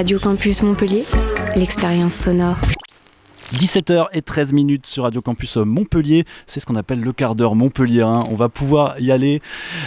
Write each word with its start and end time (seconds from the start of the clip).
Radio 0.00 0.18
Campus 0.18 0.62
Montpellier, 0.62 1.04
l'expérience 1.56 2.14
sonore. 2.14 2.56
17h13 3.52 4.54
minutes 4.54 4.86
sur 4.86 5.02
Radio 5.02 5.20
Campus 5.20 5.56
Montpellier, 5.56 6.24
c'est 6.46 6.60
ce 6.60 6.66
qu'on 6.66 6.76
appelle 6.76 7.00
le 7.00 7.12
quart 7.12 7.34
d'heure 7.34 7.56
Montpellier. 7.56 8.04
On 8.04 8.36
va 8.36 8.48
pouvoir 8.48 9.00
y 9.00 9.10
aller. 9.10 9.42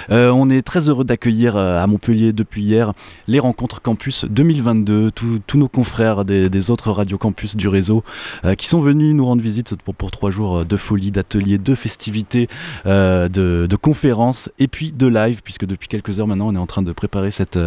Euh, 0.10 0.32
on 0.32 0.50
est 0.50 0.62
très 0.62 0.90
heureux 0.90 1.06
d'accueillir 1.06 1.56
euh, 1.56 1.82
à 1.82 1.88
Montpellier 1.88 2.34
depuis 2.34 2.62
hier 2.62 2.92
les 3.28 3.40
rencontres 3.40 3.82
campus 3.82 4.26
2022, 4.26 5.12
tous 5.12 5.58
nos 5.58 5.70
confrères 5.70 6.26
des, 6.26 6.72
autres 6.72 6.92
Radio 6.92 7.18
Campus 7.18 7.56
du 7.56 7.70
réseau 7.70 8.04
euh, 8.44 8.56
qui 8.56 8.68
sont 8.68 8.82
venus 8.82 9.16
nous 9.16 9.26
rendre 9.26 9.42
visite 9.42 9.76
pour, 9.78 9.96
pour 9.96 10.12
trois 10.12 10.30
jours 10.30 10.66
de 10.66 10.78
folie, 10.78 11.12
d'ateliers, 11.12 11.58
de 11.58 11.74
festivités, 11.74 12.50
de, 12.86 13.30
de, 13.30 13.76
conférences 13.76 14.50
et 14.60 14.68
puis 14.68 14.92
de 14.92 15.08
live, 15.08 15.42
puisque 15.42 15.66
depuis 15.66 15.88
quelques 15.88 16.20
heures 16.20 16.28
maintenant 16.28 16.50
on 16.50 16.56
est 16.56 16.60
en 16.60 16.68
train 16.68 16.82
de 16.82 16.92
préparer 16.92 17.32
cette 17.32 17.60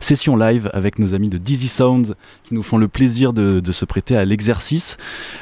session 0.00 0.36
live 0.36 0.70
avec 0.72 0.98
nos 0.98 1.12
amis 1.14 1.28
de 1.28 1.38
Dizzy 1.38 1.68
Sounds 1.68 2.14
qui 2.44 2.54
nous 2.54 2.62
font 2.62 2.78
le 2.78 2.88
plaisir 2.88 3.32
de, 3.32 3.60
de 3.60 3.72
se 3.72 3.84
prêter 3.84 4.16
à 4.16 4.24
l'exercice. 4.24 4.96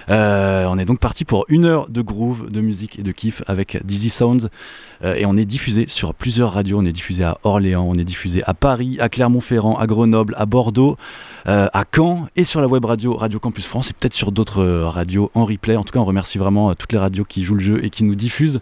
Euh, 0.08 0.66
on 0.68 0.78
est 0.78 0.84
donc 0.84 0.98
parti 0.98 1.24
pour 1.24 1.44
une 1.48 1.64
heure 1.64 1.88
de 1.88 2.02
groove, 2.02 2.50
de 2.50 2.60
musique 2.60 2.98
et 2.98 3.02
de 3.02 3.12
kiff 3.12 3.42
avec 3.46 3.84
Dizzy 3.84 4.10
Sounds. 4.10 4.48
Euh, 5.04 5.14
et 5.14 5.26
on 5.26 5.36
est 5.36 5.44
diffusé 5.44 5.86
sur 5.88 6.14
plusieurs 6.14 6.52
radios. 6.52 6.78
On 6.78 6.84
est 6.84 6.92
diffusé 6.92 7.24
à 7.24 7.38
Orléans, 7.44 7.86
on 7.88 7.94
est 7.94 8.04
diffusé 8.04 8.42
à 8.44 8.54
Paris, 8.54 8.98
à 9.00 9.08
Clermont-Ferrand, 9.08 9.76
à 9.76 9.86
Grenoble, 9.86 10.34
à 10.38 10.46
Bordeaux, 10.46 10.96
euh, 11.48 11.68
à 11.72 11.84
Caen 11.94 12.28
et 12.36 12.44
sur 12.44 12.60
la 12.60 12.68
web 12.68 12.84
radio 12.84 13.16
Radio 13.16 13.38
Campus 13.38 13.66
France 13.66 13.90
et 13.90 13.92
peut-être 13.92 14.14
sur 14.14 14.32
d'autres 14.32 14.64
radios 14.64 15.30
en 15.34 15.44
replay. 15.44 15.76
En 15.76 15.84
tout 15.84 15.92
cas, 15.92 16.00
on 16.00 16.04
remercie 16.04 16.38
vraiment 16.38 16.74
toutes 16.74 16.92
les 16.92 16.98
radios 16.98 17.24
qui 17.24 17.44
jouent 17.44 17.56
le 17.56 17.60
jeu 17.60 17.84
et 17.84 17.90
qui 17.90 18.04
nous 18.04 18.14
diffusent. 18.14 18.60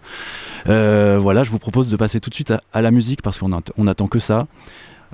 voilà, 0.65 1.43
je 1.43 1.51
vous 1.51 1.59
propose 1.59 1.87
de 1.87 1.95
passer 1.95 2.19
tout 2.19 2.29
de 2.29 2.35
suite 2.35 2.53
à, 2.73 2.81
la 2.81 2.91
musique 2.91 3.21
parce 3.21 3.37
qu'on 3.37 3.51
on 3.77 3.87
attend 3.87 4.07
que 4.07 4.19
ça. 4.19 4.47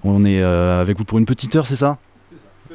On 0.03 0.23
est 0.23 0.41
avec 0.41 0.97
vous 0.97 1.05
pour 1.05 1.17
une 1.17 1.25
petite 1.25 1.55
heure, 1.55 1.67
c'est 1.67 1.75
ça? 1.75 1.97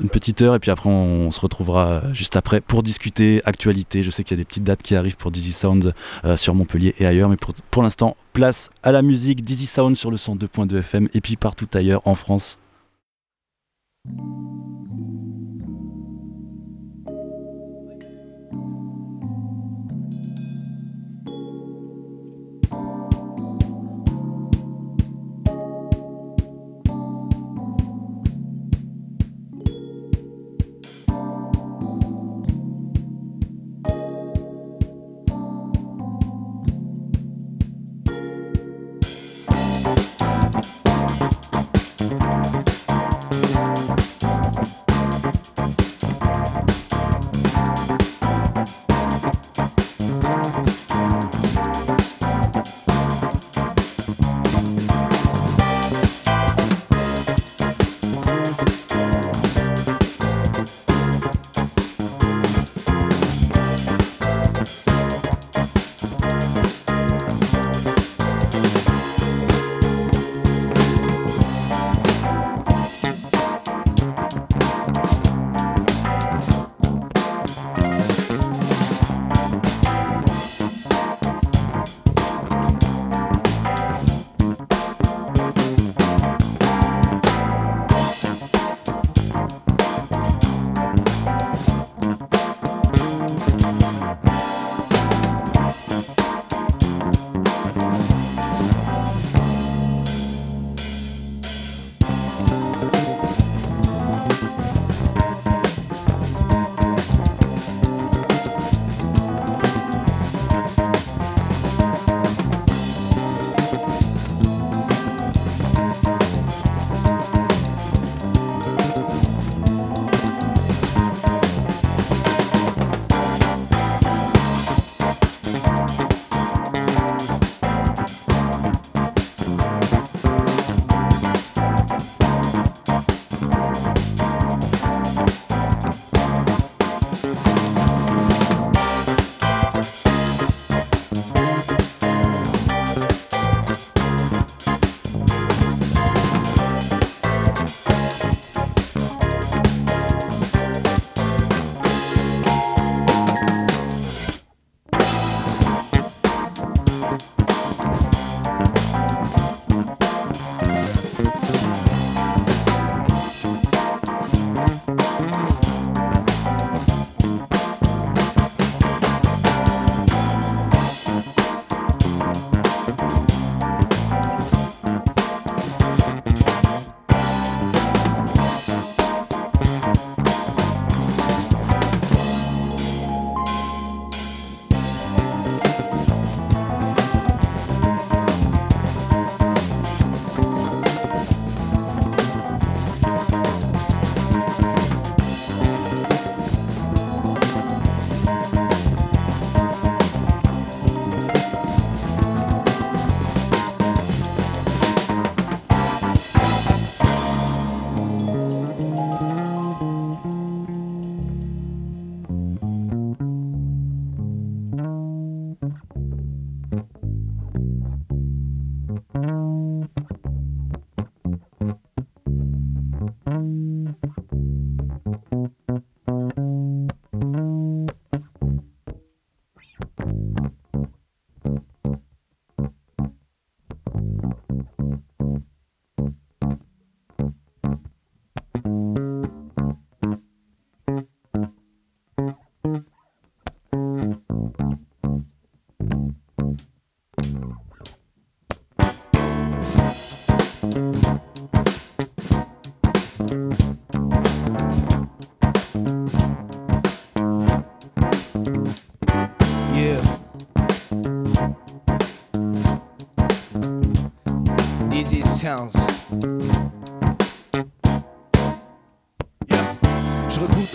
Une 0.01 0.09
petite 0.09 0.43
heure 0.43 0.55
et 0.55 0.59
puis 0.59 0.71
après 0.71 0.89
on, 0.89 1.31
se 1.31 1.41
retrouvera 1.41 2.03
juste 2.13 2.37
après 2.37 2.61
pour 2.61 2.83
discuter 2.83 3.41
actualité. 3.45 4.03
Je 4.03 4.11
sais 4.11 4.25
qu'il 4.25 4.37
y 4.37 4.41
a 4.41 4.43
des 4.43 4.45
petites 4.45 4.65
dates 4.65 4.83
qui 4.83 4.95
arrivent 4.95 5.17
pour 5.17 5.31
Dizzy 5.31 5.53
Sound 5.53 5.95
euh, 6.25 6.37
sur 6.37 6.55
Montpellier 6.55 6.95
et 6.99 7.07
ailleurs, 7.07 7.29
mais 7.29 7.37
pour, 7.37 7.55
pour 7.71 7.83
l'instant, 7.83 8.17
place 8.33 8.71
à 8.83 8.93
la 8.93 9.03
musique 9.03 9.43
Dizzy 9.43 9.67
Sound 9.67 9.97
sur 9.97 10.11
le 10.11 10.17
102.2 10.17 10.79
FM 10.79 11.09
et 11.15 11.21
puis 11.21 11.37
partout 11.37 11.69
ailleurs 11.75 12.03
en 12.07 12.15
France. 12.15 12.59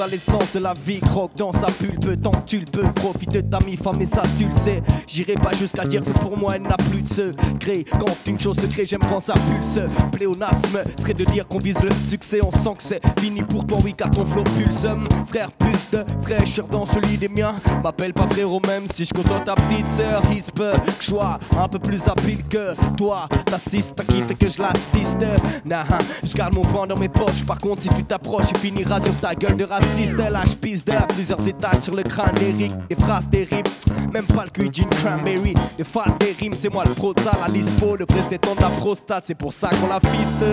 L'essence 0.08 0.52
de 0.54 0.60
la 0.60 0.74
vie, 0.74 1.00
croque 1.00 1.36
dans 1.36 1.52
sa 1.52 1.68
pulpe, 1.68 2.22
tant 2.22 2.32
tu 2.46 2.60
le 2.60 2.66
peux, 2.66 2.84
profite 2.94 3.32
de 3.32 3.42
ta 3.42 3.60
mi-femme 3.60 4.02
et 4.02 4.06
ça 4.06 4.24
tu 4.38 4.46
le 4.46 4.54
sais. 4.54 4.82
J'irai 5.08 5.36
pas 5.36 5.54
jusqu'à 5.54 5.84
dire 5.84 6.04
que 6.04 6.12
pour 6.12 6.38
moi 6.38 6.56
elle 6.56 6.64
n'a 6.64 6.78
plus 6.78 7.02
de 7.02 7.08
secret. 7.08 7.86
Quand 7.92 8.16
une 8.28 8.40
chose 8.40 8.58
se 8.58 8.66
crée, 8.66 8.86
j'aime 8.86 9.02
quand 9.02 9.20
ça 9.20 9.34
pulse. 9.34 9.80
Pléonasme 10.12 10.80
serait 11.00 11.14
de 11.14 11.26
dire 11.26 11.48
qu'on 11.48 11.60
vise 11.60 11.82
le 11.84 11.92
succès, 11.92 12.40
on 12.44 12.52
sent 12.52 12.76
que 12.78 12.84
c'est 12.84 13.02
fini 13.20 13.42
pour 13.42 13.66
toi, 13.66 13.78
oui, 13.84 13.94
car 13.94 14.12
ton 14.12 14.26
flow 14.26 14.44
pulse. 14.44 14.86
Frère, 15.28 15.52
plus 15.76 16.04
fraîcheur 16.22 16.68
dans 16.68 16.86
celui 16.86 17.18
des 17.18 17.28
miens. 17.28 17.56
M'appelle 17.84 18.14
pas 18.14 18.28
frérot, 18.28 18.62
même 18.68 18.86
si 18.92 19.06
je 19.06 19.14
côtoie 19.14 19.40
ta 19.40 19.56
petite 19.56 19.88
sœur. 19.88 20.22
Il 20.32 20.42
que 20.42 20.72
je 21.00 21.06
sois 21.06 21.40
un 21.60 21.68
peu 21.68 21.80
plus 21.80 22.02
habile 22.08 22.44
que 22.50 22.76
toi. 22.96 23.28
T'assistes, 23.46 23.96
qui 24.08 24.24
fait 24.24 24.36
que 24.36 24.50
je 24.50 24.62
l'assiste. 24.62 25.18
Nah, 25.66 25.86
je 26.24 26.34
garde 26.34 26.54
mon 26.54 26.62
point 26.62 26.88
dans 26.88 26.98
mes 26.98 27.10
poches. 27.10 27.44
Par 27.46 27.60
contre, 27.60 27.82
si 27.82 27.90
tu 27.90 28.04
t'approches, 28.04 28.48
il 28.52 28.58
finira 28.58 29.02
sur 29.02 29.16
ta 29.16 29.36
gueule 29.36 29.58
de 29.58 29.66
raciste. 29.66 30.16
Lâche 30.16 30.56
piste 30.56 30.88
de 30.88 31.14
plusieurs 31.14 31.48
étages 31.48 31.82
sur 31.82 31.96
le 31.96 32.04
crâne 32.04 32.36
d'Eric. 32.36 32.72
Des 32.90 32.96
phrases 32.96 33.30
terribles, 33.30 33.70
même 34.12 34.26
pas 34.26 34.46
le 34.46 34.50
cul 34.50 34.70
d'une 34.70 34.90
cranberry. 34.90 35.54
Des 35.78 35.84
phases 35.84 36.18
des 36.20 36.36
rimes, 36.40 36.54
c'est 36.56 36.70
moi 36.70 36.84
le 36.86 36.94
pro 36.94 37.14
de 37.14 37.22
la 37.24 37.48
lispo. 37.52 37.96
Le 37.96 38.06
presse 38.06 38.30
de 38.30 38.62
la 38.62 38.70
prostate, 38.70 39.26
c'est 39.26 39.36
pour 39.36 39.54
ça 39.54 39.70
qu'on 39.70 39.88
la 39.88 40.00
fiste. 40.00 40.44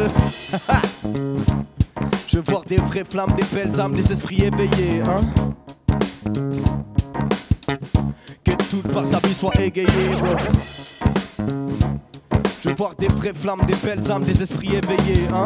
Je 2.32 2.38
veux 2.38 2.44
voir 2.44 2.64
des 2.64 2.78
vraies 2.78 3.04
flammes, 3.04 3.32
des 3.36 3.44
belles 3.54 3.78
âmes, 3.78 3.92
des 3.92 4.10
esprits 4.10 4.44
éveillés, 4.44 5.02
hein. 5.02 5.20
Que 8.42 8.52
toute 8.70 8.90
part 8.90 9.04
ta 9.10 9.18
vie 9.28 9.34
soit 9.34 9.54
égayée, 9.60 9.86
Je 12.62 12.70
veux 12.70 12.74
voir 12.74 12.94
des 12.94 13.08
vraies 13.08 13.34
flammes, 13.34 13.60
des 13.66 13.76
belles 13.84 14.10
âmes, 14.10 14.24
des 14.24 14.42
esprits 14.42 14.76
éveillés, 14.76 15.28
hein. 15.30 15.44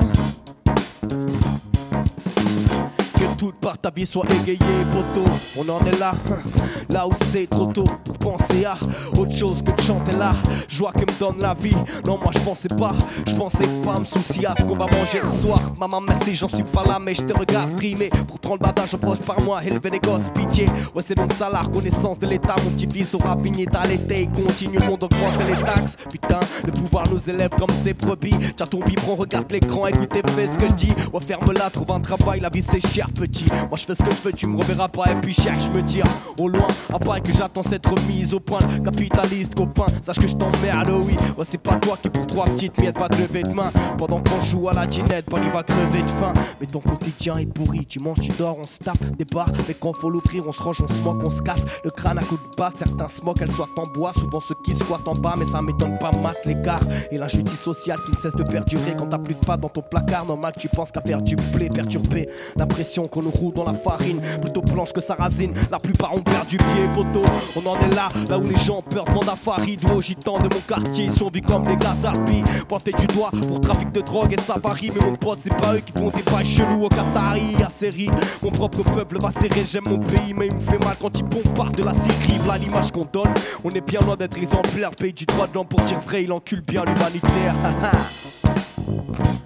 Toute 3.47 3.61
part 3.61 3.79
ta 3.79 3.93
vie 3.93 4.05
soit 4.05 4.25
égayée, 4.43 4.59
poteau. 4.93 5.31
On 5.57 5.69
en 5.69 5.79
est 5.87 5.97
là, 6.01 6.17
là 6.89 7.07
où 7.07 7.13
c'est 7.27 7.49
trop 7.49 7.67
tôt 7.67 7.87
pour 8.05 8.19
penser 8.19 8.65
à 8.65 8.77
autre 9.17 9.33
chose 9.33 9.63
que 9.63 9.71
de 9.71 9.81
chanter 9.81 10.11
là. 10.11 10.35
Joie 10.69 10.91
que 10.91 11.03
me 11.03 11.17
donne 11.21 11.39
la 11.39 11.55
vie. 11.55 11.77
Non, 12.05 12.19
moi 12.19 12.33
je 12.33 12.41
pensais 12.41 12.69
pas, 12.69 12.93
je 13.25 13.37
pensais 13.37 13.69
pas 13.85 14.01
me 14.01 14.05
soucier 14.05 14.47
à 14.47 14.55
ce 14.59 14.65
qu'on 14.65 14.75
va 14.75 14.87
manger 14.87 15.21
le 15.23 15.31
soir. 15.31 15.61
Maman, 15.79 16.01
merci, 16.01 16.35
j'en 16.35 16.49
suis 16.49 16.65
pas 16.65 16.83
là, 16.83 16.99
mais 17.01 17.15
je 17.15 17.23
te 17.23 17.33
regarde 17.39 17.77
primer. 17.77 18.11
Pour 18.27 18.41
30 18.41 18.61
badins, 18.61 18.85
j'approche 18.85 19.21
par 19.21 19.41
moi, 19.43 19.63
élever 19.63 19.91
les 19.91 20.01
gosses, 20.01 20.29
pitié. 20.35 20.67
Ouais, 20.93 21.05
c'est 21.07 21.15
donc 21.15 21.33
ça 21.35 21.49
la 21.49 21.61
reconnaissance 21.61 22.19
de 22.19 22.27
l'État. 22.27 22.57
Mon 22.65 22.73
petit 22.73 22.89
fils 22.93 23.15
aura 23.15 23.37
fini 23.41 23.65
l'été. 23.89 24.29
Continue 24.35 24.79
le 24.79 24.87
monde 24.87 25.05
augmenter 25.05 25.45
les 25.47 25.63
taxes. 25.63 25.97
Putain, 26.11 26.41
le 26.65 26.73
pouvoir 26.73 27.05
nous 27.13 27.31
élève 27.31 27.51
comme 27.51 27.71
ses 27.81 27.95
brebis. 27.95 28.35
Tiens 28.57 28.67
ton 28.67 28.81
biberon, 28.81 29.15
regarde 29.15 29.53
l'écran, 29.53 29.87
écoute 29.87 30.11
et 30.17 30.29
fais 30.33 30.53
ce 30.53 30.59
que 30.59 30.67
je 30.69 30.75
dis. 30.75 30.93
Ouais, 31.13 31.21
ferme-la, 31.21 31.71
trouve 31.71 31.93
un 31.93 32.01
travail, 32.01 32.41
la 32.41 32.49
vie 32.49 32.65
c'est 32.69 32.85
cher, 32.85 33.09
petit. 33.15 33.36
Moi 33.45 33.77
je 33.77 33.85
fais 33.85 33.95
ce 33.95 34.03
que 34.03 34.11
je 34.11 34.23
veux, 34.23 34.33
tu 34.33 34.47
me 34.47 34.59
reverras 34.59 34.89
pas. 34.89 35.13
Et 35.13 35.15
puis 35.17 35.33
cherche 35.33 35.71
me 35.71 35.83
dire 35.83 36.07
au 36.39 36.49
loin, 36.49 36.67
à 36.93 37.21
que 37.21 37.33
j'attends 37.33 37.63
cette 37.63 37.87
remise 37.87 38.35
au 38.35 38.41
point. 38.41 38.61
Capitaliste, 38.85 39.55
copain, 39.55 39.87
sache 40.03 40.19
que 40.19 40.27
je 40.27 40.35
t'emmerde, 40.35 40.91
oui. 41.07 41.17
Ouais, 41.37 41.45
c'est 41.45 41.61
pas 41.61 41.77
toi 41.77 41.97
qui 42.01 42.09
pour 42.09 42.27
trois 42.27 42.45
petites 42.47 42.79
miettes 42.79 42.99
va 42.99 43.09
te 43.09 43.17
lever 43.21 43.43
de 43.43 43.51
main. 43.51 43.71
Pendant 43.99 44.21
qu'on 44.21 44.41
joue 44.43 44.69
à 44.69 44.75
la 44.75 44.87
dinette, 44.87 45.27
pas 45.27 45.39
il 45.43 45.51
va 45.51 45.63
crever 45.63 46.03
de 46.03 46.11
faim. 46.11 46.33
Mais 46.61 46.67
ton 46.67 46.81
quotidien 46.81 47.37
est 47.39 47.47
pourri, 47.47 47.87
tu 47.87 47.99
manges, 48.01 48.21
tu 48.21 48.33
dors, 48.33 48.59
on 48.59 48.67
se 48.67 48.79
tape 48.79 49.03
des 49.17 49.25
bars. 49.25 49.51
Mais 49.69 49.75
quand 49.75 49.93
faut 49.95 50.11
l'ouvrir, 50.11 50.45
on 50.47 50.53
se 50.53 50.63
range, 50.63 50.83
on 50.83 50.89
se 50.89 51.01
moque, 51.01 51.23
on 51.25 51.31
se 51.31 51.43
casse. 51.43 51.65
Le 51.85 51.91
crâne 51.91 52.19
à 52.19 52.23
coups 52.23 52.41
de 52.51 52.57
batte, 52.57 52.77
certains 52.79 53.09
se 53.09 53.23
moquent, 53.23 53.43
elles 53.43 53.53
soient 53.53 53.69
en 53.77 53.87
bois. 53.87 54.13
Souvent 54.15 54.41
ceux 54.41 54.57
qui 54.65 54.75
squattent 54.75 55.09
en 55.09 55.15
bas, 55.15 55.35
mais 55.39 55.47
ça 55.47 55.63
m'étonne 55.63 55.99
pas, 55.99 56.11
mat 56.13 56.37
l'écart. 56.45 56.83
Et 57.11 57.19
l'injustice 57.19 57.61
sociale 57.61 57.99
qui 58.07 58.13
ne 58.13 58.21
cesse 58.21 58.35
de 58.35 58.43
perdurer 58.43 58.95
quand 58.99 59.07
t'as 59.07 59.19
plus 59.19 59.35
de 59.35 59.45
pas 59.45 59.57
dans 59.57 59.69
ton 59.69 59.83
placard. 59.83 60.27
Normal 60.27 60.55
tu 60.59 60.69
penses 60.69 60.91
qu'à 60.91 61.01
faire 61.01 61.23
du 61.23 61.37
blé 61.37 61.69
perturbé. 61.69 62.29
La 62.57 62.67
pression 62.67 63.07
qu'on 63.17 63.31
roule 63.31 63.55
dans 63.55 63.65
la 63.65 63.73
farine, 63.73 64.21
plutôt 64.43 64.61
blanche 64.61 64.93
que 64.93 65.01
sarrasine. 65.01 65.55
La 65.71 65.79
plupart 65.79 66.15
ont 66.15 66.21
perdu 66.21 66.59
pied, 66.59 66.67
poteau. 66.95 67.25
On 67.57 67.67
en 67.67 67.77
est 67.77 67.95
là, 67.95 68.11
là 68.29 68.39
où 68.39 68.47
les 68.47 68.57
gens 68.57 68.83
peur 68.83 69.05
demandent 69.07 69.29
à 69.29 69.37
Farid 69.37 69.81
ou 69.85 69.95
aux 69.95 70.03
gitans 70.03 70.39
de 70.39 70.55
mon 70.55 70.61
quartier. 70.61 71.07
Ils 71.07 71.13
sont 71.13 71.31
vus 71.33 71.43
comme 71.43 71.67
des 71.67 71.77
gaz 71.77 72.05
harpies. 72.05 72.45
Pointés 72.69 72.93
du 72.93 73.07
doigt 73.07 73.31
pour 73.49 73.61
trafic 73.61 73.91
de 73.93 74.01
drogue 74.01 74.33
et 74.33 74.41
ça 74.41 74.57
varie. 74.63 74.91
Mais 74.95 75.05
mon 75.05 75.15
pote, 75.15 75.39
c'est 75.41 75.57
pas 75.57 75.75
eux 75.75 75.81
qui 75.81 75.93
font 75.93 76.11
des 76.11 76.23
bails 76.23 76.45
chelous 76.45 76.85
au 76.85 76.89
Qatari. 76.89 77.57
À 77.65 77.71
série, 77.71 78.11
mon 78.43 78.51
propre 78.51 78.83
peuple 78.83 79.19
va 79.21 79.31
serrer. 79.31 79.65
J'aime 79.65 79.85
mon 79.87 79.99
pays, 79.99 80.35
mais 80.37 80.49
il 80.49 80.55
me 80.55 80.61
fait 80.61 80.83
mal 80.85 80.97
quand 81.01 81.19
ils 81.19 81.25
bombardent 81.25 81.77
de 81.77 81.85
la 81.85 81.95
Syrie. 81.95 82.39
Voilà 82.45 82.59
l'image 82.59 82.93
qu'on 82.93 83.07
donne. 83.11 83.33
On 83.65 83.71
est 83.71 83.81
bien 83.81 84.01
loin 84.01 84.17
d'être 84.17 84.37
exemplaire. 84.37 84.91
Pays 84.91 85.13
du 85.13 85.25
droit 85.25 85.47
de 85.47 85.55
l'homme 85.55 85.67
pour 85.67 85.81
dire 85.81 86.01
vrai, 86.01 86.25
il 86.25 86.33
encule 86.33 86.61
bien 86.61 86.85
l'humanitaire. 86.85 87.55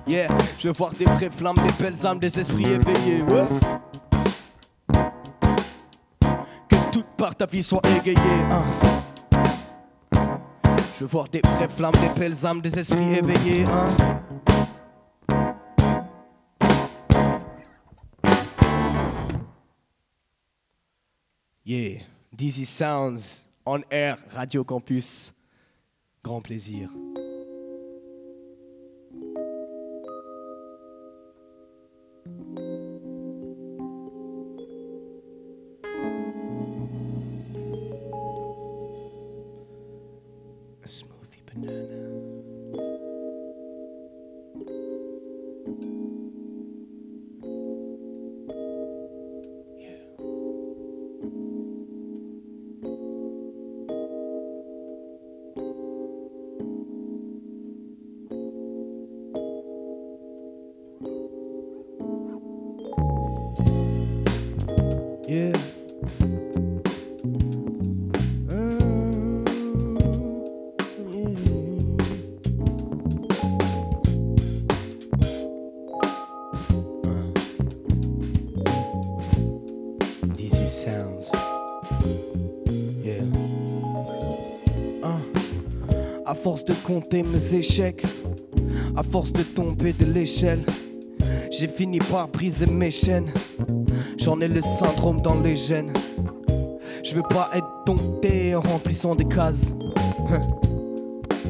yeah, 0.06 0.28
je 0.58 0.68
veux 0.68 0.74
voir 0.74 0.92
des 0.92 1.04
vraies 1.04 1.30
flammes, 1.30 1.56
des 1.56 1.72
belles 1.82 2.06
âmes, 2.06 2.18
des 2.18 2.38
esprits 2.38 2.66
éveillés. 2.66 3.24
Que 6.68 6.92
toute 6.92 7.06
part 7.16 7.34
ta 7.34 7.46
vie 7.46 7.62
soit 7.62 7.82
égayée. 7.96 8.18
hein. 8.50 8.64
Je 10.94 11.00
veux 11.00 11.06
voir 11.10 11.28
des 11.28 11.40
vraies 11.42 11.68
flammes, 11.68 11.94
des 11.94 12.20
belles 12.20 12.44
âmes, 12.46 12.60
des 12.60 12.78
esprits 12.78 13.14
éveillés. 13.14 13.64
Hein. 13.64 13.88
Yeah, 21.64 22.00
Dizzy 22.32 22.64
Sounds 22.64 23.44
on 23.66 23.82
air, 23.90 24.18
Radio 24.34 24.64
Campus. 24.64 25.32
Grand 26.24 26.40
plaisir. 26.40 26.90
Force 86.50 86.64
de 86.64 86.74
compter 86.84 87.22
mes 87.22 87.54
échecs, 87.54 88.04
à 88.96 89.04
force 89.04 89.32
de 89.32 89.44
tomber 89.44 89.92
de 89.92 90.04
l'échelle, 90.04 90.64
j'ai 91.48 91.68
fini 91.68 92.00
par 92.00 92.26
briser 92.26 92.66
mes 92.66 92.90
chaînes. 92.90 93.30
J'en 94.18 94.40
ai 94.40 94.48
le 94.48 94.60
syndrome 94.60 95.20
dans 95.20 95.40
les 95.40 95.54
gènes. 95.54 95.92
Je 97.04 97.14
veux 97.14 97.22
pas 97.22 97.50
être 97.54 97.68
dompté 97.86 98.56
en 98.56 98.62
remplissant 98.62 99.14
des 99.14 99.26
cases. 99.26 99.72
Hein. 100.28 100.40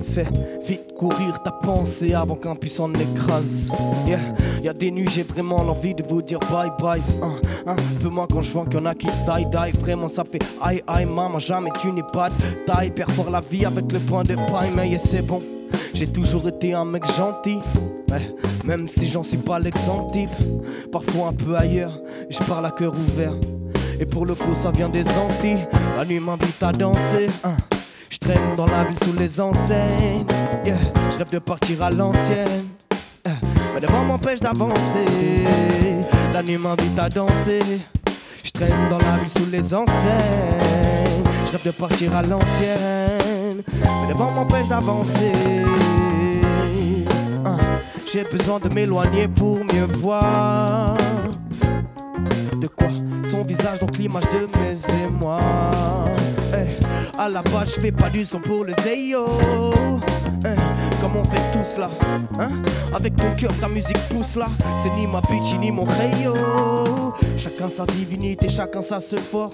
Fais 0.04 0.26
vite 0.66 0.92
courir 0.98 1.42
ta 1.42 1.50
pensée 1.50 2.12
avant 2.12 2.36
qu'un 2.36 2.54
puissant 2.54 2.88
n'écrase. 2.90 3.72
Yeah. 4.06 4.20
Y 4.62 4.68
a 4.68 4.72
des 4.72 4.90
nuits, 4.90 5.08
j'ai 5.10 5.22
vraiment 5.22 5.62
l'envie 5.62 5.94
de 5.94 6.02
vous 6.02 6.20
dire 6.22 6.38
bye 6.50 6.70
bye. 6.78 7.02
Hein, 7.22 7.36
Un 7.66 7.76
peu 8.00 8.08
moins 8.10 8.26
quand 8.30 8.40
je 8.42 8.50
vois 8.50 8.64
qu'il 8.66 8.78
y 8.78 8.82
en 8.82 8.86
a 8.86 8.94
qui 8.94 9.06
die 9.06 9.46
die. 9.50 9.78
Vraiment, 9.80 10.08
ça 10.08 10.22
fait 10.24 10.42
aïe 10.62 10.82
aïe, 10.86 11.06
maman, 11.06 11.38
jamais 11.38 11.70
tu 11.80 11.90
n'es 11.92 12.02
pas 12.12 12.28
de 12.28 12.34
taille. 12.66 12.90
Perfore 12.90 13.30
la 13.30 13.40
vie 13.40 13.64
avec 13.64 13.90
le 13.90 13.98
point 14.00 14.22
de 14.22 14.34
paille, 14.34 14.70
mais 14.74 14.88
yeah, 14.88 14.98
c'est 14.98 15.22
bon. 15.22 15.38
J'ai 15.94 16.06
toujours 16.06 16.46
été 16.48 16.74
un 16.74 16.84
mec 16.84 17.04
gentil. 17.16 17.58
Ouais, 18.10 18.34
même 18.64 18.86
si 18.88 19.06
j'en 19.06 19.22
suis 19.22 19.36
pas 19.38 19.58
l'exemple 19.58 20.12
type. 20.12 20.30
Parfois 20.92 21.28
un 21.28 21.32
peu 21.32 21.56
ailleurs, 21.56 21.98
je 22.28 22.38
parle 22.44 22.66
à 22.66 22.70
cœur 22.70 22.92
ouvert. 22.92 23.34
Et 23.98 24.06
pour 24.06 24.26
le 24.26 24.34
faux, 24.34 24.54
ça 24.54 24.70
vient 24.70 24.88
des 24.88 25.06
Antilles. 25.08 25.66
La 25.96 26.04
nuit 26.04 26.20
m'invite 26.20 26.62
à 26.62 26.72
danser. 26.72 27.28
hein. 27.44 27.56
Je 28.08 28.18
traîne 28.18 28.56
dans 28.56 28.66
la 28.66 28.84
ville 28.84 28.98
sous 29.04 29.12
les 29.18 29.40
enseignes. 29.40 30.26
Yeah. 30.64 30.76
Je 31.12 31.18
rêve 31.18 31.30
de 31.30 31.38
partir 31.38 31.82
à 31.82 31.90
l'ancienne. 31.90 32.66
Mais 33.74 33.80
devant 33.80 34.04
m'empêche 34.04 34.40
d'avancer. 34.40 35.04
La 36.32 36.42
nuit 36.42 36.58
m'invite 36.58 36.98
à 36.98 37.08
danser. 37.08 37.60
Je 38.44 38.50
traîne 38.50 38.88
dans 38.88 38.98
la 38.98 39.16
ville 39.18 39.28
sous 39.28 39.50
les 39.50 39.74
enseignes. 39.74 41.24
Je 41.46 41.52
rêve 41.52 41.66
de 41.66 41.70
partir 41.70 42.14
à 42.16 42.22
l'ancienne. 42.22 43.62
Mais 43.66 44.12
devant 44.12 44.30
m'empêche 44.30 44.68
d'avancer. 44.68 45.32
Hein. 47.44 47.58
J'ai 48.12 48.24
besoin 48.24 48.58
de 48.58 48.68
m'éloigner 48.68 49.28
pour 49.28 49.64
mieux 49.64 49.86
voir. 49.86 50.96
De 52.60 52.66
quoi 52.66 52.88
Son 53.30 53.44
visage, 53.44 53.80
donc 53.80 53.96
l'image 53.98 54.24
de 54.32 54.48
mes 54.58 55.04
émois. 55.04 55.40
Eh, 56.54 57.18
à 57.18 57.28
la 57.28 57.42
base, 57.42 57.74
je 57.76 57.80
fais 57.80 57.92
pas 57.92 58.10
du 58.10 58.24
son 58.24 58.40
pour 58.40 58.64
le 58.64 58.74
Zeyo. 58.82 59.26
Eh, 60.44 61.00
comme 61.02 61.16
on 61.16 61.24
fait 61.24 61.52
tout 61.52 61.64
cela 61.64 61.90
hein? 62.38 62.50
Avec 62.94 63.14
ton 63.16 63.30
cœur, 63.38 63.52
ta 63.60 63.68
musique 63.68 63.98
pousse 64.08 64.36
là. 64.36 64.46
C'est 64.78 64.90
ni 64.90 65.06
ma 65.06 65.20
bitch, 65.20 65.54
ni 65.60 65.70
mon 65.70 65.84
rayo. 65.84 66.34
Chacun 67.36 67.68
sa 67.68 67.84
divinité, 67.86 68.48
chacun 68.48 68.82
sa 68.82 69.00
se 69.00 69.16
fort. 69.16 69.50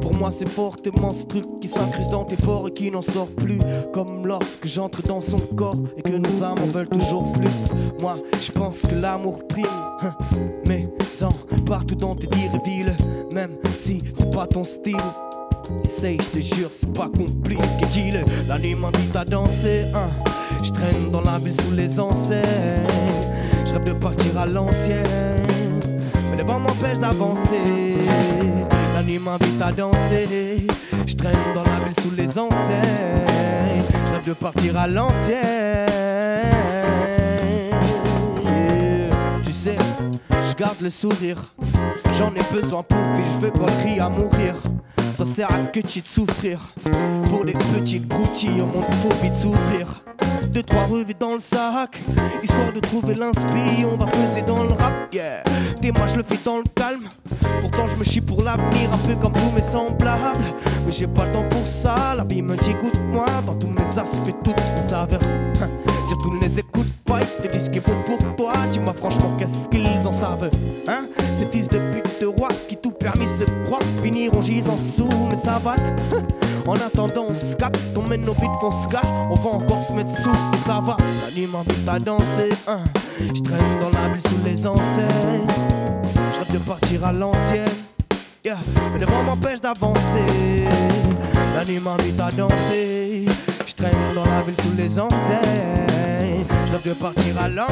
Pour 0.00 0.14
moi, 0.14 0.30
c'est 0.30 0.48
fortement 0.48 1.10
ce 1.10 1.24
truc 1.24 1.44
qui 1.60 1.68
s'incruste 1.68 2.10
dans 2.10 2.24
tes 2.24 2.36
pores 2.36 2.68
et 2.68 2.72
qui 2.72 2.90
n'en 2.90 3.02
sort 3.02 3.28
plus. 3.28 3.58
Comme 3.92 4.26
lorsque 4.26 4.66
j'entre 4.66 5.02
dans 5.02 5.20
son 5.20 5.38
corps 5.38 5.76
et 5.96 6.02
que 6.02 6.16
nos 6.16 6.42
âmes 6.42 6.58
en 6.62 6.66
veulent 6.66 6.88
toujours 6.88 7.32
plus. 7.32 7.70
Moi, 8.00 8.16
je 8.40 8.52
pense 8.52 8.80
que 8.82 8.94
l'amour 8.94 9.46
prime. 9.48 9.64
hein, 10.02 10.14
Mais 10.66 10.88
sans 11.12 11.30
partout 11.66 11.94
dans 11.94 12.14
tes 12.14 12.26
dires 12.26 12.52
et 12.54 12.68
villes, 12.68 12.96
même 13.32 13.52
si 13.78 14.02
c'est 14.12 14.30
pas 14.30 14.46
ton 14.46 14.64
style. 14.64 14.96
Essaye, 15.84 16.18
je 16.20 16.38
te 16.38 16.44
jure, 16.44 16.70
c'est 16.72 16.92
pas 16.92 17.08
compliqué, 17.08 17.62
dis-le. 17.90 18.20
La 18.48 18.58
nuit 18.58 18.74
m'invite 18.74 19.14
à 19.14 19.24
danser, 19.24 19.86
hein. 19.94 20.08
Je 20.62 20.70
traîne 20.70 21.10
dans 21.10 21.20
la 21.20 21.38
ville 21.38 21.54
sous 21.54 21.72
les 21.72 22.00
enseignes. 22.00 22.86
Je 23.66 23.72
rêve 23.72 23.84
de 23.84 23.92
partir 23.92 24.38
à 24.38 24.46
l'ancienne. 24.46 25.46
Mais 26.30 26.36
le 26.38 26.44
vent 26.44 26.60
m'empêche 26.60 26.98
d'avancer. 26.98 27.96
La 28.94 29.02
nuit 29.02 29.18
m'invite 29.18 29.60
à 29.60 29.72
danser. 29.72 30.66
Je 31.06 31.14
traîne 31.14 31.36
dans 31.54 31.62
la 31.62 31.78
ville 31.84 31.94
sous 32.02 32.10
les 32.16 32.38
enseignes. 32.38 33.84
Je 34.06 34.12
rêve 34.12 34.26
de 34.26 34.32
partir 34.34 34.76
à 34.78 34.86
l'ancienne. 34.86 35.86
Tu 39.44 39.52
sais, 39.52 39.76
je 40.30 40.56
garde 40.56 40.80
le 40.80 40.90
sourire. 40.90 41.54
J'en 42.18 42.32
ai 42.34 42.42
besoin 42.52 42.82
pour 42.82 42.98
vivre, 42.98 43.28
je 43.34 43.46
veux 43.46 43.50
qu'on 43.50 43.66
crie 43.82 44.00
à 44.00 44.08
mourir. 44.08 44.54
Ça 45.16 45.24
sert 45.24 45.50
à 45.50 45.56
que 45.72 45.80
tu 45.80 46.02
de 46.02 46.06
souffrir. 46.06 46.60
Pour 47.30 47.44
les 47.44 47.54
petites 47.54 48.06
broutilles, 48.06 48.60
au 48.60 48.66
monde 48.66 48.84
faut 49.02 49.22
vite 49.22 49.34
s'ouvrir. 49.34 50.04
Deux, 50.48 50.62
trois 50.62 50.84
revues 50.84 51.14
dans 51.18 51.32
le 51.32 51.40
sac, 51.40 52.02
histoire 52.42 52.70
de 52.74 52.80
trouver 52.80 53.14
l'inspi. 53.14 53.86
On 53.90 53.96
va 53.96 54.04
peser 54.10 54.42
dans 54.46 54.62
le 54.62 54.74
rap, 54.74 54.92
yeah. 55.14 55.42
Des 55.80 55.90
moi 55.90 56.06
je 56.06 56.16
le 56.16 56.22
fais 56.22 56.38
dans 56.44 56.58
le 56.58 56.64
calme. 56.74 57.08
Pourtant 57.62 57.86
je 57.86 57.96
me 57.96 58.04
chie 58.04 58.20
pour 58.20 58.42
l'avenir, 58.42 58.92
un 58.92 58.98
peu 58.98 59.14
comme 59.14 59.32
tous 59.32 59.50
mes 59.54 59.62
semblables. 59.62 60.52
Mais 60.86 60.92
j'ai 60.92 61.06
pas 61.06 61.24
le 61.24 61.32
temps 61.32 61.48
pour 61.48 61.66
ça, 61.66 62.14
la 62.14 62.24
vie 62.24 62.42
me 62.42 62.54
dit 62.56 62.74
goûte-moi 62.74 63.26
dans 63.46 63.54
tous 63.54 63.68
mes 63.68 63.98
aspects, 63.98 64.34
toutes 64.44 64.60
mes 64.74 64.80
saveurs. 64.82 65.20
Surtout 66.06 66.30
ne 66.30 66.40
les 66.40 66.60
écoute 66.60 66.86
pas, 67.04 67.20
ils 67.20 67.48
te 67.48 67.52
disent 67.52 67.68
qu'il 67.68 67.80
faut 67.80 67.96
pour 68.06 68.36
toi. 68.36 68.52
Dis-moi 68.70 68.92
franchement, 68.92 69.30
qu'est-ce 69.38 69.68
qu'ils 69.68 70.06
en 70.06 70.12
savent 70.12 70.50
Hein? 70.86 71.06
Ces 71.36 71.46
fils 71.46 71.68
de 71.68 71.78
pute 71.78 72.20
de 72.20 72.26
roi 72.26 72.48
qui 72.68 72.76
tout 72.76 72.92
permis 72.92 73.26
se 73.26 73.44
croient 73.64 73.80
finiront 74.02 74.40
gisant 74.40 74.78
sous 74.78 75.08
mes 75.28 75.36
savates. 75.36 75.80
Hein? 76.14 76.22
En 76.66 76.74
attendant, 76.74 77.26
on 77.30 77.34
se 77.34 77.56
capte, 77.56 77.78
on 77.96 78.02
mène 78.02 78.24
nos 78.24 78.34
vies 78.34 78.46
font 78.60 78.70
scat. 78.70 79.02
On 79.30 79.34
va 79.34 79.50
encore 79.50 79.82
se 79.84 79.92
mettre 79.92 80.10
sous, 80.10 80.30
et 80.30 80.64
ça 80.64 80.80
va. 80.80 80.96
La 81.24 81.34
nuit 81.34 81.46
m'invite 81.46 81.88
à 81.88 81.98
danser. 81.98 82.50
Hein? 82.68 82.84
Je 83.18 83.42
traîne 83.42 83.80
dans 83.80 83.90
la 83.90 84.08
ville 84.12 84.22
sous 84.22 84.44
les 84.44 84.66
enseignes. 84.66 85.46
Je 86.32 86.52
de 86.52 86.58
partir 86.58 87.04
à 87.04 87.12
l'ancienne. 87.12 87.68
Mais 88.44 89.00
le 89.00 89.06
vent 89.06 89.22
m'empêche 89.24 89.60
d'avancer. 89.60 90.64
La 91.54 91.64
nuit 91.64 91.80
m'invite 91.80 92.20
à 92.20 92.30
danser. 92.30 93.26
Je 93.66 93.74
traîne 93.74 94.14
dans 94.14 94.24
la 94.24 94.42
ville 94.42 94.54
sous 94.62 94.76
les 94.76 94.98
enseignes. 94.98 96.46
Je 96.66 96.72
rêve 96.72 96.88
de 96.88 96.92
partir 96.94 97.40
à 97.40 97.48
l'ancienne. 97.48 97.66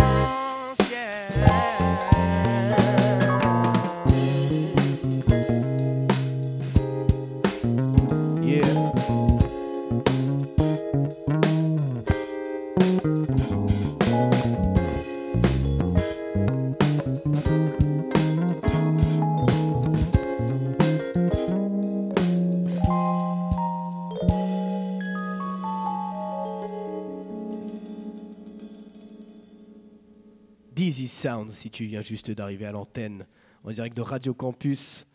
Sound, 31.09 31.51
si 31.51 31.71
tu 31.71 31.87
viens 31.87 32.03
juste 32.03 32.31
d'arriver 32.31 32.67
à 32.67 32.73
l'antenne, 32.73 33.27
en 33.65 33.73
direct 33.73 33.97
de 33.97 34.03
Radio 34.03 34.35
Campus. 34.35 35.07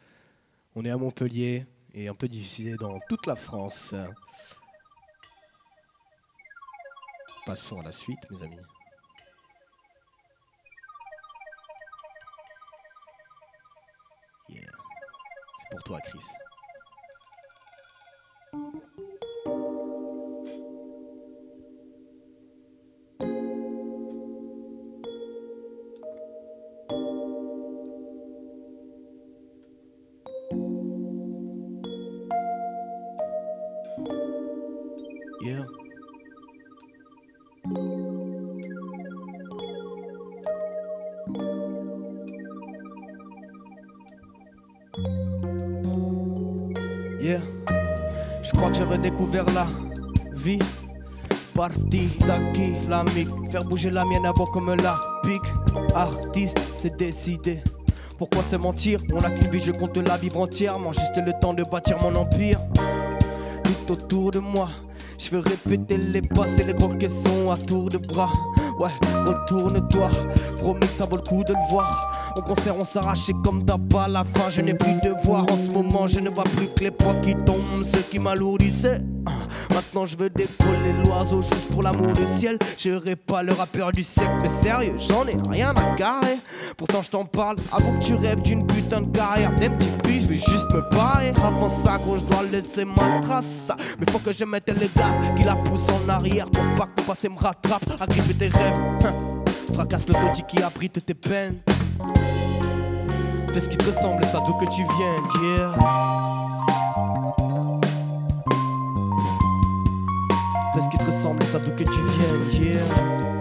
On 0.75 0.85
est 0.85 0.89
à 0.89 0.97
Montpellier 0.97 1.65
et 1.93 2.07
un 2.07 2.15
peu 2.15 2.27
diffusé 2.27 2.75
dans 2.75 2.99
toute 3.07 3.25
la 3.25 3.35
France. 3.35 3.93
Passons 7.45 7.79
à 7.79 7.83
la 7.83 7.91
suite, 7.91 8.19
mes 8.29 8.43
amis. 8.43 8.57
C'est 14.49 15.75
pour 15.75 15.83
toi, 15.83 15.99
Chris. 16.01 16.48
Je 48.41 48.51
crois 48.51 48.69
que 48.69 48.77
j'ai 48.77 48.83
redécouvert 48.83 49.45
la 49.53 49.67
vie. 50.35 50.59
Parti 51.53 52.09
d'acquis, 52.25 52.73
l'amique. 52.87 53.29
Faire 53.51 53.63
bouger 53.65 53.89
la 53.89 54.05
mienne 54.05 54.25
à 54.25 54.31
bord 54.31 54.49
comme 54.51 54.73
la 54.73 54.99
pique. 55.23 55.41
Artiste, 55.93 56.59
c'est 56.75 56.95
décidé. 56.97 57.61
Pourquoi 58.17 58.43
se 58.43 58.55
mentir? 58.55 58.99
On 59.13 59.19
a 59.19 59.29
qu'une 59.29 59.49
vie, 59.49 59.59
je 59.59 59.71
compte 59.71 59.97
la 59.97 60.17
vivre 60.17 60.39
entièrement. 60.39 60.93
Juste 60.93 61.17
le 61.17 61.33
temps 61.39 61.53
de 61.53 61.63
bâtir 61.63 61.97
mon 62.01 62.15
empire. 62.15 62.59
Tout 63.63 63.93
autour 63.93 64.31
de 64.31 64.39
moi, 64.39 64.69
je 65.17 65.29
veux 65.31 65.39
répéter 65.39 65.97
les 65.97 66.21
basses 66.21 66.59
et 66.59 66.63
les 66.63 66.73
gros 66.73 66.89
caissons 66.89 67.51
à 67.51 67.57
tour 67.57 67.89
de 67.89 67.97
bras. 67.97 68.31
Ouais, 68.79 68.89
retourne-toi, 69.25 70.09
promis 70.59 70.79
que 70.79 70.93
ça 70.93 71.05
vaut 71.05 71.17
le 71.17 71.21
coup 71.21 71.43
de 71.43 71.53
le 71.53 71.69
voir. 71.69 72.18
Au 72.35 72.41
concert, 72.41 72.75
on 72.77 72.85
s'arrachait 72.85 73.33
comme 73.43 73.65
tabac 73.65 74.03
à 74.03 74.07
la 74.07 74.23
fin. 74.23 74.49
Je 74.49 74.61
n'ai 74.61 74.73
plus 74.73 74.93
de 75.03 75.13
voix 75.23 75.45
en 75.49 75.57
ce 75.57 75.69
moment, 75.69 76.07
je 76.07 76.19
ne 76.19 76.29
vois 76.29 76.43
plus 76.43 76.67
que 76.67 76.83
les 76.83 76.91
poids 76.91 77.15
qui 77.23 77.35
tombent, 77.35 77.85
ce 77.85 77.97
qui 77.97 78.19
m'alourdissait. 78.19 79.01
Ah, 79.25 79.31
Maintenant, 79.73 80.05
je 80.05 80.17
veux 80.17 80.29
décoller 80.29 80.93
l'oiseau 81.03 81.41
juste 81.41 81.69
pour 81.69 81.83
l'amour 81.83 82.13
du 82.13 82.27
ciel. 82.37 82.57
Je 82.77 82.91
serai 82.91 83.15
pas 83.15 83.43
le 83.43 83.53
rappeur 83.53 83.91
du 83.91 84.03
siècle, 84.03 84.31
mais 84.41 84.49
sérieux, 84.49 84.95
j'en 84.97 85.27
ai 85.27 85.37
rien 85.49 85.73
à 85.75 85.95
carrer. 85.95 86.37
Pourtant, 86.77 87.01
je 87.01 87.09
t'en 87.09 87.25
parle 87.25 87.57
avant 87.71 87.97
que 87.99 88.03
tu 88.05 88.15
rêves 88.15 88.41
d'une 88.41 88.65
putain 88.65 89.01
de 89.01 89.15
carrière. 89.15 89.53
Des 89.55 89.69
petits 89.69 89.89
puis 90.03 90.21
je 90.21 90.27
vais 90.27 90.37
juste 90.37 90.69
me 90.71 90.81
barrer. 90.91 91.29
Avant 91.43 91.69
ça, 91.69 91.97
gros, 91.97 92.17
je 92.17 92.25
dois 92.25 92.43
laisser 92.43 92.85
ma 92.85 93.21
trace. 93.21 93.71
Mais 93.99 94.11
faut 94.11 94.19
que 94.19 94.33
je 94.33 94.45
mette 94.45 94.67
les 94.67 94.89
gaz 94.95 95.15
qui 95.37 95.43
la 95.43 95.55
pousse 95.55 95.85
en 95.89 96.09
arrière 96.09 96.49
pour 96.49 96.63
pas 96.77 96.85
que 96.87 97.01
ton 97.01 97.03
passé 97.03 97.29
me 97.29 97.37
rattrape. 97.37 97.83
Agripper 97.99 98.33
tes 98.33 98.47
rêves, 98.47 98.73
hein. 99.05 99.28
Fracasse 99.73 100.07
le 100.07 100.13
taudis 100.13 100.43
qui 100.47 100.61
abrite 100.61 101.05
tes 101.05 101.13
peines. 101.13 101.57
Fais 103.53 103.61
ce 103.61 103.69
qui 103.69 103.77
te 103.77 103.85
ressemble, 103.85 104.23
ça 104.25 104.39
d'où 104.45 104.53
que 104.53 104.65
tu 104.65 104.83
viennes, 104.83 105.23
yeah. 105.43 105.73
Fais 110.73 110.81
ce 110.81 110.89
qui 110.89 110.97
te 110.97 111.05
ressemble, 111.05 111.43
ça 111.45 111.59
d'où 111.59 111.71
que 111.71 111.83
tu 111.83 111.99
viennes. 111.99 112.61
Yeah, 112.61 113.38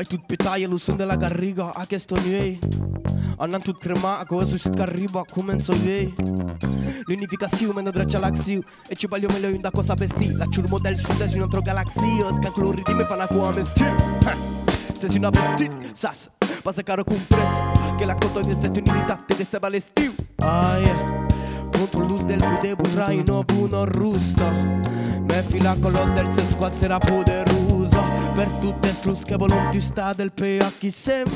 Ai 0.00 0.06
tut 0.06 0.22
pitaie 0.26 0.66
sunt 0.78 0.96
de 0.96 1.04
la 1.04 1.16
Garriga, 1.16 1.70
a 1.74 1.84
chestioniei 1.84 2.58
Anan 3.36 3.60
tut 3.60 3.78
crema, 3.78 4.18
ako 4.20 4.38
azusit 4.40 4.74
Garriba, 4.74 5.24
kumen 5.28 5.60
so 5.60 5.74
iei 5.74 6.12
L'unificazione 7.04 7.74
meno 7.74 7.90
draccia 7.90 8.18
l'axio 8.18 8.62
E 8.88 8.96
ci 8.96 9.06
voglio 9.06 9.28
meglio 9.28 9.48
in 9.48 9.60
da 9.60 9.70
cosa 9.70 9.92
vestì 9.92 10.32
La 10.32 10.46
ciurmo 10.46 10.78
del 10.78 10.98
sud 10.98 11.20
è 11.20 11.34
un 11.34 11.42
altro 11.42 11.60
galaxio 11.60 12.32
Scancolo 12.32 12.70
ridime 12.70 13.04
fa 13.04 13.14
la 13.14 13.26
cuome 13.26 13.62
Se 14.94 15.08
si 15.10 15.18
una 15.18 15.28
vestit, 15.28 15.92
sas. 15.92 16.30
Pasa 16.62 16.82
caro 16.82 17.04
cu 17.04 17.12
un 17.12 17.26
pres 17.26 17.60
Che 17.98 18.04
la 18.06 18.14
conto 18.14 18.40
din 18.40 18.54
Stati 18.54 18.78
Unitate 18.78 19.34
de 19.36 19.44
se 19.44 19.58
valestiu 19.58 20.14
Ah, 20.36 20.78
yeah 20.78 21.28
Controlul 21.72 22.24
del 22.24 22.38
pude 22.38 22.74
butrai 22.74 23.22
no 23.26 23.42
bună 23.42 23.84
rustă. 23.84 24.42
Me 25.28 25.44
fi 25.48 25.62
la 25.62 25.76
colot 25.80 26.14
del 26.14 26.30
set 26.30 26.50
scoațe 26.50 26.86
rapul 26.86 27.22
de 27.24 27.42
rus. 27.46 27.69
sa 27.90 28.02
Per 28.34 28.48
tutte 28.60 28.94
slus 28.94 29.22
che 29.24 29.36
volonti 29.36 29.80
sta 29.80 30.12
del 30.14 30.30
peakisem 30.32 31.26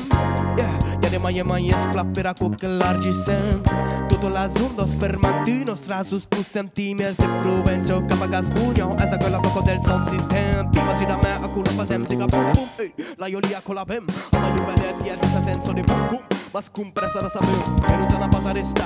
yeah. 0.57 0.77
Ja 1.01 1.09
de 1.09 1.17
maie 1.17 1.43
maie 1.43 1.75
splappera 1.83 2.33
cu 2.33 2.49
călargisem 2.57 3.61
Totul 4.07 4.31
la 4.31 4.47
zundos 4.47 4.95
per 4.95 5.17
mattino 5.17 5.75
Strasus 5.75 6.25
tu 6.27 6.41
sentimes 6.43 7.15
de 7.15 7.25
provencio 7.41 8.03
Capa 8.07 8.27
gascugno 8.27 8.95
Esa 8.97 9.17
quella 9.17 9.39
poco 9.39 9.61
del 9.61 9.79
son 9.81 10.05
sistem. 10.09 10.69
Prima 10.69 10.95
si 10.97 11.05
da 11.05 11.17
me 11.21 11.31
a 11.45 11.47
culo 11.47 11.69
fasem 11.75 12.05
Siga 12.05 12.25
pum 12.25 12.51
pum. 12.51 12.67
Ei, 12.79 12.93
la 13.17 13.27
iolia 13.27 13.61
con 13.63 13.75
la 13.75 13.83
bem 13.85 14.05
Ama 14.31 14.47
iubele 14.47 14.93
dier 15.01 15.19
senza 15.19 15.41
senso 15.43 15.73
di 15.73 15.81
pum 15.81 16.07
pum. 16.07 16.21
Ma 16.53 16.61
scumpresa 16.61 17.21
lo 17.21 17.29
sapeu 17.29 17.61
Che 17.85 17.95
non 17.97 18.07
sana 18.09 18.27
pasa 18.27 18.51
resta 18.51 18.85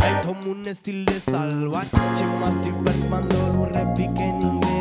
Ei, 0.00 0.14
tom 0.22 0.38
un 0.46 0.70
stile 0.74 1.20
salvace 1.20 2.24
Ma 2.40 2.50
sti 2.54 2.72
per 2.82 2.94
quando 3.08 3.36
non 3.52 3.68
repi 3.70 4.10
che 4.12 4.26
ninguém 4.40 4.71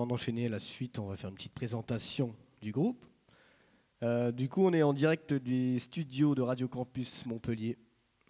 Avant 0.00 0.06
d'enchaîner 0.06 0.48
la 0.48 0.58
suite, 0.58 0.98
on 0.98 1.08
va 1.08 1.16
faire 1.18 1.28
une 1.28 1.36
petite 1.36 1.52
présentation 1.52 2.34
du 2.62 2.72
groupe. 2.72 3.04
Euh, 4.02 4.32
du 4.32 4.48
coup, 4.48 4.64
on 4.64 4.72
est 4.72 4.82
en 4.82 4.94
direct 4.94 5.34
des 5.34 5.78
studios 5.78 6.34
de 6.34 6.40
Radio 6.40 6.68
Campus 6.68 7.26
Montpellier, 7.26 7.76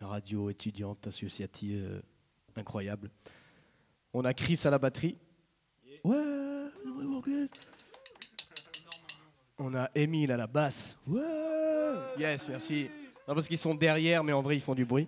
radio 0.01 0.51
étudiante 0.51 1.07
associative 1.07 1.87
euh, 1.89 2.01
incroyable. 2.57 3.09
On 4.13 4.25
a 4.25 4.35
Chris 4.35 4.59
à 4.65 4.71
la 4.71 4.81
batterie. 4.81 5.17
Ouais, 6.03 6.17
on 9.57 9.73
a 9.73 9.89
Emile 9.95 10.33
à 10.33 10.37
la 10.37 10.49
basse. 10.49 10.97
Ouais, 11.07 11.23
yes, 12.19 12.49
merci. 12.49 12.91
Non, 13.29 13.35
parce 13.35 13.47
qu'ils 13.47 13.59
sont 13.59 13.77
derrière, 13.77 14.25
mais 14.25 14.33
en 14.33 14.43
vrai, 14.43 14.57
ils 14.57 14.61
font 14.61 14.75
du 14.75 14.85
bruit. 14.85 15.07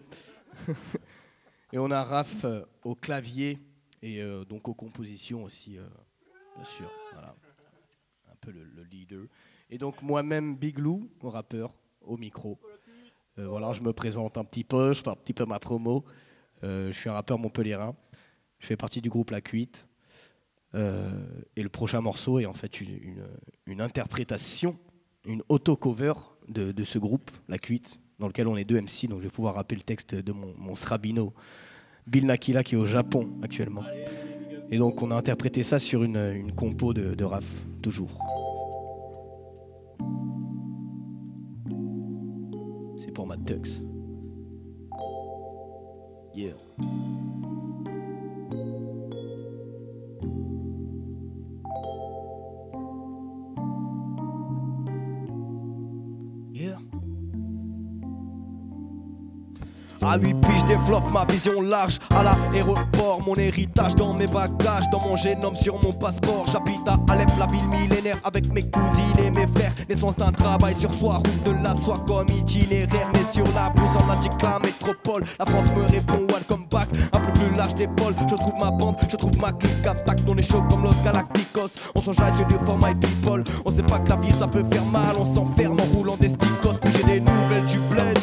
Et 1.72 1.78
on 1.78 1.90
a 1.90 2.04
Raph 2.04 2.44
euh, 2.44 2.62
au 2.84 2.94
clavier 2.94 3.58
et 4.00 4.22
donc 4.48 4.66
aux 4.66 4.74
compositions 4.74 5.44
aussi, 5.44 5.78
bien 6.56 6.64
sûr. 6.64 6.90
Voilà. 7.12 7.34
Un 8.30 8.36
peu 8.40 8.50
le, 8.50 8.82
leader. 8.90 9.26
Et 9.70 9.78
donc 9.78 10.02
moi-même, 10.02 10.56
Big 10.56 10.78
Lou, 10.78 11.10
rappeur, 11.22 11.72
au 12.02 12.16
micro. 12.16 12.58
Euh, 13.38 13.46
voilà, 13.48 13.72
je 13.72 13.82
me 13.82 13.92
présente 13.92 14.36
un 14.36 14.44
petit 14.44 14.64
peu, 14.64 14.92
je 14.92 15.02
fais 15.02 15.08
un 15.08 15.16
petit 15.16 15.32
peu 15.32 15.44
ma 15.44 15.58
promo. 15.58 16.04
je 16.62 16.92
suis 16.92 17.08
un 17.08 17.14
rappeur 17.14 17.38
montpelliérain. 17.38 17.94
Je 18.58 18.66
fais 18.66 18.76
partie 18.76 19.00
du 19.00 19.08
groupe 19.08 19.30
La 19.30 19.40
Cuite. 19.40 19.86
et 20.74 21.62
le 21.62 21.68
prochain 21.68 22.00
morceau 22.00 22.38
est 22.38 22.46
en 22.46 22.52
fait 22.52 22.80
une, 22.80 23.80
interprétation, 23.80 24.78
une 25.24 25.42
auto-cover 25.48 26.12
de, 26.48 26.84
ce 26.84 26.98
groupe, 26.98 27.30
La 27.48 27.58
Cuite, 27.58 27.98
dans 28.18 28.26
lequel 28.26 28.46
on 28.46 28.56
est 28.56 28.64
deux 28.64 28.80
MC, 28.80 29.08
donc 29.08 29.20
je 29.20 29.24
vais 29.24 29.30
pouvoir 29.30 29.54
rappeler 29.54 29.76
le 29.76 29.82
texte 29.82 30.14
de 30.14 30.32
mon, 30.32 30.54
mon 30.56 30.76
Srabino 30.76 31.32
Bill 32.06 32.26
Nakila 32.26 32.64
qui 32.64 32.74
est 32.74 32.78
au 32.78 32.86
Japon 32.86 33.28
actuellement. 33.42 33.84
Et 34.72 34.78
donc 34.78 35.02
on 35.02 35.10
a 35.10 35.14
interprété 35.14 35.62
ça 35.62 35.78
sur 35.78 36.02
une, 36.02 36.50
compo 36.56 36.94
de, 36.94 37.14
de 37.14 37.24
Raph, 37.24 37.66
toujours. 37.82 38.18
C'est 42.98 43.12
pour 43.12 43.26
ma 43.26 43.36
Tux. 43.36 43.82
Yeah. 46.34 46.54
À 60.04 60.18
8 60.18 60.34
puis 60.42 60.58
je 60.58 60.66
développe 60.66 61.10
ma 61.12 61.24
vision 61.24 61.60
large 61.60 61.98
à 62.10 62.22
l'aéroport, 62.24 63.20
mon 63.24 63.34
héritage 63.34 63.94
dans 63.94 64.14
mes 64.14 64.26
bagages, 64.26 64.90
dans 64.90 65.00
mon 65.00 65.16
génome 65.16 65.54
sur 65.54 65.80
mon 65.82 65.92
passeport. 65.92 66.44
J'habite 66.50 66.86
à 66.86 66.98
Alep, 67.12 67.30
la 67.38 67.46
ville 67.46 67.68
millénaire 67.68 68.18
avec 68.24 68.52
mes 68.52 68.62
cousines 68.62 69.24
et 69.24 69.30
mes 69.30 69.46
frères. 69.46 69.72
Naissance 69.88 70.16
d'un 70.16 70.32
travail 70.32 70.74
sur 70.78 70.92
soi, 70.92 71.16
route 71.16 71.42
de 71.44 71.52
la 71.62 71.74
soie 71.76 72.02
comme 72.06 72.26
itinéraire. 72.28 73.08
Mais 73.12 73.24
sur 73.32 73.44
la 73.54 73.70
blouse 73.70 73.96
en 73.96 74.10
indique 74.12 74.42
la 74.42 74.58
métropole. 74.58 75.24
La 75.38 75.46
France 75.46 75.66
me 75.76 75.82
répond 75.82 76.26
welcome 76.28 76.66
back, 76.70 76.88
un 77.12 77.20
peu 77.20 77.32
plus 77.32 77.56
large 77.56 77.74
d'épaule. 77.74 78.14
Je 78.28 78.34
trouve 78.34 78.54
ma 78.58 78.70
bande, 78.70 78.96
je 79.08 79.16
trouve 79.16 79.38
ma 79.38 79.52
clique 79.52 79.86
intact. 79.86 80.22
On 80.28 80.36
est 80.36 80.42
chaud 80.42 80.64
comme 80.68 80.82
Los 80.82 81.02
Galacticos. 81.04 81.70
On 81.94 82.02
s'enjaille 82.02 82.34
sur 82.36 82.46
du 82.46 82.54
format 82.66 82.94
people. 82.94 83.44
On 83.64 83.70
sait 83.70 83.82
pas 83.82 84.00
que 84.00 84.10
la 84.10 84.16
vie 84.16 84.32
ça 84.32 84.48
peut 84.48 84.64
faire 84.70 84.84
mal, 84.84 85.14
on 85.18 85.24
s'enferme 85.24 85.78
en 85.80 85.96
roulant 85.96 86.16
des 86.18 86.30
sticos. 86.30 86.74
J'ai 86.86 87.04
des 87.04 87.20
nouvelles 87.20 87.66
du 87.66 87.78
bled. 87.90 88.18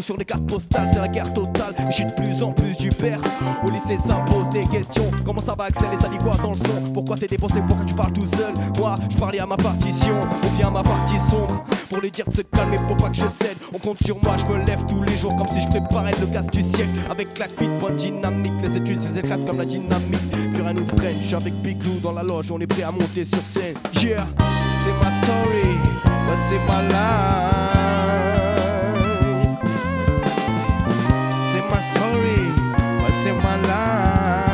Sur 0.00 0.16
les 0.16 0.24
cartes 0.24 0.46
postales, 0.46 0.88
c'est 0.92 1.00
la 1.00 1.08
guerre 1.08 1.32
totale. 1.34 1.74
J'ai 1.90 2.04
de 2.04 2.12
plus 2.12 2.42
en 2.42 2.52
plus 2.52 2.76
du 2.76 2.88
père. 2.88 3.18
Au 3.64 3.68
lycée, 3.68 3.98
ça 3.98 4.24
pose 4.26 4.48
des 4.52 4.64
questions. 4.66 5.10
Comment 5.24 5.40
ça 5.40 5.54
va, 5.54 5.64
Axel 5.64 5.88
Et 5.92 5.96
ça 6.00 6.08
dit 6.08 6.18
quoi 6.18 6.36
dans 6.36 6.52
le 6.52 6.56
son? 6.56 6.92
Pourquoi 6.94 7.16
t'es 7.16 7.26
dépensé 7.26 7.60
Pourquoi 7.66 7.84
tu 7.84 7.94
parles 7.94 8.12
tout 8.12 8.26
seul? 8.26 8.54
Moi, 8.78 8.96
je 9.10 9.16
parlais 9.16 9.40
à 9.40 9.46
ma 9.46 9.56
partition, 9.56 10.14
ou 10.44 10.56
bien 10.56 10.68
à 10.68 10.70
ma 10.70 10.82
partie 10.82 11.18
sombre. 11.18 11.64
Pour 11.90 12.00
les 12.00 12.10
dire 12.10 12.26
de 12.26 12.34
se 12.34 12.42
calmer, 12.42 12.78
faut 12.88 12.94
pas 12.94 13.08
que 13.08 13.16
je 13.16 13.26
cède. 13.28 13.56
On 13.74 13.78
compte 13.78 14.02
sur 14.04 14.22
moi, 14.22 14.36
je 14.36 14.46
me 14.46 14.64
lève 14.64 14.86
tous 14.88 15.02
les 15.02 15.16
jours 15.16 15.34
comme 15.36 15.48
si 15.48 15.60
je 15.60 15.68
préparais 15.68 16.14
le 16.20 16.26
casse 16.26 16.46
du 16.46 16.62
siècle. 16.62 16.90
Avec 17.10 17.36
la 17.38 17.48
cuite, 17.48 17.78
point 17.80 17.90
dynamique. 17.90 18.52
Les 18.62 18.76
études, 18.76 19.00
c'est 19.00 19.18
éclatent 19.18 19.46
comme 19.46 19.58
la 19.58 19.66
dynamique. 19.66 20.30
Plus 20.30 20.62
rien 20.62 20.74
nous 20.74 20.86
freine. 20.86 21.16
Je 21.20 21.26
suis 21.26 21.34
avec 21.34 21.54
Big 21.54 21.82
Lou 21.84 21.98
dans 22.02 22.12
la 22.12 22.22
loge, 22.22 22.50
on 22.52 22.60
est 22.60 22.66
prêt 22.66 22.84
à 22.84 22.92
monter 22.92 23.24
sur 23.24 23.44
scène. 23.44 23.74
Yeah, 24.00 24.26
c'est 24.78 25.04
ma 25.04 25.10
story, 25.10 25.76
c'est 26.36 26.58
ma 26.66 26.82
life. 26.82 27.87
Story, 31.82 32.50
what's 33.00 33.24
in 33.24 33.36
my 33.36 33.56
life? 33.56 34.48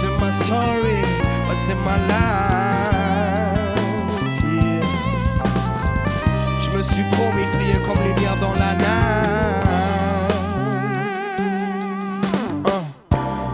C'est 0.00 0.14
ma 0.20 0.30
story, 0.44 1.02
what's 1.46 1.68
in 1.68 1.78
my 1.78 1.96
life? 2.06 2.49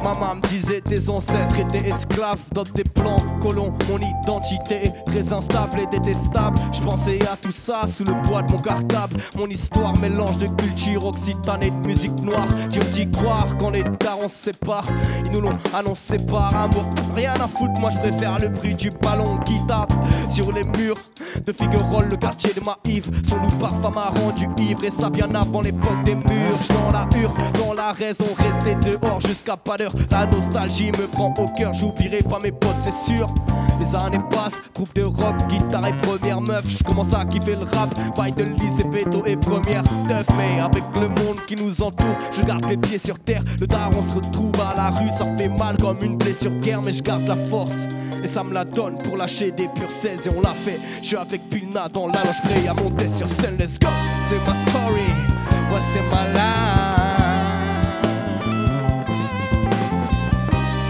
Maman 0.07 0.37
me 0.37 0.41
disait 0.43 0.81
tes 0.83 1.09
ancêtres 1.09 1.59
étaient 1.59 1.89
esclaves 1.89 2.39
dans 2.53 2.63
tes 2.63 2.85
plans 2.85 3.19
colons. 3.43 3.75
Mon 3.89 3.99
identité 3.99 4.85
est 4.85 5.05
très 5.05 5.33
instable 5.33 5.81
et 5.81 5.87
détestable. 5.87 6.57
Je 6.73 6.81
pensais 6.81 7.19
à 7.29 7.37
tout 7.37 7.51
ça 7.51 7.89
sous 7.89 8.05
le 8.05 8.13
poids 8.23 8.43
de 8.43 8.53
mon 8.53 8.59
cartable. 8.59 9.17
Mon 9.37 9.49
histoire 9.49 9.99
mélange 9.99 10.39
de 10.39 10.47
culture 10.47 11.05
occitane 11.05 11.65
et 11.65 11.71
de 11.73 11.87
musique 11.89 12.17
noire. 12.23 12.47
Dieu 12.69 12.83
dit 12.93 13.11
croire 13.11 13.49
quand 13.59 13.71
les 13.71 13.83
on 14.23 14.29
se 14.29 14.37
sépare. 14.37 14.87
Ils 15.25 15.33
nous 15.33 15.41
l'ont 15.41 15.59
annoncé 15.75 16.19
par 16.19 16.55
amour. 16.55 16.85
Rien 17.17 17.35
à 17.35 17.49
foutre, 17.49 17.81
moi 17.81 17.91
je 17.91 17.99
préfère 17.99 18.39
le 18.39 18.49
bruit 18.49 18.77
du 18.77 18.91
ballon 18.91 19.39
qui 19.45 19.57
tape 19.67 19.93
sur 20.31 20.53
les 20.53 20.63
murs 20.63 20.99
de 21.45 21.53
Figuerolles. 21.53 22.11
Le 22.11 22.17
quartier 22.17 22.53
de 22.55 22.61
Maïf, 22.61 23.07
son 23.29 23.37
loup 23.37 23.51
parfum 23.61 23.91
m'a 23.91 24.11
rendu 24.21 24.47
ivre. 24.59 24.85
Et 24.85 24.91
ça 24.93 25.11
bien 25.11 25.35
avant 25.35 25.63
l'époque 25.63 26.05
des 26.05 26.15
murs. 26.15 26.61
dans 26.69 26.93
la 26.93 27.09
hure, 27.19 27.35
dans 27.59 27.75
la 27.75 27.91
raison, 27.91 28.27
rester 28.39 28.77
dehors 28.77 29.21
jusqu'à 29.21 29.57
pas 29.57 29.77
d'heure 29.77 29.96
La 30.11 30.27
nostalgie 30.27 30.93
me 30.93 31.07
prend 31.07 31.33
au 31.39 31.49
cœur, 31.49 31.73
j'oublierai 31.75 32.23
pas 32.23 32.39
mes 32.39 32.53
potes, 32.53 32.79
c'est 32.79 33.13
sûr. 33.13 33.29
Les 33.79 33.95
années 33.95 34.21
passent, 34.31 34.61
groupe 34.75 34.95
de 34.95 35.03
rock, 35.03 35.35
guitare 35.49 35.87
et 35.87 35.93
première 35.99 36.41
meuf. 36.41 36.65
Je 36.69 36.83
commence 36.83 37.13
à 37.13 37.25
kiffer 37.25 37.57
le 37.57 37.65
rap, 37.65 37.95
bail 38.17 38.33
de 38.33 38.45
lycée, 38.45 38.85
béto 38.91 39.25
et 39.27 39.37
première 39.37 39.83
teuf. 39.83 40.27
Mais 40.39 40.61
avec 40.61 40.83
le 40.95 41.09
monde 41.09 41.41
qui 41.47 41.57
nous 41.57 41.83
entoure, 41.83 42.17
je 42.33 42.43
garde 42.43 42.65
les 42.69 42.77
pieds 42.77 42.99
sur 42.99 43.19
terre. 43.19 43.43
Le 43.61 43.67
daron 43.67 44.03
se 44.03 44.15
retrouve 44.15 44.53
à 44.61 44.75
la 44.75 44.91
rue, 44.91 45.11
ça 45.11 45.27
fait 45.37 45.49
mal 45.49 45.77
comme 45.79 45.99
une 46.03 46.17
blessure 46.17 46.53
guerre, 46.61 46.81
mais 46.83 46.93
je 46.93 47.03
garde 47.03 47.27
la 47.27 47.37
force. 47.37 47.87
Et 48.23 48.29
ça 48.29 48.43
me 48.43 48.55
la 48.55 48.65
donne 48.65 48.97
pour 49.03 49.17
lâcher 49.17 49.51
des 49.51 49.69
pures 49.69 49.93
16 49.93 50.27
et 50.27 50.31
on 50.31 50.41
l'a 50.41 50.55
fait. 50.55 50.81
Je 51.03 51.09
suis 51.09 51.17
avec 51.17 51.49
Pilna 51.51 51.89
dans 51.89 52.07
la 52.07 52.25
loge 52.25 52.41
prêt 52.43 52.67
à 52.67 52.75
monter 52.75 53.09
sur 53.09 53.29
scène, 53.29 53.57
let's 53.59 53.79
go. 53.79 53.89
C'est 54.29 54.39
ma 54.47 54.57
story, 54.71 55.03
ouais 55.73 55.83
c'est 55.93 56.03
ma. 56.11 56.96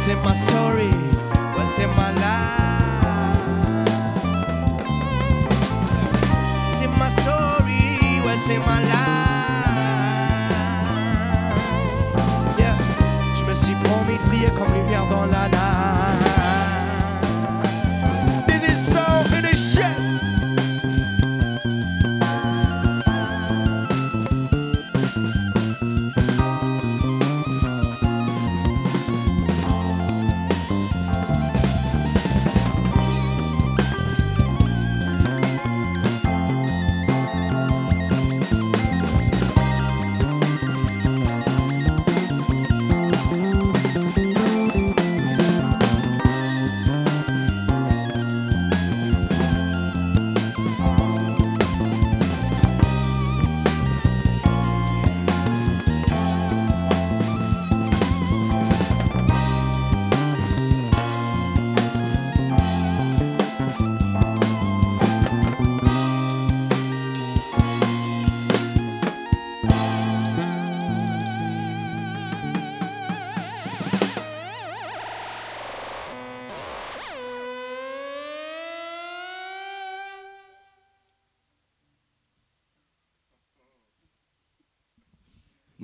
C'est 0.07 0.15
ma 0.23 0.37
story, 0.37 0.87
ouais 0.87 1.67
c'est 1.75 1.89
ma 1.89 2.13
life. 2.13 2.23
C'est 6.79 6.87
ma 6.97 7.11
story, 7.11 8.21
ouais 8.25 8.39
c'est 8.47 8.59
ma 8.59 8.79
life. 8.79 8.93
Yeah. 12.57 12.77
Je 13.35 13.45
me 13.47 13.55
suis 13.55 13.75
promis 13.83 14.19
de 14.19 14.23
briller 14.29 14.51
comme 14.57 14.73
lumière 14.73 15.07
dans 15.11 15.25
la 15.25 15.49
night. 15.49 15.66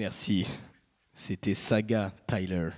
Merci. 0.03 0.45
C'était 1.15 1.55
Saga 1.55 2.13
Tyler. 2.27 2.71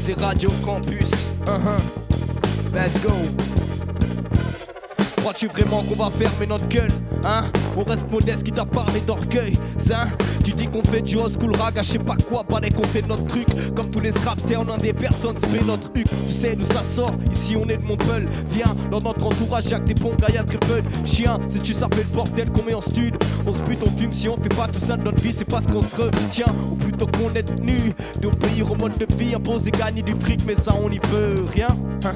C'est 0.00 0.18
Radio 0.18 0.48
Campus. 0.64 1.10
Uh-huh. 1.44 1.78
Let's 2.72 2.98
go. 3.02 3.10
Crois-tu 5.18 5.48
vraiment 5.48 5.82
qu'on 5.82 5.94
va 5.96 6.10
fermer 6.10 6.46
notre 6.46 6.66
gueule 6.66 6.90
Hein? 7.24 7.50
On 7.76 7.84
reste 7.84 8.10
modeste 8.10 8.42
qui 8.44 8.52
t'a 8.52 8.64
parlé 8.64 9.00
d'orgueil 9.00 9.52
Hein? 9.78 10.08
Tu 10.44 10.50
dis 10.52 10.66
qu'on 10.66 10.82
fait 10.82 11.02
du 11.02 11.16
old 11.16 11.32
school 11.38 11.54
rag 11.56 11.74
je 11.76 11.82
sais 11.82 11.98
pas 11.98 12.16
quoi 12.28 12.42
Parler 12.44 12.70
qu'on 12.70 12.84
fait 12.84 13.02
notre 13.02 13.26
truc. 13.26 13.46
Comme 13.76 13.90
tous 13.90 14.00
les 14.00 14.10
straps 14.10 14.42
c'est 14.44 14.56
en 14.56 14.68
un 14.68 14.76
des 14.76 14.92
personnes 14.92 15.36
C'est 15.38 15.66
notre 15.66 15.90
huc. 15.94 16.04
Tu 16.04 16.32
sais 16.32 16.56
d'où 16.56 16.64
ça 16.64 16.82
sort. 16.82 17.14
Ici 17.32 17.56
on 17.56 17.68
est 17.68 17.76
de 17.76 17.84
Montpellier. 17.84 18.26
Viens 18.50 18.74
dans 18.90 19.00
notre 19.00 19.24
entourage 19.26 19.66
y'a 19.66 19.78
que 19.78 19.84
des 19.84 19.94
bons 19.94 20.14
gars 20.16 20.34
y'a 20.34 20.42
très 20.42 20.82
chiens. 21.04 21.38
Si 21.48 21.60
tu 21.60 21.72
savais 21.72 22.02
le 22.02 22.14
bordel 22.14 22.50
qu'on 22.50 22.64
met 22.64 22.74
en 22.74 22.82
stud. 22.82 23.14
On 23.46 23.52
se 23.52 23.62
bute 23.62 23.78
on 23.82 23.98
fume 23.98 24.12
si 24.12 24.28
on 24.28 24.36
fait 24.36 24.54
pas 24.54 24.68
tout 24.68 24.80
ça 24.80 24.96
de 24.96 25.02
notre 25.02 25.22
vie 25.22 25.32
C'est 25.32 25.48
parce 25.48 25.66
qu'on 25.66 25.82
se 25.82 25.96
retient. 25.96 26.46
Ou 26.70 26.76
plutôt 26.76 27.06
qu'on 27.06 27.32
est 27.34 27.44
tenu 27.44 27.92
D'obéir 28.20 28.70
au 28.70 28.74
mode 28.74 28.96
de 28.98 29.06
vie 29.16 29.34
Imposer 29.34 29.70
gagner 29.70 30.02
du 30.02 30.14
fric 30.14 30.40
mais 30.46 30.56
ça 30.56 30.72
on 30.82 30.88
n'y 30.88 30.98
peut 30.98 31.44
rien. 31.52 31.68
Hein? 32.04 32.14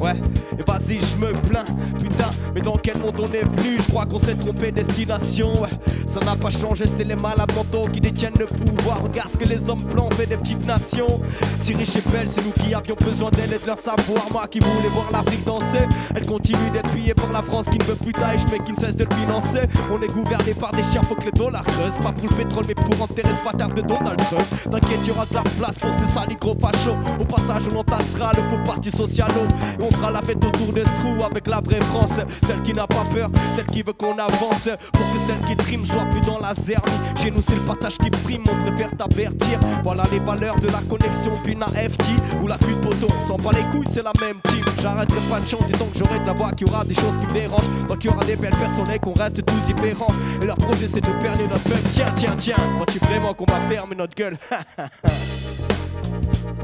Ouais, 0.00 0.12
et 0.58 0.62
vas-y, 0.62 1.00
je 1.00 1.16
me 1.16 1.32
plains, 1.32 1.64
putain, 1.98 2.28
mais 2.54 2.60
dans 2.60 2.76
quel 2.76 2.98
monde 2.98 3.14
on 3.18 3.32
est 3.32 3.44
venu? 3.44 3.78
Je 3.78 3.88
crois 3.88 4.04
qu'on 4.04 4.18
s'est 4.18 4.34
trompé 4.34 4.70
destination, 4.70 5.54
ouais, 5.54 5.70
ça 6.06 6.20
n'a 6.20 6.36
pas 6.36 6.50
changé, 6.50 6.84
c'est 6.86 7.04
les 7.04 7.16
malades 7.16 7.50
qui 7.92 8.00
détiennent 8.00 8.34
le 8.38 8.46
pouvoir. 8.46 9.02
Regarde 9.02 9.30
ce 9.30 9.36
que 9.36 9.44
les 9.44 9.68
hommes 9.68 9.82
blancs 9.92 10.12
fait 10.14 10.26
des 10.26 10.36
petites 10.36 10.64
nations. 10.66 11.20
Si 11.60 11.74
riche 11.74 11.96
et 11.96 12.02
belle, 12.10 12.28
c'est 12.28 12.44
nous 12.44 12.52
qui 12.52 12.74
avions 12.74 12.96
besoin 12.96 13.30
d'elle 13.30 13.52
et 13.52 13.58
de 13.58 13.66
leur 13.66 13.78
savoir. 13.78 14.24
Moi 14.32 14.46
qui 14.48 14.60
voulais 14.60 14.88
voir 14.92 15.06
l'Afrique 15.12 15.44
danser, 15.44 15.86
elle 16.14 16.26
continue 16.26 16.70
d'être 16.72 16.90
pillée 16.92 17.14
par 17.14 17.30
la 17.32 17.42
France 17.42 17.66
qui 17.70 17.78
ne 17.78 17.84
veut 17.84 17.96
plus 17.96 18.12
Daesh 18.12 18.42
mais 18.50 18.64
qui 18.64 18.72
ne 18.72 18.78
cesse 18.78 18.96
de 18.96 19.04
le 19.04 19.14
financer. 19.14 19.68
On 19.92 20.00
est 20.00 20.12
gouverné 20.12 20.54
par 20.54 20.72
des 20.72 20.82
chiens, 20.84 21.02
faut 21.02 21.14
que 21.14 21.24
les 21.24 21.32
dollars 21.32 21.64
creusent. 21.64 21.98
Pas 22.00 22.12
pour 22.12 22.28
le 22.30 22.36
pétrole, 22.36 22.64
mais 22.68 22.74
pour 22.74 23.02
enterrer 23.02 23.28
ce 23.28 23.50
bâtard 23.50 23.74
de 23.74 23.82
Donald 23.82 24.18
Trump. 24.18 24.46
T'inquiète, 24.70 25.06
y'aura 25.06 25.26
de 25.26 25.34
la 25.34 25.42
place 25.42 25.76
pour 25.76 25.90
ces 25.94 26.12
sales 26.12 26.36
gros. 26.40 26.52
Au 26.52 27.24
passage, 27.24 27.62
on 27.72 27.78
entassera 27.78 28.32
le 28.32 28.42
faux 28.42 28.62
parti 28.64 28.90
socialo. 28.90 29.42
Et 29.78 29.82
on 29.82 29.90
fera 29.90 30.10
la 30.10 30.22
fête 30.22 30.44
autour 30.44 30.72
de 30.72 30.80
ce 30.80 30.84
trou 30.84 31.24
avec 31.28 31.46
la 31.46 31.60
vraie 31.60 31.80
France. 31.80 32.20
Celle 32.46 32.62
qui 32.64 32.72
n'a 32.72 32.86
pas 32.86 33.04
peur, 33.12 33.30
celle 33.54 33.66
qui 33.66 33.82
veut 33.82 33.92
qu'on 33.92 34.16
avance. 34.18 34.68
Pour 34.92 35.02
que 35.02 35.18
celle 35.26 35.48
qui 35.48 35.56
trime 35.56 35.84
soit 35.84 36.04
plus 36.10 36.20
dans 36.20 36.38
la 36.38 36.54
zermie. 36.54 36.92
Chez 37.20 37.30
nous, 37.30 37.42
c'est 37.46 37.55
le 37.56 37.66
partage 37.66 37.98
qui 37.98 38.10
prime, 38.10 38.44
on 38.50 38.70
préfère 38.70 38.90
t'avertir. 38.96 39.58
Voilà 39.82 40.04
les 40.12 40.18
valeurs 40.18 40.56
de 40.56 40.66
la 40.68 40.80
connexion, 40.88 41.32
puis 41.44 41.54
la 41.54 41.66
FT. 41.66 42.04
Ou 42.42 42.46
la 42.46 42.58
cul 42.58 42.74
de 42.74 42.80
poteau, 42.80 43.08
on 43.10 43.28
s'en 43.28 43.36
bat 43.36 43.50
les 43.52 43.62
couilles, 43.76 43.88
c'est 43.92 44.02
la 44.02 44.12
même 44.20 44.40
team. 44.44 44.64
J'arrêterai 44.80 45.20
pas 45.28 45.40
de 45.40 45.46
chanter 45.46 45.72
tant 45.72 45.86
que 45.86 45.98
j'aurai 45.98 46.18
de 46.18 46.26
la 46.26 46.32
voix 46.32 46.50
qu'il 46.52 46.66
y 46.66 46.70
aura 46.70 46.84
des 46.84 46.94
choses 46.94 47.16
qui 47.18 47.26
me 47.26 47.32
dérangent. 47.32 47.86
Donc 47.88 48.04
il 48.04 48.10
y 48.10 48.10
aura 48.10 48.24
des 48.24 48.36
belles 48.36 48.50
personnes 48.50 48.90
et 48.90 48.98
qu'on 48.98 49.14
reste 49.14 49.44
tous 49.44 49.72
différents. 49.74 50.12
Et 50.42 50.46
leur 50.46 50.56
projet, 50.56 50.88
c'est 50.88 51.00
de 51.00 51.22
perler 51.22 51.44
notre 51.48 51.64
peuple. 51.64 51.88
Tiens, 51.92 52.12
tiens, 52.16 52.34
tiens, 52.36 52.56
crois-tu 52.74 52.98
vraiment 52.98 53.34
qu'on 53.34 53.46
va 53.46 53.58
fermer 53.68 53.96
notre 53.96 54.14
gueule? 54.14 54.36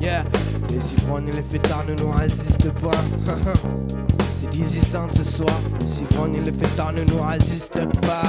Yeah, 0.00 0.24
les 0.68 0.94
ivrognes 0.94 1.28
et 1.28 1.32
les 1.32 1.42
fêtards 1.44 1.84
ne 1.86 1.94
nous 1.94 2.10
résistent 2.10 2.72
pas. 2.72 2.90
C'est 4.50 4.84
Sound 4.84 5.12
ce 5.12 5.22
soir. 5.22 5.60
Les 5.80 6.02
ivrognes 6.02 6.34
et 6.34 6.40
les 6.40 6.52
fêtards 6.52 6.92
ne 6.92 7.04
nous 7.04 7.22
résistent 7.22 7.86
pas. 8.00 8.22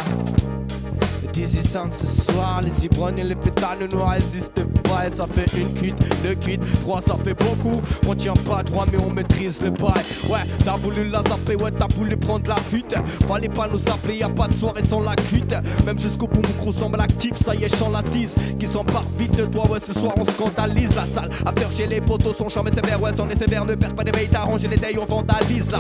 Sound 1.74 1.92
ce 1.92 2.32
soir. 2.32 2.62
Les 2.62 2.86
ivrognes 2.86 3.18
et 3.18 3.24
les 3.24 3.36
pétales 3.36 3.80
ne 3.82 3.88
nous 3.88 4.06
résistent 4.06 4.64
pas. 4.84 5.08
Et 5.08 5.12
ça 5.12 5.26
fait 5.26 5.60
une 5.60 5.74
cuite, 5.74 5.96
deux 6.22 6.36
cuites, 6.36 6.62
trois, 6.82 7.02
ça 7.02 7.18
fait 7.24 7.34
beaucoup. 7.34 7.82
On 8.08 8.14
tient 8.14 8.34
pas 8.34 8.62
droit, 8.62 8.86
mais 8.92 9.00
on 9.04 9.10
maîtrise 9.10 9.60
le 9.60 9.72
bail. 9.72 10.04
Ouais, 10.30 10.42
t'as 10.64 10.78
voulu 10.78 11.10
la 11.10 11.24
zapper, 11.24 11.56
ouais, 11.56 11.72
t'as 11.72 11.88
voulu 11.96 12.16
prendre 12.16 12.48
la 12.48 12.58
fuite. 12.58 12.96
Fallait 13.28 13.50
pas 13.50 13.68
nous 13.68 13.80
appeler, 13.92 14.18
y 14.18 14.24
a 14.24 14.30
pas 14.30 14.48
de 14.48 14.54
soirée 14.54 14.84
sans 14.84 15.02
la 15.02 15.16
cuite. 15.16 15.56
Même 15.86 15.98
jusqu'au 15.98 16.28
bout, 16.28 16.42
mon 16.42 16.64
gros 16.64 16.74
semble 16.74 17.02
actif, 17.02 17.34
ça 17.44 17.56
y 17.56 17.64
est, 17.64 17.76
chant 17.76 17.90
la 17.90 18.04
tise. 18.04 18.36
Qui 18.60 18.68
s'empare 18.68 19.06
vite 19.18 19.36
de 19.36 19.46
toi, 19.46 19.68
ouais, 19.68 19.80
ce 19.80 19.94
soir 19.94 20.14
on 20.16 20.26
scandalise 20.26 20.96
la 20.96 21.06
salle. 21.06 21.30
À 21.44 21.52
faire 21.52 21.88
les 21.90 22.02
poteaux, 22.02 22.36
son 22.38 22.50
charme 22.50 22.68
est 22.68 22.76
sévère, 22.76 23.02
ouais, 23.02 23.12
son 23.18 23.28
est 23.30 23.36
sévère. 23.36 23.66
Ne 23.66 23.74
perds 23.74 23.96
pas 23.96 24.04
des 24.04 24.12
veilles, 24.12 24.30
t'arranges 24.30 24.62
les 24.62 24.78
tailles, 24.78 25.00
on 25.00 25.06
vandalise 25.06 25.72
la 25.72 25.80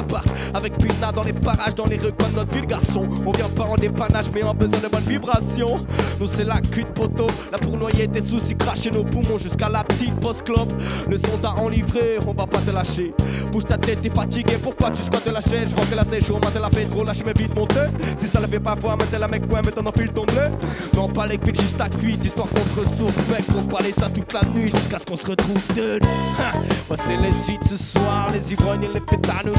Avec 0.53 0.77
Pina 0.77 1.11
dans 1.11 1.23
les 1.23 1.33
parages, 1.33 1.75
dans 1.75 1.85
les 1.85 1.97
rues 1.97 2.13
comme 2.17 2.33
notre 2.33 2.53
ville 2.53 2.65
garçon. 2.65 3.07
On 3.25 3.31
vient 3.31 3.49
pas 3.49 3.63
en 3.63 3.75
dépannage, 3.75 4.25
mais 4.33 4.43
en 4.43 4.53
besoin 4.53 4.79
de 4.79 4.87
bonnes 4.87 5.03
vibrations. 5.03 5.85
Nous 6.19 6.27
c'est 6.27 6.43
la 6.43 6.59
cul 6.61 6.83
de 6.83 6.89
poteau, 6.89 7.27
là 7.51 7.57
pour 7.57 7.77
noyer 7.77 8.07
tes 8.07 8.23
soucis, 8.23 8.55
cracher 8.55 8.91
nos 8.91 9.03
poumons 9.03 9.37
jusqu'à 9.37 9.69
la 9.69 9.83
petite 9.83 10.15
post-clope. 10.19 10.71
Le 11.09 11.17
son 11.17 11.37
t'a 11.41 11.53
enivré, 11.61 12.17
on 12.27 12.33
va 12.33 12.47
pas 12.47 12.59
te 12.59 12.71
lâcher. 12.71 13.13
Bouge 13.51 13.65
ta 13.65 13.77
tête, 13.77 14.01
t'es 14.01 14.09
fatigué, 14.09 14.57
pourquoi 14.61 14.91
tu 14.91 15.03
squattes 15.03 15.27
la 15.27 15.41
chaîne? 15.41 15.67
Je 15.69 15.75
que 15.75 16.09
c'est 16.09 16.25
chaud, 16.25 16.39
maintenant 16.43 16.61
la 16.61 16.69
fait 16.69 16.85
trop, 16.85 17.03
lâche 17.03 17.23
mes 17.23 17.33
vite 17.33 17.55
monter. 17.55 17.87
Si 18.17 18.27
ça 18.27 18.39
le 18.39 18.47
fait 18.47 18.59
pas 18.59 18.75
voir, 18.75 18.97
mettez 18.97 19.17
la 19.17 19.27
mec, 19.27 19.43
ouais, 19.51 19.61
maintenant 19.61 19.89
enfile 19.89 20.11
ton 20.11 20.25
bleu. 20.25 20.49
Non, 20.95 21.07
pas 21.07 21.27
les 21.27 21.37
cuites, 21.37 21.59
juste 21.59 21.77
ta 21.77 21.89
cuite, 21.89 22.23
histoire 22.25 22.47
qu'on 22.47 22.81
se 22.81 22.89
ressource, 22.89 23.15
mec, 23.29 23.45
pour 23.45 23.67
parler 23.67 23.93
ça 23.97 24.09
toute 24.09 24.31
la 24.33 24.41
nuit 24.55 24.71
jusqu'à 24.71 24.99
ce 24.99 25.05
qu'on 25.05 25.17
se 25.17 25.27
retrouve. 25.27 25.57
Ouais, 25.75 26.97
c'est 27.05 27.17
les 27.17 27.33
suites 27.33 27.67
ce 27.67 27.77
soir, 27.77 28.29
les 28.33 28.51
ivrognes 28.51 28.83
et 28.83 28.93
les 28.93 28.99
pétards 28.99 29.43
nous 29.45 29.51
ne 29.51 29.57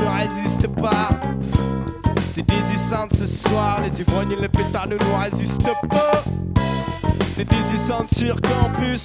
résistent 0.55 0.81
pas. 0.81 1.09
C'est 2.27 2.45
Sound 2.89 3.13
ce 3.13 3.27
soir, 3.27 3.79
les 3.83 4.01
ivrognes 4.01 4.33
et 4.33 4.41
les 4.41 4.49
pétards 4.49 4.89
ne 4.89 4.97
nous 4.97 5.17
résistent 5.21 5.73
pas. 5.89 6.25
C'est 7.35 7.47
Sound 7.87 8.09
sur 8.15 8.41
campus. 8.41 9.05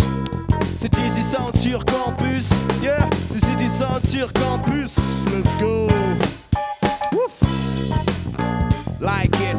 C'est 0.80 0.92
Sound 1.32 1.56
sur 1.58 1.86
campus. 1.86 2.50
Yeah, 2.82 3.10
c'est 3.30 3.40
Sound 3.78 4.06
sur 4.06 4.32
campus. 4.34 4.96
Let's 5.34 5.60
go. 5.60 5.88
Woof. 7.12 7.42
Like 9.02 9.36
it, 9.36 9.56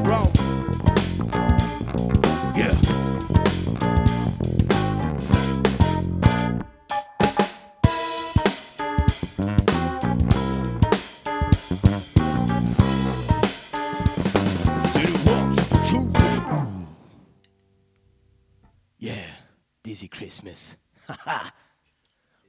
Christmas. 20.30 20.76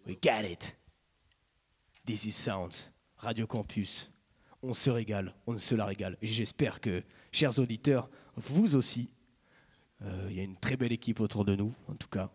We 0.06 0.16
got 0.22 0.46
it. 0.46 0.76
Dizzy 2.06 2.32
Sounds, 2.32 2.92
Radio 3.18 3.48
Campus. 3.48 4.08
On 4.62 4.76
se 4.76 4.92
régale, 4.92 5.34
on 5.48 5.58
se 5.58 5.74
la 5.74 5.86
régale. 5.86 6.16
J'espère 6.22 6.80
que, 6.80 7.02
chers 7.32 7.58
auditeurs, 7.58 8.08
vous 8.38 8.76
aussi, 8.76 9.10
euh, 10.04 10.28
il 10.30 10.36
y 10.36 10.40
a 10.42 10.44
une 10.44 10.58
très 10.58 10.78
belle 10.78 10.92
équipe 10.92 11.22
autour 11.22 11.44
de 11.44 11.56
nous, 11.56 11.74
en 11.88 11.96
tout 11.96 12.08
cas. 12.08 12.30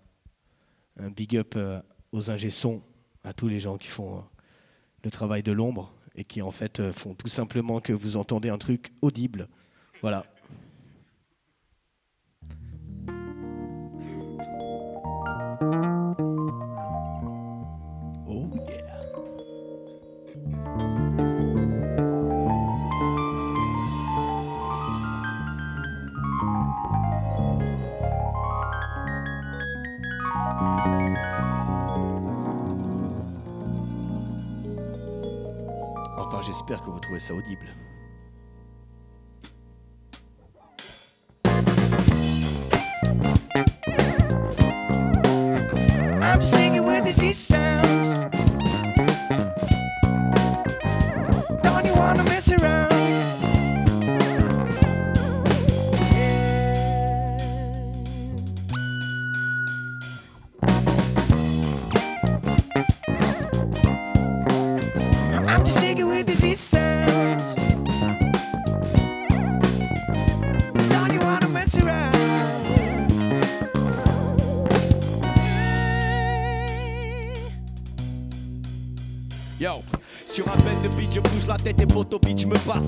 Un 0.99 1.11
big 1.11 1.37
up 1.37 1.55
euh, 1.55 1.81
aux 2.11 2.29
ingé 2.29 2.51
à 3.23 3.33
tous 3.33 3.47
les 3.47 3.61
gens 3.61 3.79
qui 3.79 3.87
font 3.89 4.19
euh, 4.19 4.23
le 5.05 5.13
travail 5.13 5.45
de 5.45 5.53
l'ombre 5.53 5.95
et 6.17 6.25
qui 6.25 6.43
en 6.43 6.51
fait 6.51 6.91
font 6.91 7.15
tout 7.15 7.29
simplement 7.29 7.81
que 7.81 7.93
vous 7.93 8.17
entendez 8.17 8.49
un 8.49 8.59
truc 8.59 8.93
audible. 9.01 9.49
Voilà. 10.01 10.27
Enfin, 36.27 36.43
j'espère 36.43 36.83
que 36.83 36.91
vous 36.91 36.99
trouvez 36.99 37.21
ça 37.21 37.35
audible. 37.35 37.67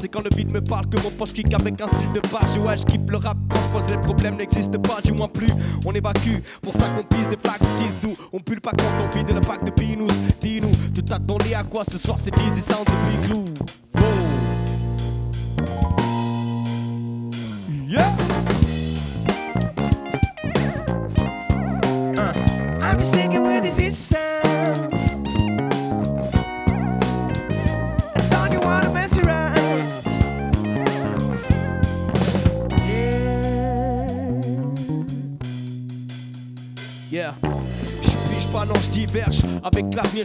C'est 0.01 0.09
quand 0.09 0.21
le 0.21 0.31
beat 0.31 0.49
me 0.49 0.61
parle 0.61 0.87
que 0.87 1.01
mon 1.03 1.11
poche 1.11 1.33
kick 1.33 1.53
avec 1.53 1.81
un 1.81 1.89
style 1.89 2.13
de 2.15 2.21
page. 2.21 2.57
Ouais, 2.65 2.77
je 2.77 2.85
kiffe 2.85 3.09
le 3.09 3.17
rap 3.17 3.37
quand 3.51 3.61
je 3.61 3.69
pose 3.69 3.91
le 3.91 4.01
problème 4.01 4.37
n'existe 4.37 4.79
pas, 4.79 5.01
du 5.03 5.13
moins 5.13 5.29
plus. 5.29 5.51
On 5.85 5.93
évacue, 5.93 6.39
pour 6.63 6.73
ça 6.75 6.85
qu'on 6.97 7.03
pisse 7.03 7.29
des 7.29 7.37
flaques, 7.37 7.61
disent 7.81 8.03
nous. 8.05 8.17
On 8.33 8.39
pue 8.39 8.61
pas 8.61 8.71
quand 8.71 8.85
on 9.03 9.17
vide 9.17 9.35
le 9.35 9.41
pack 9.41 9.65
de 9.65 9.71
pinous. 9.71 10.07
Dis-nous, 10.41 10.71
tu 10.95 11.03
t'attendais 11.03 11.55
à 11.55 11.65
quoi 11.65 11.85
ce 11.91 11.99
soir? 11.99 12.17
C'est 12.23 12.33
Dizzy 12.35 12.63
Sound 12.63 12.85
de 12.87 13.27
Big 13.27 13.58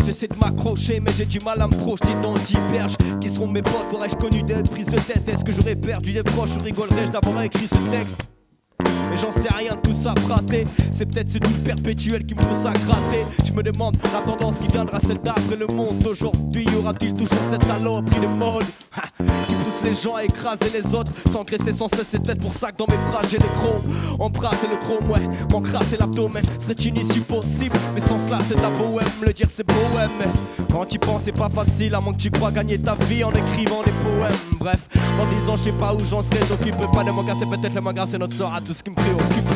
j'essaie 0.06 0.28
de 0.28 0.36
m'accrocher, 0.36 1.00
mais 1.00 1.12
j'ai 1.16 1.26
du 1.26 1.40
mal 1.40 1.62
à 1.62 1.68
me 1.68 1.76
projeter 1.76 2.14
dans 2.22 2.34
diverges. 2.34 2.96
Qui 3.22 3.30
seront 3.30 3.48
mes 3.48 3.62
potes? 3.62 3.94
Aurais-je 3.94 4.16
connu 4.16 4.44
d'être 4.44 4.70
prise 4.70 4.88
de 4.88 5.00
tête? 5.00 5.28
Est-ce 5.28 5.44
que 5.44 5.52
j'aurais 5.52 5.76
perdu 5.76 6.14
des 6.14 6.24
proches? 6.24 6.56
Ou 6.60 6.64
rigolerais-je 6.64 7.12
d'avoir 7.12 7.42
écrit 7.44 7.68
ce 7.68 7.92
texte? 7.92 8.22
Mais 9.10 9.18
j'en 9.18 9.32
sais 9.32 9.50
rien 9.50 9.76
de 9.76 9.82
tout 9.82 9.94
ça 9.94 10.14
fraté. 10.28 10.66
C'est 10.92 11.06
peut-être 11.06 11.30
ce 11.30 11.38
doute 11.38 11.64
perpétuel 11.64 12.26
qui 12.26 12.36
me 12.36 12.42
pousse 12.42 12.66
à 12.66 12.74
gratter. 12.74 13.26
Je 13.46 13.54
me 13.54 13.64
demande 13.64 13.96
la 14.12 14.22
tendance 14.22 14.60
qui 14.60 14.68
viendra 14.68 15.00
celle 15.00 15.20
d'après 15.22 15.56
le 15.56 15.68
monde. 15.68 16.06
Aujourd'hui 16.06 16.66
y 16.66 16.76
aura-t-il 16.76 17.14
toujours 17.14 17.44
cette 17.52 17.64
saloperie 17.64 18.20
de 18.20 18.28
mode? 18.40 18.66
Les 19.84 19.93
gens 19.93 20.15
à 20.15 20.24
écraser 20.24 20.69
les 20.74 20.96
autres. 20.96 21.12
S'engraisser 21.32 21.74
sans 21.74 21.88
cesse 21.88 22.08
c'est 22.10 22.22
peut-être 22.22 22.41
pour 22.41 22.54
ça 22.54 22.72
que 22.72 22.78
dans 22.78 22.88
mes 22.88 23.12
phrases 23.12 23.30
j'ai 23.30 23.38
le 23.38 23.43
chrome 23.43 23.96
Embrasser 24.19 24.67
le 24.69 24.78
chrome 24.78 25.10
ouais. 25.12 25.28
M'encrasser 25.52 25.98
l'abdomen 25.98 26.43
serait 26.60 26.74
une 26.74 26.98
issue 26.98 27.22
possible. 27.22 27.76
Mais 27.93 28.02
sans 28.02 28.17
cela 28.26 28.39
c'est 28.48 28.58
un 28.63 28.72
poème 28.72 29.08
Le 29.22 29.34
dire 29.34 29.48
c'est 29.50 29.63
poème 29.63 30.12
quand 30.72 30.86
tu 30.86 30.98
penses 30.98 31.24
c'est 31.26 31.32
pas 31.32 31.50
facile 31.50 31.93
À 31.93 32.02
moins 32.02 32.13
que 32.13 32.19
tu 32.19 32.32
crois 32.32 32.52
gagner 32.52 32.80
ta 32.80 32.96
vie 32.96 33.24
en 33.24 33.32
écrivant 33.32 33.84
des 33.84 33.91
poèmes. 33.91 34.60
Bref 34.60 34.80
en 35.19 35.39
disant 35.39 35.56
je 35.56 35.63
sais 35.63 35.80
pas 35.80 35.93
où 35.93 36.00
j'en 36.00 36.24
serais 36.24 36.39
T'occupe 36.48 36.76
pas 36.91 37.04
de 37.04 37.12
manga 37.12 37.34
c'est 37.39 37.46
peut-être 37.46 37.76
le 37.76 37.82
manga 37.82 38.06
c'est 38.08 38.17
notre 38.17 38.36
sort 38.36 38.54
à 38.54 38.62
tout 38.62 38.74
ce 38.74 38.82
qui 38.84 38.89
me 38.89 38.96
préoccupe 38.96 39.50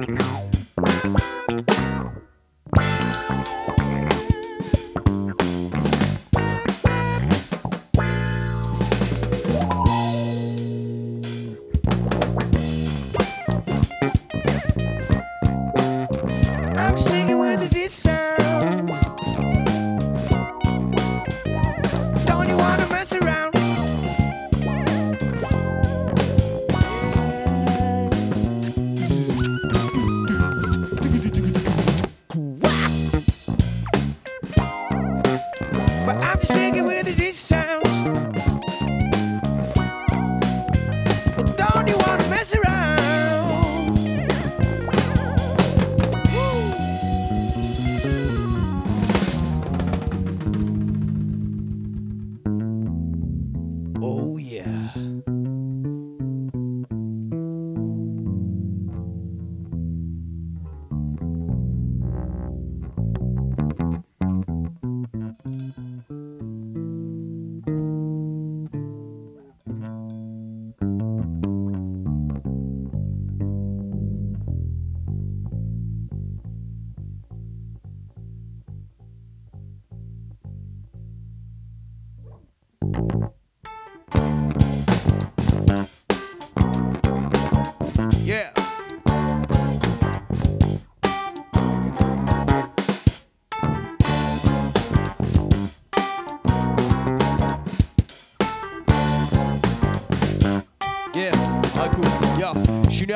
happening 0.00 0.14
now. 0.16 0.49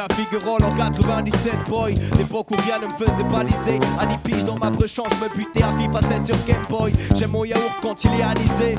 À 0.05 0.15
Figuerolles 0.15 0.65
en 0.65 0.75
97, 0.75 1.53
boy. 1.69 1.95
L'époque 2.17 2.51
où 2.51 2.57
rien 2.57 2.79
ne 2.79 2.87
me 2.87 2.91
faisait 2.91 3.25
baliser. 3.25 3.81
À 3.99 4.07
ni 4.07 4.17
pige 4.19 4.45
dans 4.45 4.57
ma 4.57 4.71
brechant, 4.71 5.05
je 5.11 5.25
me 5.25 5.35
butais 5.35 5.63
à 5.63 5.71
FIFA 5.73 6.01
7 6.09 6.27
sur 6.27 6.37
Game 6.47 6.63
Boy. 6.69 6.93
J'aime 7.15 7.31
mon 7.31 7.45
yaourt 7.45 7.75
quand 7.81 8.05
il 8.05 8.11
est 8.11 8.23
anisé. 8.23 8.75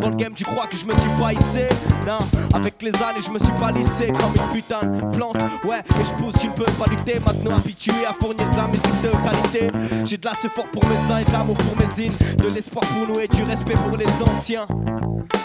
Dans 0.00 0.10
le 0.10 0.16
game, 0.16 0.32
tu 0.34 0.44
crois 0.44 0.66
que 0.66 0.76
je 0.76 0.86
me 0.86 0.94
suis 0.94 1.10
pas 1.20 1.32
hissé? 1.32 1.68
Non, 2.06 2.20
avec 2.54 2.82
les 2.82 2.94
années, 2.96 3.20
je 3.24 3.30
me 3.30 3.38
suis 3.38 3.52
pas 3.52 3.70
lissé 3.70 4.08
comme 4.08 4.32
une 4.34 4.52
putain 4.52 4.86
de 4.86 5.16
plante. 5.16 5.38
Ouais, 5.64 5.80
et 5.80 6.04
je 6.04 6.22
pousse, 6.22 6.34
tu 6.40 6.48
ne 6.48 6.52
peux 6.52 6.64
pas 6.64 6.86
lutter. 6.88 7.18
Maintenant 7.24 7.56
habitué 7.56 7.92
à 8.08 8.14
fournir 8.14 8.48
de 8.50 8.56
la 8.56 8.66
musique 8.68 9.02
de 9.02 9.10
qualité. 9.10 10.04
J'ai 10.04 10.16
de 10.16 10.24
l'assez 10.24 10.48
fort 10.48 10.68
pour 10.70 10.84
mes 10.86 11.12
uns 11.12 11.18
et 11.18 11.24
de 11.24 11.32
l'amour 11.32 11.56
pour 11.56 11.76
mes 11.76 12.06
in. 12.06 12.10
De 12.36 12.54
l'espoir 12.54 12.84
pour 12.86 13.06
nous 13.06 13.20
et 13.20 13.28
du 13.28 13.42
respect 13.42 13.74
pour 13.74 13.96
les 13.96 14.06
anciens. 14.22 14.66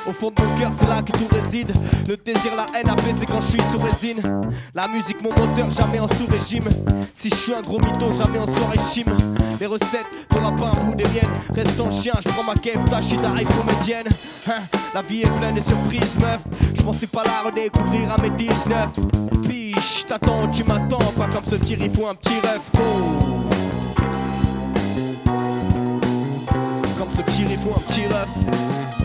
Au 0.08 0.12
fond 0.12 0.32
de 0.32 0.42
mon 0.42 0.60
cœur, 0.60 0.72
c'est 0.78 0.88
là 0.88 1.02
que 1.02 1.12
tout 1.12 1.28
réside. 1.32 1.72
Le 2.08 2.18
désir, 2.18 2.52
la 2.56 2.66
haine 2.78 2.89
apaisée 2.89 3.26
quand 3.26 3.40
je 3.42 3.48
suis 3.48 3.62
sous 3.71 3.77
résine. 3.77 4.21
La 4.75 4.88
musique, 4.88 5.21
mon 5.21 5.30
moteur, 5.30 5.71
jamais 5.71 6.00
en 6.00 6.08
sous-régime. 6.08 6.67
Si 7.15 7.30
je 7.30 7.36
suis 7.36 7.54
un 7.54 7.62
gros 7.62 7.80
mytho, 7.80 8.12
jamais 8.12 8.40
en 8.40 8.48
soirée 8.48 8.80
chim. 8.94 9.06
Les 9.60 9.65
recettes, 9.65 10.08
pas 10.30 10.67
un 10.67 10.84
bout 10.84 10.96
des 10.96 11.06
miennes. 11.06 11.32
Reste 11.56 11.80
en 11.80 11.90
chien, 11.90 12.13
je 12.23 12.30
prends 12.30 12.44
ma 12.44 12.56
cave, 12.56 12.84
tâche 12.86 13.15
d'arrive 13.15 13.48
comédienne. 13.48 14.08
Hein, 14.48 14.62
la 14.94 15.02
vie 15.02 15.21
est 15.21 15.39
pleine 15.39 15.56
de 15.56 15.62
surprises, 15.62 16.17
meuf. 16.19 16.39
Je 16.75 16.81
pensais 16.81 17.08
pas 17.08 17.23
la 17.23 17.50
redécouvrir 17.50 18.12
à 18.12 18.21
mes 18.21 18.29
19. 18.29 18.89
Biche, 19.48 20.06
t'attends, 20.08 20.48
tu 20.50 20.63
m'attends. 20.63 21.12
Pas 21.17 21.27
comme 21.27 21.46
ce 21.50 21.56
tir, 21.56 21.77
il 21.81 21.91
faut 21.91 22.08
un 22.08 22.15
petit 22.15 22.39
rêve. 22.39 22.62
Oh. 22.75 22.79
Comme 26.98 27.12
ce 27.12 27.31
tir, 27.31 27.48
il 27.50 27.58
faut 27.58 27.71
un 27.71 27.81
petit 27.81 28.06
ref. 28.08 29.02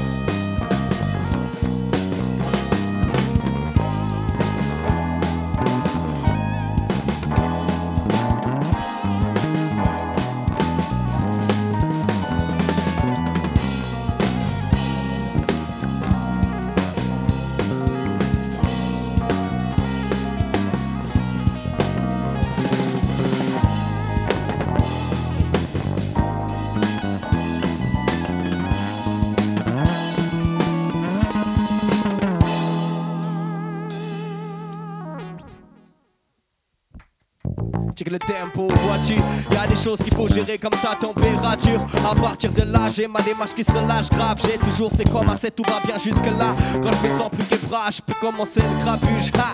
Le 38.11 38.19
tempo, 38.19 38.69
vois-tu 38.69 39.17
Y 39.53 39.57
a 39.57 39.67
des 39.67 39.77
choses 39.77 39.99
qu'il 39.99 40.15
faut 40.15 40.29
gérer 40.29 40.57
comme 40.57 40.73
sa 40.81 40.95
température. 40.95 41.85
À 42.11 42.15
partir 42.15 42.51
de 42.53 42.63
là, 42.63 42.89
j'ai 42.91 43.07
ma 43.07 43.21
démarche 43.21 43.55
qui 43.55 43.63
se 43.63 43.87
lâche 43.87 44.09
grave. 44.09 44.39
J'ai 44.47 44.57
toujours 44.57 44.91
fait 44.93 45.05
comme 45.05 45.29
assez, 45.29 45.51
tout 45.51 45.65
va 45.69 45.81
bien 45.85 45.99
jusque 45.99 46.25
là 46.25 46.55
Quand 46.83 46.91
je 46.91 46.97
fais 46.97 47.19
sans 47.19 47.29
plus 47.29 47.45
que 47.45 47.67
bras, 47.67 47.91
je 47.91 48.01
peux 48.01 48.15
commencer 48.19 48.61
le 48.61 48.83
grabuge. 48.85 49.31
Ha 49.37 49.53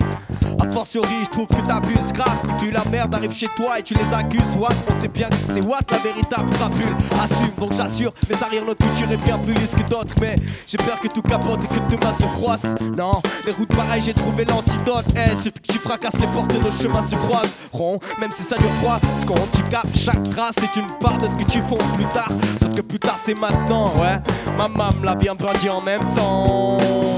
A 0.64 0.70
fortiori, 0.70 1.24
je 1.24 1.30
trouve 1.30 1.46
que 1.46 1.66
t'abuses 1.66 2.12
grave. 2.12 2.38
Tu 2.58 2.70
la 2.70 2.84
merde 2.90 3.14
arrive 3.14 3.34
chez 3.34 3.48
toi 3.54 3.78
et 3.78 3.82
tu 3.82 3.94
les 3.94 4.14
accuses. 4.14 4.56
What? 4.58 4.70
On 4.90 5.00
sait 5.00 5.08
bien 5.08 5.28
c'est 5.52 5.62
Watt 5.62 5.90
la 5.90 5.98
véritable 5.98 6.50
crapule. 6.50 6.96
Assume, 7.22 7.52
donc 7.58 7.72
j'assure, 7.72 8.12
mes 8.28 8.42
arrière 8.42 8.64
notre 8.64 8.84
culture 8.84 9.10
est 9.12 9.18
bien 9.18 9.38
plus 9.38 9.54
lisse 9.54 9.72
que 9.72 9.88
d'autres. 9.88 10.14
Mais 10.20 10.36
j'ai 10.66 10.78
peur 10.78 10.98
que 11.00 11.08
tout 11.08 11.22
capote 11.22 11.60
et 11.64 11.68
que 11.68 11.80
demain 11.94 12.14
se 12.14 12.24
croise. 12.24 12.74
Non, 12.80 13.20
les 13.44 13.52
routes 13.52 13.74
pareilles, 13.74 14.02
j'ai 14.02 14.14
trouvé 14.14 14.44
l'antidote. 14.44 15.04
Eh, 15.14 15.36
suffit 15.36 15.52
que 15.52 15.72
tu 15.72 15.78
fracasses 15.78 16.18
les 16.18 16.26
portes, 16.28 16.52
nos 16.54 16.72
chemins 16.72 17.02
se 17.02 17.16
croiseront. 17.16 17.98
Même 18.18 18.32
si 18.34 18.42
ça 18.42 18.56
dure 18.56 18.70
trois 18.80 18.98
secondes, 19.20 19.48
tu 19.52 19.62
captes 19.64 19.96
chaque 19.96 20.22
trace. 20.30 20.54
C'est 20.58 20.80
une 20.80 20.88
part 20.98 21.18
de 21.18 21.28
ce 21.28 21.34
que 21.34 21.44
tu 21.44 21.60
fais 21.60 21.96
plus 21.96 22.08
tard. 22.08 22.30
Sauf 22.60 22.74
que 22.74 22.80
plus 22.80 22.98
tard, 22.98 23.18
c'est 23.22 23.38
maintenant, 23.38 23.92
ouais. 23.98 24.18
Ma 24.56 24.68
maman 24.68 24.90
l'a 25.02 25.14
bien 25.14 25.34
brandi 25.34 25.68
en 25.68 25.82
même 25.82 26.04
temps. 26.16 27.13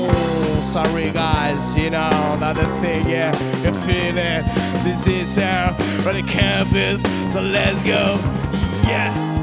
Sorry 0.76 1.10
guys, 1.10 1.74
you 1.74 1.88
know, 1.88 2.36
not 2.38 2.56
thing, 2.82 3.08
yeah. 3.08 3.34
You 3.64 3.72
feel 3.86 4.18
it. 4.18 4.44
This 4.84 5.06
is 5.06 5.38
uh, 5.38 5.74
our 6.04 6.12
the 6.12 6.22
campus, 6.22 7.00
so 7.32 7.40
let's 7.40 7.82
go, 7.82 8.18
yeah. 8.84 9.35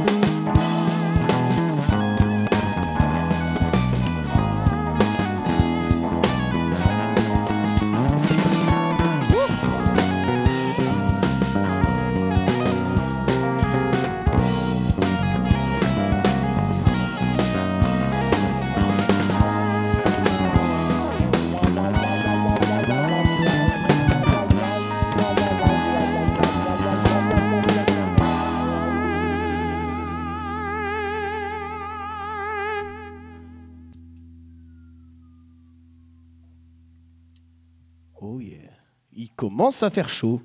Commence 39.63 39.81
à 39.81 39.89
faire 39.89 40.09
chaud. 40.09 40.41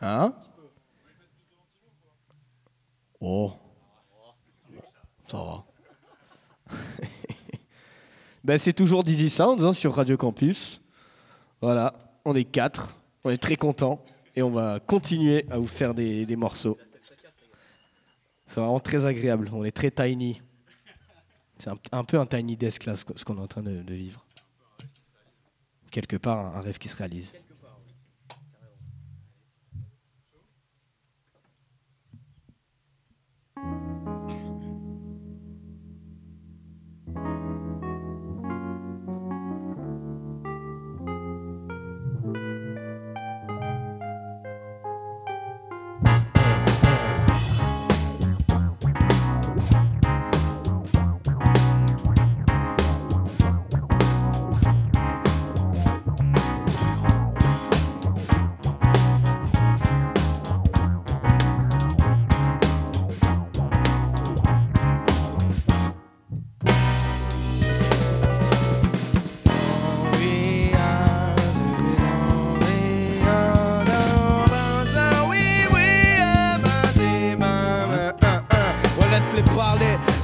Hein? 0.00 0.32
Oh. 3.20 3.52
Ça 5.28 5.36
va. 5.36 5.64
ben, 8.42 8.56
c'est 8.56 8.72
toujours 8.72 9.04
Dizzy 9.04 9.28
Sounds 9.28 9.62
hein, 9.62 9.74
sur 9.74 9.94
Radio 9.94 10.16
Campus. 10.16 10.80
Voilà, 11.60 11.92
on 12.24 12.34
est 12.34 12.44
quatre, 12.44 12.96
on 13.24 13.30
est 13.30 13.36
très 13.36 13.56
contents 13.56 14.02
et 14.34 14.42
on 14.42 14.50
va 14.50 14.80
continuer 14.80 15.44
à 15.50 15.58
vous 15.58 15.66
faire 15.66 15.92
des, 15.92 16.24
des 16.24 16.36
morceaux. 16.36 16.78
C'est 18.46 18.58
vraiment 18.58 18.80
très 18.80 19.04
agréable, 19.04 19.50
on 19.52 19.64
est 19.64 19.70
très 19.70 19.90
tiny. 19.90 20.40
C'est 21.58 21.68
un, 21.92 22.04
peu 22.04 22.18
un 22.18 22.24
tiny 22.24 22.56
desk 22.56 22.86
là, 22.86 22.96
ce 22.96 23.04
qu'on 23.04 23.36
est 23.36 23.40
en 23.40 23.46
train 23.46 23.62
de- 23.62 23.92
vivre 23.92 24.24
quelque 25.90 26.16
part 26.16 26.56
un 26.56 26.60
rêve 26.62 26.78
qui 26.78 26.88
se 26.88 26.96
réalise. 26.96 27.32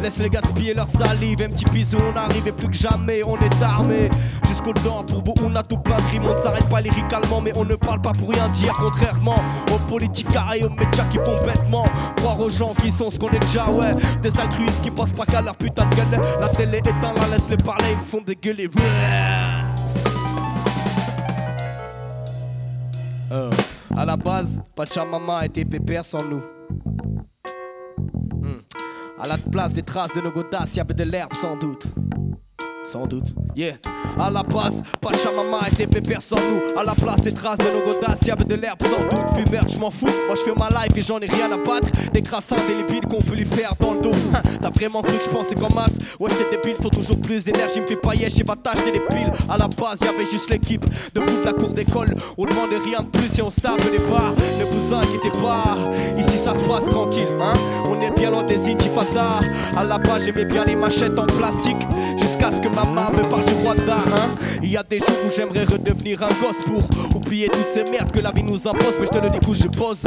laisse-les 0.07 0.31
gaspiller 0.31 0.73
leur 0.73 0.89
salive. 0.89 1.43
Un 1.43 1.49
petit 1.49 1.65
bisou, 1.65 1.99
on 1.99 2.17
arrive 2.17 2.47
et 2.47 2.53
plus 2.53 2.69
que 2.69 2.77
jamais, 2.77 3.25
on 3.25 3.37
est 3.39 3.63
armé. 3.63 4.09
Jusqu'aux 4.47 4.73
dents, 4.73 5.03
pour 5.03 5.25
vous, 5.25 5.35
on 5.45 5.57
a 5.57 5.65
tout 5.65 5.77
de 5.77 6.11
rimes. 6.11 6.23
On 6.31 6.35
ne 6.35 6.41
s'arrête 6.41 6.69
pas 6.69 6.81
lyricalement, 6.81 7.41
mais 7.41 7.53
on 7.57 7.65
ne 7.65 7.75
parle 7.75 8.01
pas 8.01 8.13
pour 8.13 8.31
rien 8.31 8.49
dire. 8.51 8.73
Contrairement 8.79 9.35
aux 9.75 9.79
politiques 9.91 10.29
et 10.57 10.65
aux 10.65 10.71
médias 10.71 11.05
qui 11.11 11.19
font 11.19 11.45
bêtement 11.45 11.85
croire 12.17 12.39
aux 12.39 12.51
gens 12.51 12.73
qui 12.75 12.93
sont 12.93 13.11
ce 13.11 13.19
qu'on 13.19 13.31
est 13.31 13.41
déjà, 13.41 13.69
ouais. 13.69 13.95
Des 14.23 14.39
altruistes 14.39 14.81
qui 14.81 14.93
pensent 14.93 15.11
pas 15.11 15.27
qu'à 15.27 15.43
leur 15.43 15.57
putain 15.57 15.87
de 15.87 15.97
gueule. 15.97 16.21
La 16.41 16.49
télé 16.51 16.79
éteint 16.79 17.13
là, 17.13 17.27
laisse-les 17.33 17.57
parler, 17.57 17.85
ils 17.91 18.09
font 18.09 18.23
dégueuler. 18.25 18.71
Euh, 23.33 23.51
à 23.97 24.05
la 24.05 24.17
base, 24.17 24.63
Pachamama 24.77 25.47
était 25.47 25.65
pépère 25.65 26.05
sans 26.05 26.25
nous. 26.25 26.43
À 29.19 29.27
la 29.27 29.39
place 29.39 29.73
des 29.73 29.83
traces 29.83 30.14
de 30.14 30.21
nos 30.21 30.31
godasses, 30.31 30.77
y 30.77 30.81
avait 30.81 30.95
de 30.95 31.05
l'herbe 31.05 31.33
sans 31.35 31.57
doute. 31.57 31.87
Sans 32.87 33.05
doute, 33.05 33.34
yeah. 33.57 33.74
À 34.18 34.30
la 34.30 34.45
base, 34.45 34.80
Pachamama 35.01 35.68
était 35.72 35.89
pépère 35.89 36.22
sans 36.22 36.37
nous. 36.37 36.78
À 36.78 36.84
la 36.84 36.95
place 36.95 37.20
des 37.20 37.32
traces 37.32 37.59
de 37.59 37.64
nos 37.64 37.84
godasses, 37.84 38.24
y 38.24 38.30
avait 38.30 38.45
de 38.45 38.55
l'herbe 38.55 38.78
sans 38.82 39.16
doute. 39.16 39.26
Puis 39.34 39.45
merde, 39.51 39.68
je 39.68 39.76
m'en 39.78 39.91
fous. 39.91 40.07
Moi 40.07 40.37
je 40.37 40.43
fais 40.43 40.55
ma 40.57 40.68
life 40.68 40.97
et 40.97 41.03
j'en 41.03 41.18
ai 41.18 41.26
rien 41.26 41.51
à 41.51 41.57
battre. 41.57 41.89
Des 42.12 42.22
crassins, 42.22 42.57
des 42.68 42.76
lipides 42.76 43.11
qu'on 43.11 43.20
peut 43.20 43.34
lui 43.34 43.45
faire 43.45 43.74
dans 43.80 43.95
le 43.95 44.03
dos. 44.03 44.12
Hein, 44.32 44.41
T'as 44.62 44.70
vraiment 44.70 45.03
cru 45.03 45.18
que 45.18 45.24
je 45.24 45.30
pensais 45.30 45.55
comme 45.57 45.76
as? 45.78 45.91
Ouais, 46.20 46.30
j'étais 46.30 46.57
débile, 46.57 46.76
faut 46.80 46.89
toujours 46.89 47.20
plus 47.20 47.45
d'énergie. 47.45 47.80
Me 47.80 47.87
fais 47.87 47.97
pailler, 47.97 48.28
va 48.47 48.55
t'acheter 48.55 48.93
des 48.93 49.01
piles. 49.01 49.32
À 49.49 49.59
la 49.59 49.66
base, 49.66 49.99
y 50.03 50.07
avait 50.07 50.26
juste 50.26 50.49
l'équipe 50.49 50.84
de 51.14 51.20
foot 51.20 51.41
de 51.41 51.45
la 51.45 51.53
cour 51.53 51.70
d'école. 51.70 52.14
On 52.39 52.45
demandait 52.45 52.78
rien 52.78 53.01
de 53.01 53.18
plus 53.18 53.37
et 53.39 53.43
on 53.43 53.51
se 53.51 53.61
tape 53.61 53.82
des 53.91 53.99
bars. 53.99 54.32
Ne 54.59 54.64
vous 54.64 54.95
inquiétez 54.95 55.30
pas, 55.43 55.76
ici 56.18 56.39
ça 56.39 56.55
se 56.55 56.61
passe 56.61 56.89
tranquille. 56.89 57.26
Hein 57.43 57.55
on 57.84 58.01
est 58.01 58.11
bien 58.11 58.30
loin 58.30 58.45
des 58.45 58.70
intifadas. 58.70 59.41
À 59.76 59.84
la 59.84 59.99
base, 59.99 60.24
j'aimais 60.24 60.45
bien 60.45 60.64
les 60.64 60.76
machettes 60.76 61.18
en 61.18 61.26
plastique. 61.26 61.76
Jusqu'à 62.37 62.53
ce 62.53 62.61
que 62.61 62.68
maman 62.68 63.11
me 63.12 63.22
parle 63.30 63.45
du 63.47 63.55
Rwanda. 63.55 63.97
Hein? 63.97 64.28
Il 64.62 64.70
y 64.70 64.76
a 64.76 64.82
des 64.82 64.99
jours 64.99 65.16
où 65.26 65.30
j'aimerais 65.34 65.64
redevenir 65.64 66.22
un 66.22 66.28
gosse 66.28 66.62
pour 66.66 67.16
oublier 67.16 67.49
toutes 67.49 67.68
ces 67.68 67.84
merdes 67.91 68.11
que 68.12 68.20
la 68.20 68.30
vie 68.30 68.43
nous 68.43 68.68
impose. 68.68 68.95
Mais 69.01 69.07
je 69.07 69.18
te 69.18 69.24
le 69.24 69.30
dis, 69.30 69.39
coup, 69.39 69.55
je 69.55 69.68
pose. 69.68 70.03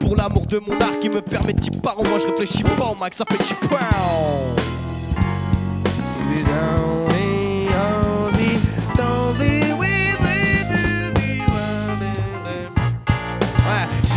Pour 0.00 0.16
l'amour 0.16 0.46
de 0.46 0.60
mon 0.60 0.80
art 0.80 0.98
qui 1.02 1.10
me 1.10 1.20
permet 1.20 1.52
de 1.52 1.60
t'y 1.60 1.70
part. 1.70 1.96
Moi, 1.96 2.18
je 2.18 2.26
réfléchis 2.26 2.62
pas 2.62 2.90
au 2.90 2.94
max, 2.98 3.18
ça 3.18 3.24
fait 3.30 3.44
chip. 3.44 3.58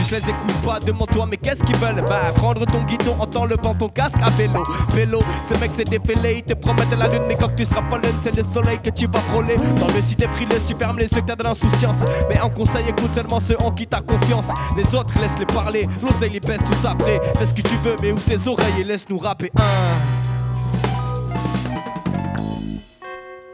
Je 0.08 0.16
les 0.16 0.22
écoute 0.22 0.54
pas, 0.66 0.80
demande-toi, 0.80 1.26
mais 1.30 1.38
qu'est-ce 1.38 1.64
qu'ils 1.64 1.76
veulent? 1.78 2.04
Bah, 2.08 2.32
prendre 2.36 2.66
ton 2.66 2.84
guidon, 2.84 3.16
entendre 3.20 3.48
le 3.48 3.56
vent, 3.62 3.74
ton 3.74 3.90
casque 3.90 4.18
à 4.22 4.30
vélo. 4.32 4.64
Vélo, 4.92 5.20
ces 5.48 5.60
mecs, 5.60 5.72
c'est 5.76 5.90
des 5.90 6.00
fêlés, 6.00 6.38
ils 6.38 6.44
te 6.44 6.54
promettent 6.54 6.98
la 6.98 7.08
lune, 7.08 7.24
mais 7.28 7.36
quand 7.36 7.54
tu 7.56 7.66
seras 7.66 7.82
pas 7.82 8.00
c'est 8.24 8.36
le 8.36 8.44
soleil 8.44 8.80
que 8.84 8.90
tu 8.90 9.08
vas 9.08 9.20
frôler. 9.20 9.56
Dans 9.80 9.88
le 9.88 10.02
site 10.02 10.26
frileux, 10.28 10.62
tu 10.66 10.76
fermes 10.76 11.00
les 11.00 11.06
yeux, 11.06 11.22
que 11.22 11.28
t'as 11.28 11.36
de 11.36 11.44
l'insouciance. 11.44 11.98
Mais 12.30 12.40
en 12.40 12.50
conseil, 12.50 12.86
écoute 12.88 13.14
seulement 13.14 13.40
ceux 13.40 13.58
en 13.60 13.72
qui 13.72 13.88
t'as 13.88 14.02
confiance. 14.02 14.46
Les 14.78 14.96
autres, 14.96 15.14
laisse-les 15.22 15.46
parler, 15.46 15.88
l'oseille 16.02 16.32
les 16.32 16.40
baisse 16.40 16.62
tous 16.66 16.88
après. 16.88 17.20
Fais 17.36 17.48
ce 17.48 17.54
que 17.54 17.62
tu 17.62 17.76
veux, 17.84 17.96
mais 18.02 18.12
ouvre 18.12 18.24
tes 18.24 18.48
oreilles 18.48 18.82
et 18.82 18.84
laisse-nous 18.84 19.18
rapper. 19.18 19.52
Un. 19.56 20.18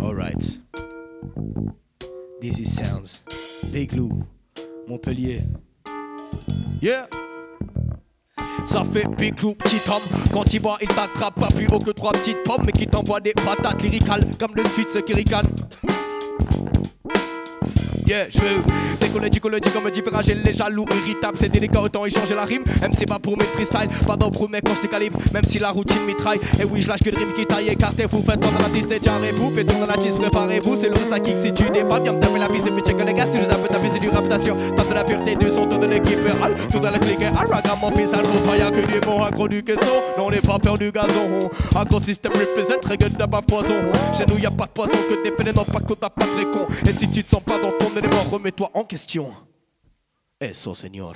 Alright. 0.05 0.59
Dizzy 2.41 2.65
Sounds. 2.65 3.23
Big 3.71 3.93
Lou. 3.93 4.23
Montpellier. 4.87 5.43
Yeah. 6.81 7.07
Ça 8.65 8.83
fait 8.85 9.05
big 9.17 9.39
loup, 9.41 9.55
petit 9.55 9.81
homme. 9.89 10.01
Quand 10.31 10.53
il 10.53 10.61
voit, 10.61 10.77
il 10.81 10.87
t'attrape 10.87 11.39
pas 11.39 11.47
plus 11.47 11.67
haut 11.67 11.79
que 11.79 11.91
trois 11.91 12.11
petites 12.13 12.43
pommes, 12.43 12.63
mais 12.65 12.71
qui 12.71 12.87
t'envoie 12.87 13.19
des 13.19 13.33
patates 13.33 13.81
lyricales 13.81 14.25
comme 14.39 14.55
le 14.55 14.63
suite 14.69 14.91
ce 14.91 14.99
qui 14.99 15.13
ricane. 15.13 15.47
Yeah. 18.13 18.27
Je 18.29 18.39
veux 18.39 18.61
décoller 18.99 19.29
du 19.31 19.41
collège 19.41 19.61
comme 19.73 19.89
différager 19.89 20.35
les 20.35 20.53
jaloux 20.53 20.85
irritables. 21.03 21.35
C'est 21.41 21.49
délicat, 21.49 21.81
autant 21.81 22.05
échanger 22.05 22.35
la 22.35 22.45
rime. 22.45 22.63
Même 22.79 22.93
si 22.93 23.07
pas 23.07 23.17
pour 23.17 23.35
mes 23.35 23.45
freestyle, 23.45 23.89
pas 24.05 24.15
d'embrouille, 24.15 24.49
mais 24.51 24.61
quand 24.61 24.73
je 24.79 24.87
calibre. 24.87 25.17
Même 25.33 25.43
si 25.45 25.57
la 25.57 25.71
routine 25.71 26.05
mitraille. 26.05 26.39
Et 26.61 26.63
oui, 26.63 26.83
je 26.83 26.89
lâche 26.89 27.01
que 27.01 27.09
le 27.09 27.17
rime 27.17 27.33
qui 27.35 27.43
taille. 27.47 27.69
Écartez-vous, 27.69 28.21
faites 28.21 28.39
dans 28.39 28.51
la 28.51 28.69
tiste 28.69 28.91
et 28.91 28.99
jarrez-vous. 29.03 29.55
Faites 29.55 29.65
dans 29.65 29.87
la 29.87 29.97
tiste, 29.97 30.19
préparez-vous. 30.19 30.77
C'est 30.79 30.89
le 30.89 30.95
ça 31.09 31.19
kick 31.19 31.33
si 31.41 31.51
tu 31.55 31.71
n'es 31.71 31.83
pas 31.83 31.99
bien. 31.99 32.13
Taper 32.13 32.37
la 32.37 32.49
bise 32.49 32.67
et 32.67 32.69
puis 32.69 32.83
check 32.83 33.03
les 33.03 33.13
gars. 33.15 33.25
Si 33.25 33.39
je 33.39 33.45
zappe, 33.45 33.67
taper, 33.67 33.89
c'est 33.91 33.99
du 33.99 34.09
rap 34.09 34.25
station. 34.25 34.57
Pas 34.77 34.83
de 34.83 34.93
la 34.93 35.03
pureté 35.03 35.35
du 35.35 35.47
son, 35.47 35.65
de 35.65 35.85
l'équipe. 35.87 36.19
Tout 36.71 36.77
dans 36.77 36.91
la 36.91 36.99
clique. 36.99 37.23
Araga, 37.23 37.75
mon 37.81 37.89
fils, 37.97 38.13
al 38.13 38.21
pas 38.21 38.57
y'a 38.57 38.69
que 38.69 38.85
des 38.85 39.07
mots 39.07 39.23
accro 39.23 39.47
du 39.47 39.63
caisson. 39.63 39.79
Non, 40.19 40.25
on 40.27 40.29
n'est 40.29 40.37
pas 40.39 40.59
peur 40.59 40.77
du 40.77 40.91
gazon. 40.91 41.49
Un 41.75 41.99
système 41.99 42.33
represent, 42.33 42.79
règle 42.87 43.09
pas 43.27 43.41
poison. 43.41 43.75
Chez 44.15 44.25
nous, 44.27 44.37
y 44.37 44.45
a 44.45 44.51
pas 44.51 44.65
de 44.65 44.71
poison 44.71 44.97
que 45.09 45.23
des 45.23 45.51
non 45.51 45.63
pas 45.63 45.79
qu'on 45.79 45.95
t'a 45.95 46.09
pas 46.11 46.25
très 46.25 46.43
con. 46.43 46.67
Et 46.87 46.91
si 46.91 47.09
tu 47.09 47.23
te 47.23 47.29
sens 47.29 47.41
pas 47.41 47.57
dans 47.57 47.71
ton 47.71 47.91
remets-toi 48.11 48.69
en 48.73 48.83
question. 48.83 49.33
Eso, 50.39 50.75
Seigneur. 50.75 51.15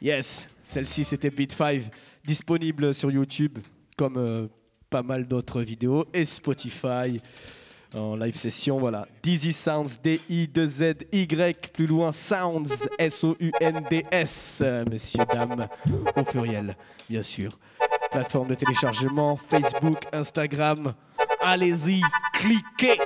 Yes, 0.00 0.46
celle-ci 0.62 1.04
c'était 1.04 1.30
Beat 1.30 1.52
5, 1.52 1.82
disponible 2.24 2.92
sur 2.92 3.10
YouTube 3.10 3.58
comme 3.96 4.18
euh, 4.18 4.46
pas 4.90 5.02
mal 5.02 5.26
d'autres 5.26 5.62
vidéos 5.62 6.04
et 6.12 6.26
Spotify 6.26 7.18
en 7.94 8.14
live 8.14 8.36
session. 8.36 8.78
Voilà, 8.78 9.06
Dizzy 9.22 9.54
Sounds, 9.54 9.98
D-I-2-Z-Y, 10.02 11.72
plus 11.72 11.86
loin 11.86 12.12
Sounds, 12.12 12.88
S-O-U-N-D-S, 12.98 14.62
messieurs, 14.90 15.24
dames, 15.32 15.66
au 16.14 16.22
pluriel, 16.22 16.76
bien 17.08 17.22
sûr. 17.22 17.58
Plateforme 18.10 18.48
de 18.48 18.54
téléchargement, 18.54 19.36
Facebook, 19.36 19.98
Instagram. 20.12 20.92
Allez-y, 21.40 22.02
cliquez. 22.34 22.98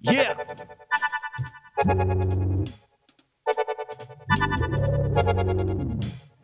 Yeah! 0.00 0.34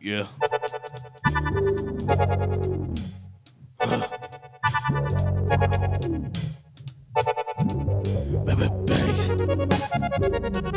Yeah. 0.01 0.27
Baby 8.45 8.69
bass. 8.85 10.74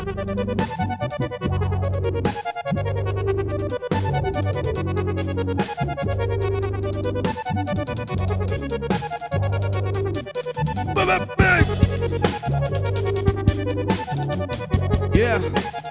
Yeah, 15.28 15.42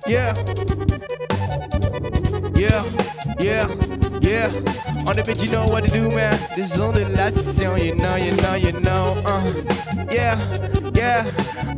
yeah. 0.08 0.34
Yeah, 2.58 2.84
yeah, 3.40 3.68
yeah. 4.20 4.48
On 5.06 5.14
the 5.16 5.22
bitch, 5.24 5.46
you 5.46 5.52
know 5.52 5.68
what 5.68 5.84
to 5.84 5.92
do, 5.92 6.10
man. 6.10 6.40
This 6.56 6.74
is 6.74 6.80
on 6.80 6.96
the 6.96 7.08
last 7.10 7.44
song, 7.56 7.78
you 7.78 7.94
know, 7.94 8.16
you 8.16 8.32
know, 8.38 8.56
you 8.56 8.72
know. 8.80 9.22
Uh, 9.24 9.54
yeah, 10.10 10.42
yeah. 10.96 11.30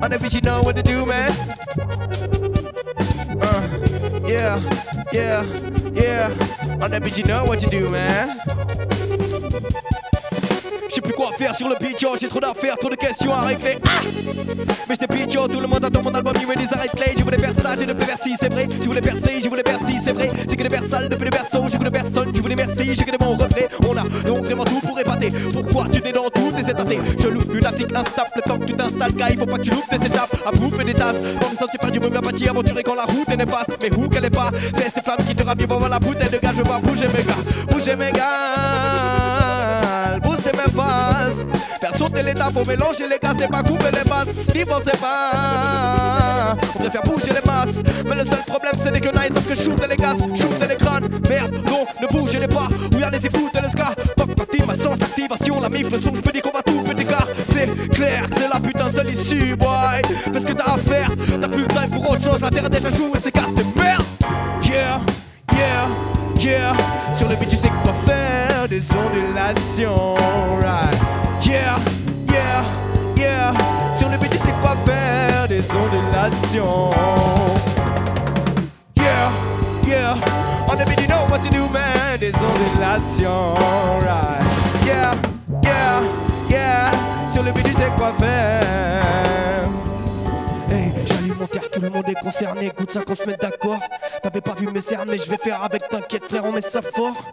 On 0.01 0.09
the 0.09 0.17
bitch, 0.17 0.35
you 0.35 0.41
know 0.41 0.61
what 0.63 0.77
to 0.77 0.83
do, 0.83 1.05
man. 1.05 1.31
Uh, 3.41 3.67
yeah, 4.25 4.63
yeah, 5.11 5.43
yeah. 5.91 6.29
On 6.81 6.89
the 6.89 7.01
bitch, 7.01 7.17
you 7.17 7.25
know 7.25 7.43
what 7.43 7.59
to 7.59 7.67
do, 7.67 7.89
man. 7.89 8.39
Je 10.89 10.95
sais 10.95 11.01
plus 11.01 11.13
quoi 11.13 11.31
faire 11.37 11.53
sur 11.55 11.69
le 11.69 11.75
pitch, 11.75 12.03
j'ai 12.19 12.27
trop 12.27 12.39
d'affaires, 12.39 12.75
trop 12.75 12.89
de 12.89 12.95
questions 12.95 13.31
à 13.31 13.41
régler. 13.41 13.77
Ah 13.85 14.01
Mais 14.89 14.95
j'étais 14.99 15.07
pitch, 15.07 15.33
tout 15.33 15.59
le 15.59 15.67
monde 15.67 15.85
attend 15.85 16.01
mon 16.01 16.13
album, 16.15 16.33
il 16.41 16.47
me 16.47 16.55
dit 16.55 16.67
arrête. 16.71 16.89
Je 17.15 17.23
voulais 17.23 17.37
faire 17.37 17.53
ça, 17.53 17.75
j'ai 17.77 17.85
ne 17.85 17.93
faire 17.93 18.17
si, 18.23 18.35
c'est 18.39 18.51
vrai. 18.51 18.67
Je 18.81 18.87
voulais 18.87 19.01
percer, 19.01 19.39
je 19.43 19.49
voulais 19.49 19.61
percer, 19.61 19.97
c'est 20.03 20.13
vrai. 20.13 20.29
J'ai 20.49 20.55
que 20.55 20.63
des 20.63 20.69
vers 20.69 20.83
sales 20.83 21.07
depuis 21.07 21.25
le 21.25 21.29
berceau, 21.29 21.63
j'ai 21.71 21.77
que 21.77 21.89
personne, 21.89 22.31
je 22.35 22.41
voulais 22.41 22.55
merci, 22.55 22.95
j'ai 22.95 23.03
que 23.03 23.11
des 23.11 23.17
bons 23.19 23.35
refrains. 23.35 23.67
On 23.87 23.97
a 23.97 24.03
donc 24.25 24.45
vraiment 24.45 24.63
tout 24.63 24.79
pour 24.79 24.99
épater. 24.99 25.29
Pourquoi 25.53 25.85
tu 25.91 26.01
n'es 26.01 26.11
dans 26.11 26.29
tout 26.29 26.51
tes 26.53 26.71
étatés 26.71 26.99
Je 27.19 27.27
loupe 27.27 27.53
une 27.53 27.65
attique 27.65 27.95
instable, 27.95 28.31
le 28.35 28.41
temps 28.41 28.57
que 28.57 28.65
tu 28.65 28.73
t'installes, 28.73 29.13
gars, 29.13 29.27
il 29.29 29.37
faut 29.37 29.45
pas 29.45 29.57
que 29.57 29.63
tu 29.63 29.69
loupes 29.69 29.91
des 29.91 30.05
étapes. 30.07 30.35
À 30.43 30.51
bouffer 30.51 30.83
des 30.85 30.95
tasses, 30.95 31.21
dans 31.39 31.49
le 31.51 31.57
sens 31.57 31.67
tu 31.71 31.77
perds 31.77 31.91
du 31.91 31.99
même 31.99 32.15
apathie, 32.15 32.49
aventuré 32.49 32.81
quand 32.81 32.95
la 32.95 33.05
route 33.05 33.29
est 33.29 33.37
néfaste. 33.37 33.77
Mais 33.79 33.93
où 33.95 34.09
qu'elle 34.09 34.25
est 34.25 34.31
pas, 34.31 34.49
c'est 34.73 34.89
cette 34.89 35.03
flamme 35.03 35.23
qui 35.27 35.35
te 35.35 35.43
ravivent, 35.43 35.67
voilà 35.69 35.89
la 35.89 35.99
bouteille 35.99 36.31
de 36.31 36.37
gars, 36.37 36.53
je 36.55 36.63
vois 36.63 36.79
bouger 36.79 37.07
mes 37.07 37.23
gars, 37.23 37.69
bouger 37.69 37.95
mes 37.95 38.11
gars 38.11 39.48
mes 40.59 40.71
phases. 40.71 41.45
Faire 41.79 41.95
sauter 41.95 42.23
l'état, 42.23 42.49
faut 42.51 42.65
mélanger 42.65 43.07
les 43.07 43.19
gaz, 43.21 43.35
c'est 43.39 43.47
pas 43.47 43.63
couper 43.63 43.91
les 43.91 44.09
masses. 44.09 44.53
N'y 44.53 44.65
pensez 44.65 44.97
pas. 44.99 46.55
On 46.75 46.79
préfère 46.79 47.01
bouger 47.03 47.31
les 47.31 47.45
masses. 47.45 47.83
Mais 48.05 48.15
le 48.15 48.25
seul 48.25 48.43
problème, 48.45 48.73
c'est 48.81 48.91
des 48.91 48.99
quenouilles, 48.99 49.31
sauf 49.33 49.47
que 49.47 49.55
shoot 49.55 49.87
les 49.89 49.95
gaz, 49.95 50.17
shoot 50.35 50.51
les 50.67 50.75
crânes. 50.75 51.09
Merde, 51.29 51.51
donc 51.63 51.87
ne 52.01 52.07
bougez 52.07 52.39
les 52.39 52.47
pas. 52.47 52.67
Oui, 52.93 53.03
allez-y, 53.03 53.29
foutez 53.29 53.61
les 53.61 53.71
ska. 53.71 53.93
Toc, 54.17 54.29
activation, 54.39 54.93
d'activation, 54.95 55.59
la 55.59 55.69
mif, 55.69 55.91
le 55.91 56.01
son, 56.01 56.15
je 56.15 56.21
peux 56.21 56.31
dire 56.31 56.41
qu'on 56.41 56.51
va 56.51 56.61
tout 56.61 56.83
petit 56.83 57.05
gars. 57.05 57.25
C'est 57.53 57.89
clair, 57.89 58.25
c'est 58.35 58.47
la 58.47 58.59
putain 58.59 58.91
seule 58.93 59.11
issue, 59.11 59.55
boy. 59.55 60.01
Fais 60.33 60.39
ce 60.39 60.45
que 60.45 60.53
t'as 60.53 60.73
à 60.73 60.77
faire, 60.77 61.09
t'as 61.39 61.47
plus 61.47 61.61
le 61.61 61.67
time 61.67 61.89
pour 61.91 62.09
autre 62.11 62.23
chose. 62.23 62.41
La 62.41 62.49
terre 62.49 62.65
est 62.65 62.69
déjà 62.69 62.89
jouée, 62.89 63.19
c'est 63.21 63.31
cartes 63.31 63.55
de 63.55 63.63
merde. 63.79 64.03
Yeah, 64.63 64.99
yeah, 65.53 65.87
yeah. 66.39 66.73
Sur 67.17 67.27
le 67.29 67.35
beat, 67.35 67.49
tu 67.49 67.55
sais 67.55 67.71
des 68.69 68.83
ondulations, 68.93 70.15
right? 70.61 70.95
Yeah, 71.41 71.79
yeah, 72.31 72.63
yeah. 73.17 73.53
Sur 73.95 74.09
le 74.09 74.17
beat, 74.17 74.29
tu 74.29 74.37
sais 74.37 74.53
quoi 74.61 74.75
faire, 74.85 75.47
des 75.47 75.63
ondulations? 75.71 76.93
Yeah, 78.95 79.31
yeah. 79.87 80.15
On 80.67 80.75
the 80.75 80.85
beat, 80.85 81.01
you 81.01 81.07
know 81.07 81.25
what 81.29 81.41
to 81.41 81.49
do, 81.49 81.67
man, 81.69 82.19
des 82.19 82.31
ondulations, 82.35 83.55
right? 84.05 84.45
Yeah, 84.85 85.15
yeah, 85.63 86.03
yeah. 86.49 86.91
Sur 87.31 87.41
le 87.41 87.51
beat, 87.51 87.65
tu 87.65 87.73
sais 87.73 87.91
quoi 87.97 88.13
faire. 88.19 89.28
Le 91.89 91.95
monde 91.95 92.09
est 92.09 92.21
concerné. 92.21 92.67
Écoute 92.67 92.91
ça 92.91 93.01
qu'on 93.01 93.15
se 93.15 93.25
mette 93.25 93.41
d'accord. 93.41 93.79
T'avais 94.21 94.41
pas 94.41 94.53
vu 94.53 94.67
mes 94.67 94.81
cernes, 94.81 95.09
mais 95.09 95.17
je 95.17 95.29
vais 95.29 95.37
faire 95.37 95.63
avec. 95.63 95.87
T'inquiète, 95.89 96.25
frère, 96.25 96.45
on 96.45 96.51
met 96.51 96.61
ça 96.61 96.81
fort. 96.81 97.31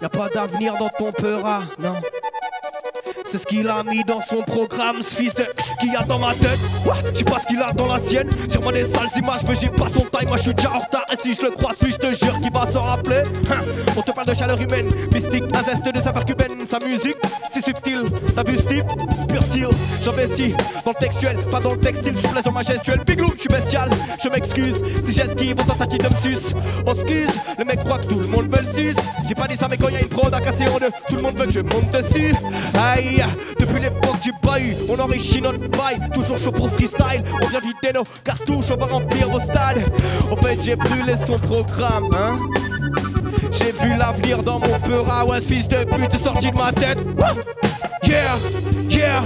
Y'a 0.00 0.08
pas 0.08 0.28
d'avenir 0.28 0.74
dans 0.76 0.88
ton 0.88 1.12
peur, 1.12 1.62
non. 1.78 1.96
C'est 3.30 3.38
ce 3.38 3.46
qu'il 3.46 3.68
a 3.68 3.82
mis 3.82 4.04
dans 4.04 4.20
son 4.20 4.42
programme, 4.42 4.96
ce 5.02 5.14
fils 5.14 5.34
de 5.34 5.44
qui 5.80 5.94
a 5.96 6.02
dans 6.04 6.18
ma 6.18 6.32
tête. 6.34 6.58
Je 7.12 7.18
sais 7.18 7.24
pas 7.24 7.38
ce 7.40 7.46
qu'il 7.46 7.60
a 7.60 7.72
dans 7.72 7.86
la 7.86 7.98
sienne. 7.98 8.30
Sur 8.50 8.62
moi 8.62 8.72
des 8.72 8.84
sales 8.84 9.08
images, 9.16 9.40
mais 9.48 9.54
j'ai 9.54 9.68
pas 9.68 9.88
son 9.88 10.00
time. 10.00 10.28
Moi 10.28 10.36
je 10.36 10.42
suis 10.42 10.54
déjà 10.54 10.72
en 10.72 10.78
retard. 10.78 11.06
Et 11.12 11.16
si 11.22 11.34
je 11.34 11.42
le 11.42 11.50
croise, 11.52 11.76
je 11.80 11.96
te 11.96 12.12
jure 12.12 12.40
qu'il 12.40 12.52
va 12.52 12.66
s'en 12.70 12.82
rappeler. 12.82 13.22
Hein, 13.50 13.62
on 13.96 14.02
te 14.02 14.12
parle 14.12 14.28
de 14.28 14.34
chaleur 14.34 14.60
humaine, 14.60 14.88
mystique, 15.12 15.44
un 15.54 15.62
zeste 15.62 15.84
de 15.84 16.00
saveur 16.00 16.24
cubaine. 16.24 16.66
Sa 16.66 16.78
musique, 16.78 17.16
c'est 17.52 17.64
subtil. 17.64 18.04
T'as 18.34 18.42
vu 18.44 18.58
ce 18.58 18.62
type. 18.62 18.84
J'investis 20.02 20.52
dans 20.84 20.92
le 20.92 21.00
textuel, 21.00 21.36
pas 21.50 21.60
dans 21.60 21.70
le 21.70 21.80
textile. 21.80 22.14
Souplesse 22.22 22.44
dans 22.44 22.52
ma 22.52 22.62
gestuelle. 22.62 23.00
Biglou, 23.06 23.32
je 23.34 23.40
suis 23.40 23.48
bestial. 23.48 23.88
Je 24.22 24.28
m'excuse 24.28 24.76
si 25.06 25.12
j'esquive, 25.12 25.56
autant 25.60 25.76
ça 25.76 25.86
qui 25.86 25.98
me 25.98 26.10
suce. 26.22 26.52
On 26.86 26.94
excuse, 26.94 27.32
le 27.58 27.64
mec 27.64 27.80
croit 27.80 27.98
que 27.98 28.06
tout 28.06 28.20
le 28.20 28.26
monde 28.28 28.54
veut 28.54 28.62
le 28.62 28.72
sus. 28.78 28.96
J'ai 29.28 29.34
pas 29.34 29.46
dit 29.46 29.56
ça, 29.56 29.66
mais 29.68 29.76
quand 29.76 29.88
y 29.88 29.96
a 29.96 30.00
une 30.00 30.08
prod 30.08 30.32
à 30.32 30.40
casser 30.40 30.66
en 30.68 30.78
deux, 30.78 30.90
tout 31.08 31.16
le 31.16 31.22
monde 31.22 31.36
veut 31.36 31.46
que 31.46 31.52
je 31.52 31.60
monte 31.60 31.90
dessus. 31.90 32.34
Depuis 33.58 33.80
l'époque 33.80 34.20
du 34.20 34.32
bahut, 34.42 34.76
on 34.88 34.98
enrichit 34.98 35.40
notre 35.40 35.58
bail. 35.58 35.98
Toujours 36.12 36.38
chaud 36.38 36.52
pour 36.52 36.70
freestyle, 36.70 37.22
on 37.42 37.46
vient 37.48 37.60
vider 37.60 37.92
nos 37.94 38.04
cartouches, 38.24 38.70
on 38.70 38.76
va 38.76 38.86
remplir 38.86 39.28
vos 39.28 39.40
stades. 39.40 39.84
En 40.30 40.36
fait, 40.36 40.58
j'ai 40.62 40.76
brûlé 40.76 41.14
son 41.26 41.34
programme, 41.34 42.08
hein. 42.14 42.38
J'ai 43.52 43.72
vu 43.72 43.96
l'avenir 43.96 44.42
dans 44.42 44.58
mon 44.58 44.78
peur, 44.80 45.06
ah 45.10 45.24
ouais, 45.24 45.40
fils 45.40 45.68
de 45.68 45.84
pute 45.84 46.16
sorti 46.16 46.50
de 46.50 46.56
ma 46.56 46.72
tête. 46.72 46.98
Yeah, 48.02 48.36
yeah, 48.90 49.22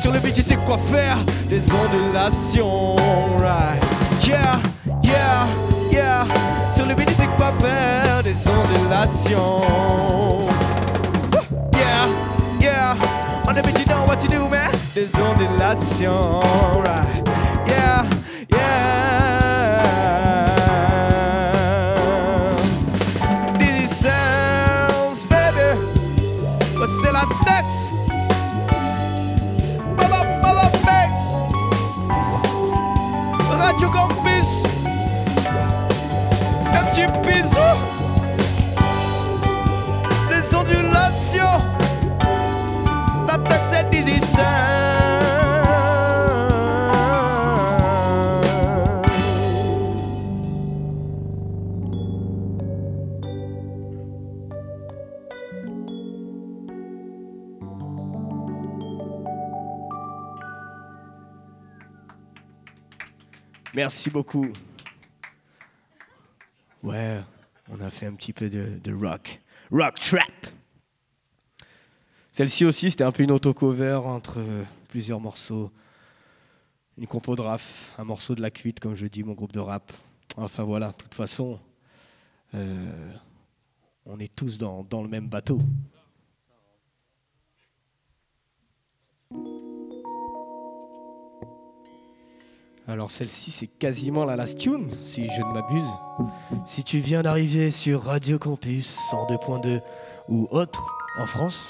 sur 0.00 0.12
le 0.12 0.18
beat, 0.20 0.34
tu 0.34 0.42
sais 0.42 0.56
quoi 0.56 0.78
faire, 0.78 1.18
des 1.48 1.62
ondulations, 1.72 2.96
right. 3.38 3.82
Yeah, 4.26 4.60
yeah, 5.02 5.46
yeah, 5.90 6.26
sur 6.72 6.86
le 6.86 6.94
beat, 6.94 7.06
tu 7.08 7.14
sais 7.14 7.28
quoi 7.36 7.52
faire, 7.60 8.22
des 8.22 8.36
ondulations. 8.48 9.62
On 13.48 13.54
the 13.54 13.62
beat, 13.62 13.78
you 13.78 13.86
know 13.86 14.04
what 14.04 14.18
to 14.20 14.28
do, 14.28 14.46
man, 14.46 14.70
des 14.92 15.08
ondulations, 15.16 16.84
right. 16.84 17.27
Merci 63.78 64.10
beaucoup. 64.10 64.52
Ouais, 66.82 67.20
on 67.68 67.80
a 67.80 67.90
fait 67.90 68.06
un 68.06 68.14
petit 68.14 68.32
peu 68.32 68.50
de, 68.50 68.92
rock. 68.92 69.40
Rock 69.70 70.00
trap. 70.00 70.48
Celle-ci 72.32 72.64
aussi, 72.64 72.90
c'était 72.90 73.04
un 73.04 73.12
peu 73.12 73.22
une 73.22 73.30
autocover 73.30 74.00
entre 74.04 74.44
plusieurs 74.88 75.20
morceaux. 75.20 75.70
Une 76.96 77.06
compo 77.06 77.36
de 77.36 77.40
raf, 77.40 77.94
un 77.98 78.04
morceau 78.04 78.34
de 78.34 78.40
la 78.40 78.50
cuite, 78.50 78.80
comme 78.80 78.96
je 78.96 79.06
dis, 79.06 79.22
mon 79.22 79.34
groupe 79.34 79.52
de 79.52 79.60
rap. 79.60 79.92
Enfin 80.36 80.64
voilà, 80.64 80.88
de 80.88 80.96
toute 80.96 81.14
façon, 81.14 81.60
euh, 82.54 83.12
on 84.06 84.18
est 84.18 84.34
tous 84.34 84.58
dans 84.58 85.02
le 85.02 85.08
même 85.08 85.28
bateau. 85.28 85.60
Alors 92.88 93.10
celle-ci, 93.10 93.50
c'est 93.50 93.66
quasiment 93.66 94.24
la 94.24 94.34
last 94.34 94.56
tune, 94.56 94.88
si 95.04 95.28
je 95.28 95.42
ne 95.42 95.52
m'abuse. 95.52 95.84
Si 96.64 96.82
tu 96.82 97.00
viens 97.00 97.20
d'arriver 97.20 97.70
sur 97.70 98.04
Radio 98.04 98.38
Campus 98.38 98.98
102.2 99.12 99.82
ou 100.30 100.48
autre 100.50 100.88
en 101.20 101.26
France, 101.26 101.62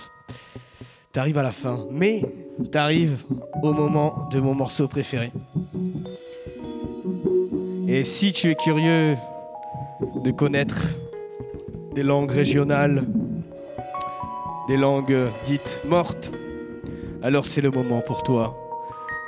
t'arrives 1.11 1.39
à 1.39 1.43
la 1.43 1.51
fin. 1.51 1.87
Mais 1.91 2.23
t'arrives 2.71 3.25
au 3.65 3.73
moment 3.73 4.29
de 4.31 4.39
mon 4.39 4.55
morceau 4.55 4.87
préféré. 4.87 5.33
Et 7.89 8.05
si 8.05 8.33
tu 8.33 8.51
es 8.51 8.55
curieux 8.55 9.17
de 10.23 10.31
connaître 10.31 10.87
des 11.97 12.05
langues 12.05 12.31
régionales, 12.31 13.09
des 14.69 14.77
langues 14.77 15.33
dites 15.45 15.81
mortes, 15.85 16.31
alors 17.23 17.45
c'est 17.45 17.61
le 17.61 17.73
moment 17.73 18.03
pour 18.03 18.23
toi 18.23 18.57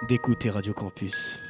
d'écouter 0.09 0.51
Radio 0.51 0.72
Campus. 0.72 1.41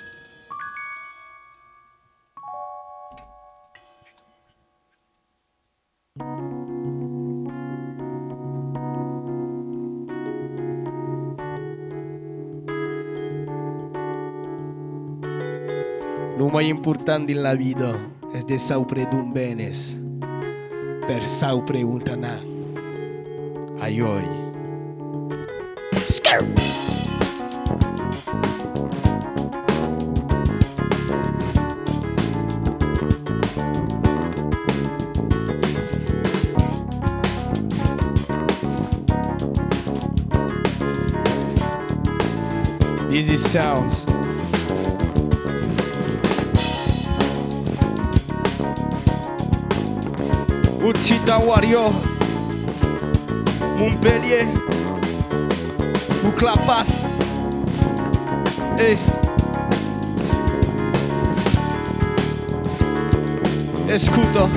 Mai 16.51 16.67
importante 16.69 17.31
in 17.33 17.43
la 17.43 17.55
vita 17.55 17.97
è 18.33 18.43
de 18.43 18.59
saupre 18.59 19.07
d'un 19.07 19.31
benes 19.31 19.97
per 21.07 21.25
saupre 21.25 21.83
un 21.83 22.03
tanà. 22.03 22.43
Aiori. 23.79 24.29
Skirt! 26.07 26.61
This 43.09 43.29
is 43.29 43.45
sounds. 43.51 44.20
Utsita 50.91 51.39
Wario 51.39 51.95
Montpellier 53.79 54.45
Ou 56.25 56.33
Clapas 56.33 56.89
Eh 58.77 58.99
Escuta 63.89 64.49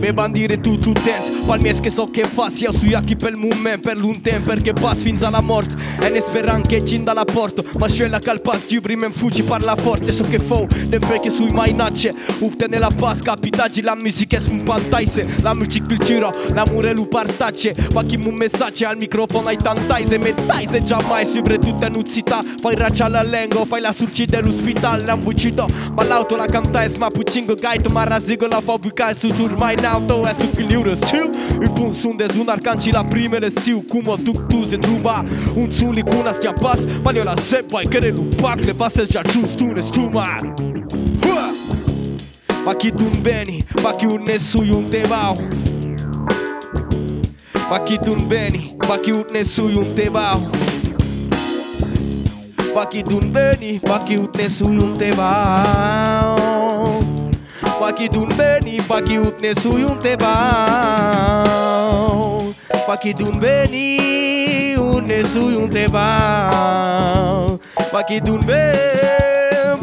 Me 0.00 0.10
bandire 0.12 0.56
tu 0.56 0.76
tu 0.76 0.92
tens 0.92 1.30
Palmies 1.46 1.80
que 1.80 1.88
so 1.88 2.08
que 2.08 2.24
faz 2.24 2.60
Eu 2.60 2.72
sou 2.72 2.96
aqui 2.96 3.14
pel 3.14 3.36
moment 3.36 3.78
Per 3.78 3.94
l'un 3.94 4.14
temp 4.14 4.44
Perché 4.44 4.74
pas 4.74 4.96
fins 4.96 5.22
a 5.22 5.30
la 5.30 5.40
mort 5.40 5.70
Ene 6.00 6.20
sperran 6.20 6.62
che 6.62 6.84
cin 6.84 7.04
da 7.04 7.12
la 7.12 7.24
porto. 7.24 7.64
Ma 7.78 7.88
scella 7.88 8.18
calpas 8.18 8.66
giubrimen 8.66 9.12
fugi 9.12 9.42
parla 9.42 9.74
forte. 9.76 10.12
So 10.12 10.24
che 10.24 10.38
fou 10.38 10.66
le 10.88 10.98
becche 10.98 11.30
sui 11.30 11.50
mai 11.50 11.72
nace 11.72 12.14
Upte 12.38 12.66
nella 12.66 12.90
pas 12.90 13.20
capitagi 13.20 13.82
la 13.82 13.94
musica 13.94 14.36
è 14.36 14.40
pantaise 14.64 15.26
La 15.42 15.54
music 15.54 15.96
giro, 15.98 16.32
l'amore 16.52 16.92
lu 16.92 17.08
partace 17.08 17.74
Ma 17.92 18.02
chi 18.02 18.16
mu 18.16 18.30
messace 18.30 18.84
al 18.84 18.96
microfono 18.96 19.48
ai 19.48 19.56
tantaise 19.56 20.18
Mettaise 20.18 20.80
Metaise 20.80 21.06
mai 21.08 21.26
sibre 21.26 21.58
tutte 21.58 21.88
nuzzita 21.88 22.42
Fai 22.60 22.74
raccia 22.74 23.04
alla 23.04 23.22
lengo, 23.22 23.64
fai 23.64 23.80
la 23.80 23.92
surci 23.92 24.24
dell'ospital 24.24 25.04
L'am 25.04 25.22
bucito, 25.22 25.66
ma 25.94 26.04
l'auto 26.04 26.36
la 26.36 26.46
cantais 26.46 26.94
Ma 26.96 27.08
puccingo 27.08 27.54
gaito, 27.54 27.90
ma 27.90 28.04
razigo 28.04 28.46
la 28.46 28.60
fabrica 28.60 29.10
E 29.10 29.14
su 29.14 29.32
mai 29.56 29.74
in 29.76 29.84
auto 29.84 30.26
e 30.26 30.34
su 30.38 30.48
filiură 30.54 30.94
Stiu, 30.94 31.30
Il 31.60 31.70
pun 31.70 31.92
sun 31.94 32.16
de 32.16 32.26
zunar 32.32 32.58
ca 32.60 32.74
la 32.92 33.04
primele 33.04 33.48
stiu. 33.50 33.82
Cum 33.88 34.06
o 34.06 34.16
duc 34.16 34.46
tu 34.46 34.64
se 34.68 34.76
druba, 34.76 35.24
un 35.54 35.70
sun 35.72 35.87
cu 36.02 36.16
una 36.16 36.32
stia 36.32 36.52
pas 36.52 36.86
Palio 37.02 37.24
la 37.24 37.36
sepa 37.36 37.82
I 37.82 37.88
care 37.88 38.10
lu 38.10 38.28
pac 38.40 38.64
Le 38.64 38.74
passe 38.74 39.06
già 39.06 39.22
giusto 39.22 39.64
un 39.64 39.78
estuma 39.78 40.40
Hua! 41.22 41.52
Ma 42.64 42.76
chi 42.76 42.92
tu 42.92 43.04
beni 43.20 43.64
Ma 43.82 43.94
chi 43.94 44.06
un 44.06 44.22
nessuno 44.22 44.76
un 44.78 44.88
te 44.88 45.06
vau 45.06 45.36
Ma 47.68 47.82
chi 47.82 47.98
tu 47.98 48.14
beni 48.26 48.76
Ma 48.86 48.98
chi 48.98 49.10
un 49.10 49.24
nessuno 49.30 49.80
un 49.80 49.94
te 49.94 50.08
vau 50.08 50.50
Ma 52.74 52.86
chi 52.86 53.02
tu 53.02 53.18
beni 53.18 53.80
Ma 53.86 54.02
chi 54.02 54.16
un 54.16 54.28
nessuno 54.34 54.84
un 54.84 54.96
te 54.96 55.10
vau 55.12 56.48
Paki 57.78 58.08
dun 58.08 58.28
beni, 58.36 58.82
paki 58.82 59.16
utne 59.16 59.54
sui 59.54 59.82
un 59.82 59.98
te 59.98 60.16
bau 62.70 62.80
Paki 62.86 63.14
dun 63.14 63.38
beni, 63.40 64.74
une 64.74 65.26
sui 65.26 65.56
un 65.62 65.68
te 65.68 65.88
bau 65.88 67.58
Paki 67.92 68.20
dun 68.20 68.40
beni, 68.46 69.78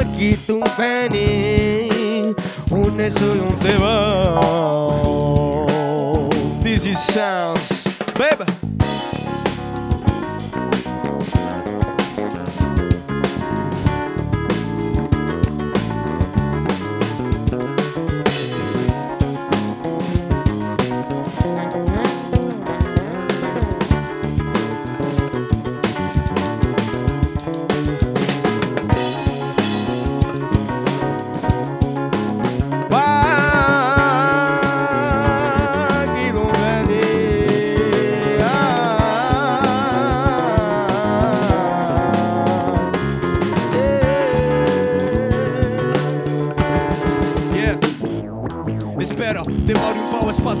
paki 0.00 0.36
dun 0.46 0.64
beni, 0.78 1.88
une 2.70 3.10
sui 3.10 3.40
un 3.46 3.54
te 3.62 3.78
bau 3.78 5.66
This 6.62 6.86
is 6.86 6.98
sounds, 6.98 7.88
baby 8.14 8.77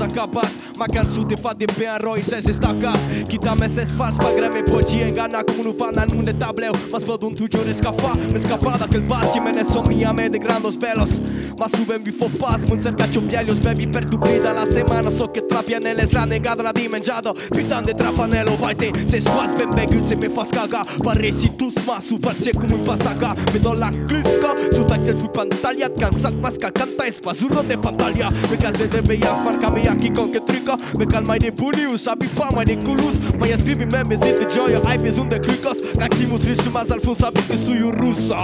un 0.08 0.57
Макар 0.78 1.04
сути 1.04 1.36
фат 1.42 1.56
din 1.56 1.68
pe 1.78 1.84
roi 2.00 2.22
se 2.22 2.38
destaca 2.40 2.92
Kita 3.28 3.54
meses 3.54 3.90
fals 3.96 4.16
pa 4.16 4.30
greme 4.36 4.60
poție 4.70 5.10
Gana 5.14 5.40
cu 5.40 5.62
nu 5.62 5.72
pana 5.72 6.04
nu 6.04 6.20
ne 6.20 6.32
tableu. 6.32 6.74
Mas 6.92 7.02
văd 7.02 7.22
un 7.22 7.32
tucio 7.32 7.60
ne 7.66 7.72
scafa 7.72 8.18
Me 8.32 8.38
scapa 8.38 8.76
dacă 8.78 8.96
îl 8.96 9.02
vas 9.06 9.30
Chimene 9.32 9.64
somnia 9.72 10.12
me 10.12 10.28
de 10.28 10.38
grandos 10.38 10.76
velos. 10.76 11.12
Mas 11.58 11.70
tu 11.70 11.82
ben 11.88 12.00
bifo 12.02 12.26
pas 12.38 12.60
Mânzărca 12.68 13.06
ciobdialios 13.12 13.58
bebi 13.58 13.86
per 13.86 14.04
tu 14.10 14.16
brida 14.16 14.52
la 14.58 14.66
semana 14.72 15.10
So 15.18 15.24
che 15.34 15.40
trapia 15.40 15.78
nele 15.78 16.04
la 16.10 16.24
negada 16.24 16.62
la 16.62 16.72
dimenjado 16.72 17.30
Pitan 17.56 17.84
de 17.84 17.92
trapanelo 17.92 18.52
Vaite 18.60 18.88
se 19.10 19.18
spas 19.20 19.50
ben 19.58 19.70
begât 19.76 20.04
se 20.08 20.14
me 20.14 20.28
fas 20.36 20.48
caga 20.56 20.82
Paresi 21.06 21.48
tu 21.58 21.66
sma 21.76 21.96
super 22.08 22.34
se 22.42 22.50
cum 22.58 22.72
în 22.76 22.82
pastaca 22.88 23.30
Me 23.52 23.58
do 23.64 23.72
la 23.82 23.90
clisca 24.08 24.50
Suta 24.76 24.96
te 25.04 25.12
tu 25.12 25.26
pantalia 25.36 25.88
Cansat 26.00 26.34
mas 26.42 26.54
calcanta 26.62 27.04
espazurro 27.06 27.62
de 27.70 27.76
pantalia. 27.84 28.28
Me 28.50 28.56
caz 28.62 28.74
de 28.80 28.86
trebuie 28.86 29.18
farca 29.44 29.68
me 29.70 29.88
aquí 29.88 30.10
con 30.10 30.30
que 30.32 30.40
trico 30.40 30.67
lykker 30.68 30.98
Men 30.98 31.08
kald 31.08 31.26
mig 31.26 31.40
det 31.40 31.56
bullius, 31.56 32.06
a 32.06 32.14
big 32.14 32.30
pa 32.36 32.50
mig 32.56 32.66
det 32.66 32.84
gulus 32.84 33.16
Ma 33.38 33.46
ja 33.46 33.58
skrivi 33.58 33.84
me 33.84 34.04
me 34.04 34.16
zite 34.16 34.46
gioia, 34.50 34.80
ai 34.86 34.98
bezun 34.98 35.28
de 35.30 35.38
klikos 35.38 35.78
Kak 35.98 36.10
timu 36.10 36.38
trishu 36.38 36.70
mas 36.70 36.90
alfun 36.90 37.14
sabi 37.14 37.40
che 37.48 37.56
suju 37.58 37.90
rusa 37.90 38.36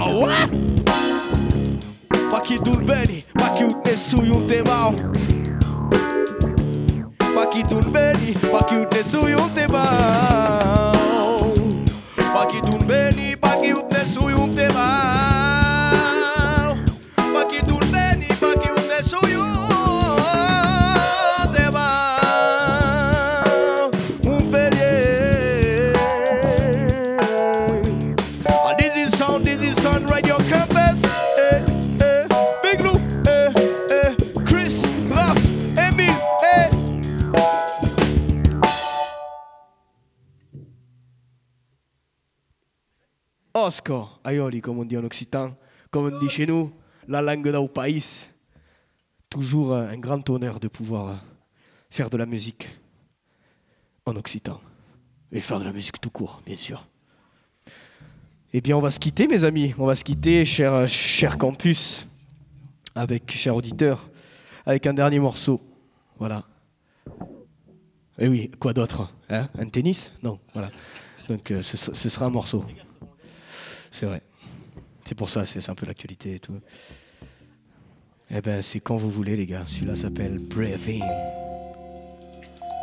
Ma 2.31 2.39
ki 2.41 2.57
dul 2.65 2.83
beni, 2.85 3.23
ma 3.35 3.49
ki 3.57 3.63
ut 3.63 3.85
ne 3.85 3.95
suju 3.95 4.47
te 4.47 4.61
mau 4.63 4.93
ki 7.51 7.63
dul 7.69 7.85
beni, 7.93 8.35
ma 8.51 8.61
ki 8.67 8.75
ut 8.75 8.93
ne 8.93 9.03
suju 9.03 9.49
te 9.55 9.67
mau 9.67 10.91
ki 12.51 12.61
dul 12.61 12.83
beni 12.87 13.24
Osco, 43.65 44.07
comme 44.61 44.79
on 44.79 44.85
dit 44.85 44.95
en 44.95 45.03
occitan, 45.03 45.55
comme 45.89 46.13
on 46.13 46.19
dit 46.19 46.29
chez 46.29 46.45
nous, 46.45 46.71
la 47.07 47.21
langue 47.21 47.49
d'un 47.49 47.65
pays. 47.65 48.27
Toujours 49.27 49.73
un 49.73 49.97
grand 49.97 50.29
honneur 50.29 50.59
de 50.59 50.67
pouvoir 50.67 51.23
faire 51.89 52.11
de 52.11 52.17
la 52.17 52.27
musique 52.27 52.67
en 54.05 54.15
occitan. 54.15 54.61
Et 55.31 55.41
faire 55.41 55.59
de 55.59 55.65
la 55.65 55.73
musique 55.73 55.99
tout 55.99 56.11
court, 56.11 56.41
bien 56.45 56.55
sûr. 56.55 56.87
Eh 58.53 58.61
bien, 58.61 58.77
on 58.77 58.81
va 58.81 58.91
se 58.91 58.99
quitter, 58.99 59.27
mes 59.27 59.43
amis. 59.43 59.73
On 59.79 59.85
va 59.85 59.95
se 59.95 60.03
quitter, 60.03 60.45
cher, 60.45 61.37
campus, 61.39 62.07
avec, 62.93 63.31
cher 63.31 63.55
auditeur, 63.55 64.09
avec 64.65 64.85
un 64.85 64.93
dernier 64.93 65.19
morceau. 65.19 65.59
Voilà. 66.19 66.43
Et 68.19 68.27
oui, 68.27 68.51
quoi 68.59 68.73
d'autre 68.73 69.11
hein? 69.29 69.49
Un 69.57 69.67
tennis? 69.67 70.11
Non, 70.21 70.39
voilà. 70.53 70.69
Donc, 71.27 71.49
euh, 71.49 71.63
ce 71.63 72.09
sera 72.09 72.27
un 72.27 72.29
morceau. 72.29 72.63
C'est 73.95 74.07
vrai. 74.07 74.21
C'est 75.05 75.15
pour 75.15 75.29
ça, 75.29 75.45
c'est 75.45 75.69
un 75.69 75.75
peu 75.75 75.85
l'actualité 75.85 76.35
et 76.35 76.39
tout. 76.39 76.59
Eh 78.29 78.41
ben, 78.41 78.61
c'est 78.61 78.81
quand 78.81 78.97
vous 78.97 79.09
voulez, 79.09 79.37
les 79.37 79.45
gars. 79.45 79.63
Celui-là 79.65 79.95
s'appelle 79.95 80.37
Breathing. 80.37 81.01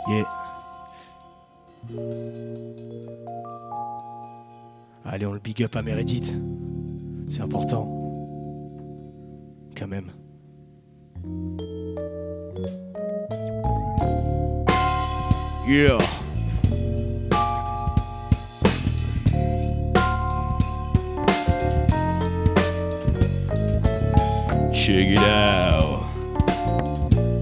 Yeah. 0.09 0.27
Allez, 5.05 5.27
on 5.27 5.35
le 5.35 5.39
big 5.39 5.63
up 5.63 5.77
à 5.77 5.83
Meredith. 5.83 6.33
C'est 7.31 7.43
important. 7.43 7.85
Quand 9.77 9.89
même. 9.89 10.11
Yeah. 15.69 15.99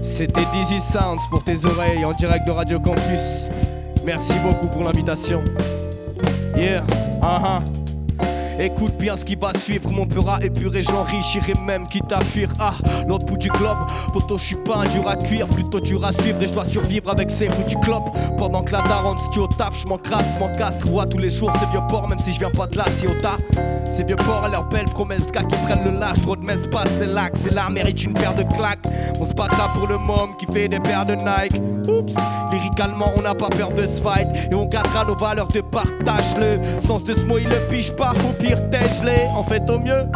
C'était 0.01 0.45
Dizzy 0.53 0.79
Sounds 0.79 1.27
pour 1.29 1.43
tes 1.43 1.65
oreilles 1.65 2.05
en 2.05 2.13
direct 2.13 2.45
de 2.45 2.51
Radio 2.51 2.79
Campus. 2.79 3.47
Merci 4.05 4.35
beaucoup 4.43 4.67
pour 4.67 4.83
l'invitation. 4.83 5.43
Yeah, 6.55 6.83
uh-huh. 7.21 7.80
Écoute 8.61 8.95
bien 8.99 9.17
ce 9.17 9.25
qui 9.25 9.35
va 9.35 9.53
suivre, 9.57 9.89
mon 9.91 10.05
peur 10.05 10.29
à 10.29 10.43
épurer, 10.43 10.83
j'enrichirai 10.83 11.53
même 11.65 11.87
quitte 11.87 12.11
à 12.11 12.21
fuir. 12.21 12.53
Ah, 12.59 12.73
l'autre 13.07 13.25
bout 13.25 13.37
du 13.37 13.49
globe, 13.49 13.79
poto, 14.13 14.37
je 14.37 14.43
suis 14.43 14.55
pas 14.55 14.75
un 14.75 14.83
dur 14.83 15.07
à 15.09 15.15
cuire, 15.15 15.47
plutôt 15.47 15.79
dur 15.79 16.05
à 16.05 16.13
suivre 16.13 16.39
et 16.43 16.45
je 16.45 16.53
dois 16.53 16.65
survivre 16.65 17.09
avec 17.09 17.31
ces 17.31 17.47
du 17.47 17.75
club. 17.77 18.03
Pendant 18.37 18.61
que 18.61 18.73
la 18.73 18.81
daronne, 18.81 19.17
si 19.17 19.31
tu 19.31 19.39
au 19.39 19.47
taf, 19.47 19.81
je 19.81 19.87
m'en 19.87 19.97
crasse, 19.97 20.37
m'en 20.39 20.49
castre, 20.49 20.87
vois 20.87 21.07
tous 21.07 21.17
les 21.17 21.31
jours 21.31 21.51
ces 21.59 21.65
vieux 21.71 21.81
porcs, 21.89 22.07
même 22.07 22.19
si 22.19 22.33
je 22.33 22.37
viens 22.37 22.51
pas 22.51 22.67
de 22.67 22.77
là, 22.77 22.85
si 22.93 23.07
au 23.07 23.15
tas. 23.15 23.37
Ces 23.89 24.03
vieux 24.03 24.15
porcs 24.15 24.43
à 24.43 24.49
leur 24.49 24.69
belle 24.69 24.85
promesse, 24.85 25.25
gars 25.31 25.43
qui 25.43 25.57
prennent 25.65 25.83
le 25.83 25.99
large, 25.99 26.21
trop 26.21 26.35
de 26.35 26.45
messe 26.45 26.67
pas, 26.67 26.83
c'est 26.99 27.07
que 27.07 27.37
c'est 27.39 27.53
là, 27.53 27.67
mérite 27.71 28.03
une 28.03 28.13
paire 28.13 28.35
de 28.35 28.43
claques. 28.43 28.85
On 29.19 29.25
se 29.25 29.33
bat 29.33 29.47
là 29.47 29.69
pour 29.73 29.87
le 29.87 29.97
môme 29.97 30.37
qui 30.37 30.45
fait 30.45 30.67
des 30.67 30.79
paires 30.79 31.05
de 31.05 31.15
Nike. 31.15 31.59
Oups, 31.87 32.13
lyricalement, 32.51 33.11
on 33.17 33.21
n'a 33.21 33.33
pas 33.33 33.49
peur 33.49 33.71
de 33.71 33.85
se 33.85 34.01
fight 34.01 34.27
et 34.51 34.55
on 34.55 34.65
gardera 34.65 35.03
nos 35.03 35.15
valeurs 35.15 35.47
de 35.47 35.61
partage. 35.61 36.35
Le 36.39 36.59
sens 36.79 37.03
de 37.03 37.13
ce 37.13 37.25
mot, 37.25 37.37
il 37.37 37.47
le 37.47 37.67
piche 37.69 37.91
pas, 37.95 38.13
au 38.29 38.33
tèche-les, 38.69 39.27
en 39.35 39.43
fait 39.43 39.69
au 39.69 39.79
mieux. 39.79 40.07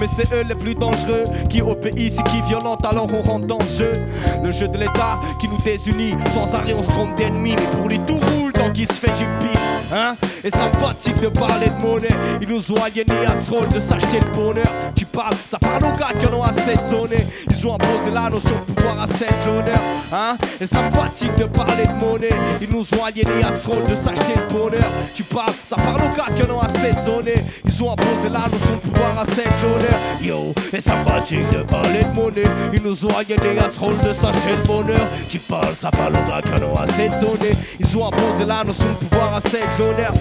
Mais 0.00 0.06
c'est 0.16 0.32
eux 0.34 0.44
les 0.48 0.54
plus 0.54 0.74
dangereux 0.74 1.24
qui 1.48 1.62
obéissent 1.62 2.18
et 2.18 2.22
qui 2.24 2.42
violentent, 2.42 2.84
alors 2.84 3.08
on 3.12 3.22
rentre 3.22 3.46
dans 3.46 3.58
le 3.58 3.78
jeu. 3.78 3.92
Le 4.42 4.50
jeu 4.50 4.68
de 4.68 4.78
l'État 4.78 5.20
qui 5.40 5.48
nous 5.48 5.58
désunit, 5.58 6.14
sans 6.32 6.52
arrêt 6.54 6.74
on 6.74 6.82
se 6.82 6.88
trompe 6.88 7.16
d'ennemis, 7.16 7.56
mais 7.56 7.78
pour 7.78 7.88
lui 7.88 8.00
tout 8.06 8.14
roule 8.16 8.52
tant 8.52 8.70
qu'il 8.72 8.86
se 8.86 8.94
fait 8.94 9.12
du 9.18 9.24
pif, 9.38 9.58
hein. 9.92 10.16
Et 10.42 10.50
fatigue 10.50 11.20
de 11.20 11.28
parler 11.28 11.68
de 11.68 11.82
monnaie, 11.82 12.08
ils 12.42 12.48
nous 12.48 12.72
ont 12.72 12.82
aliénés 12.82 13.26
à 13.26 13.40
ce 13.40 13.50
rôle 13.50 13.68
de 13.68 13.80
s'acheter 13.80 14.20
le 14.20 14.36
bonheur. 14.36 14.66
Parles, 15.14 15.34
ça 15.48 15.58
parle 15.58 15.84
aux 15.84 15.96
gars 15.96 16.12
qui 16.18 16.26
en 16.26 16.38
ont 16.38 16.42
assez 16.42 16.76
de 16.76 16.82
zoner, 16.90 17.24
ils 17.48 17.66
ont 17.66 17.74
imposé 17.74 18.10
la 18.12 18.28
notion 18.28 18.50
de 18.50 18.72
pouvoir 18.72 19.02
à 19.02 19.06
cette 19.06 19.46
l'honneur, 19.46 19.80
hein. 20.12 20.36
Et 20.60 20.66
ça 20.66 20.82
me 20.82 20.90
fatigue 20.90 21.34
de 21.36 21.44
parler 21.44 21.86
de 21.86 22.04
monnaie, 22.04 22.34
ils 22.60 22.70
nous 22.70 22.82
ont 22.98 23.04
aliénés 23.04 23.44
à 23.44 23.52
ce 23.56 23.68
rôle 23.68 23.86
de 23.86 23.94
s'acheter 23.94 24.34
le 24.36 24.52
bonheur. 24.52 24.90
Tu 25.14 25.22
parles, 25.22 25.52
ça 25.66 25.76
parle 25.76 26.02
aux 26.02 26.16
gars 26.16 26.30
qui 26.34 26.42
en 26.42 26.54
ont 26.54 26.60
assez 26.60 26.92
de 26.92 27.10
zoner, 27.10 27.44
ils 27.64 27.82
ont 27.82 27.92
imposé 27.92 28.28
la 28.32 28.40
notion 28.40 28.74
de 28.74 28.90
pouvoir 28.90 29.18
à 29.20 29.26
cette 29.26 29.54
l'honneur. 29.62 30.00
Yo, 30.20 30.54
et 30.72 30.80
ça 30.80 30.96
me 30.96 31.04
fatigue 31.04 31.48
de 31.50 31.62
parler 31.62 32.02
de 32.02 32.20
monnaie, 32.20 32.50
ils 32.72 32.82
nous 32.82 33.04
ont 33.04 33.16
aliénés 33.16 33.58
à 33.58 33.70
ce 33.70 33.78
rôle 33.78 33.98
de 33.98 34.12
s'acheter 34.12 34.56
le 34.56 34.66
bonheur. 34.66 35.06
Tu 35.28 35.38
parles, 35.38 35.74
ça 35.78 35.90
parle 35.90 36.14
aux 36.14 36.28
gars 36.28 36.42
qui 36.42 36.62
en 36.62 36.68
ont 36.68 36.76
assez 36.76 37.08
de 37.08 37.14
zoner, 37.14 37.54
ils 37.78 37.96
ont 37.96 38.06
imposé 38.08 38.44
la 38.46 38.64
notion 38.64 38.84
de 38.84 39.06
pouvoir 39.06 39.36
à 39.36 39.40
cette 39.40 39.78
l'honneur. 39.78 40.12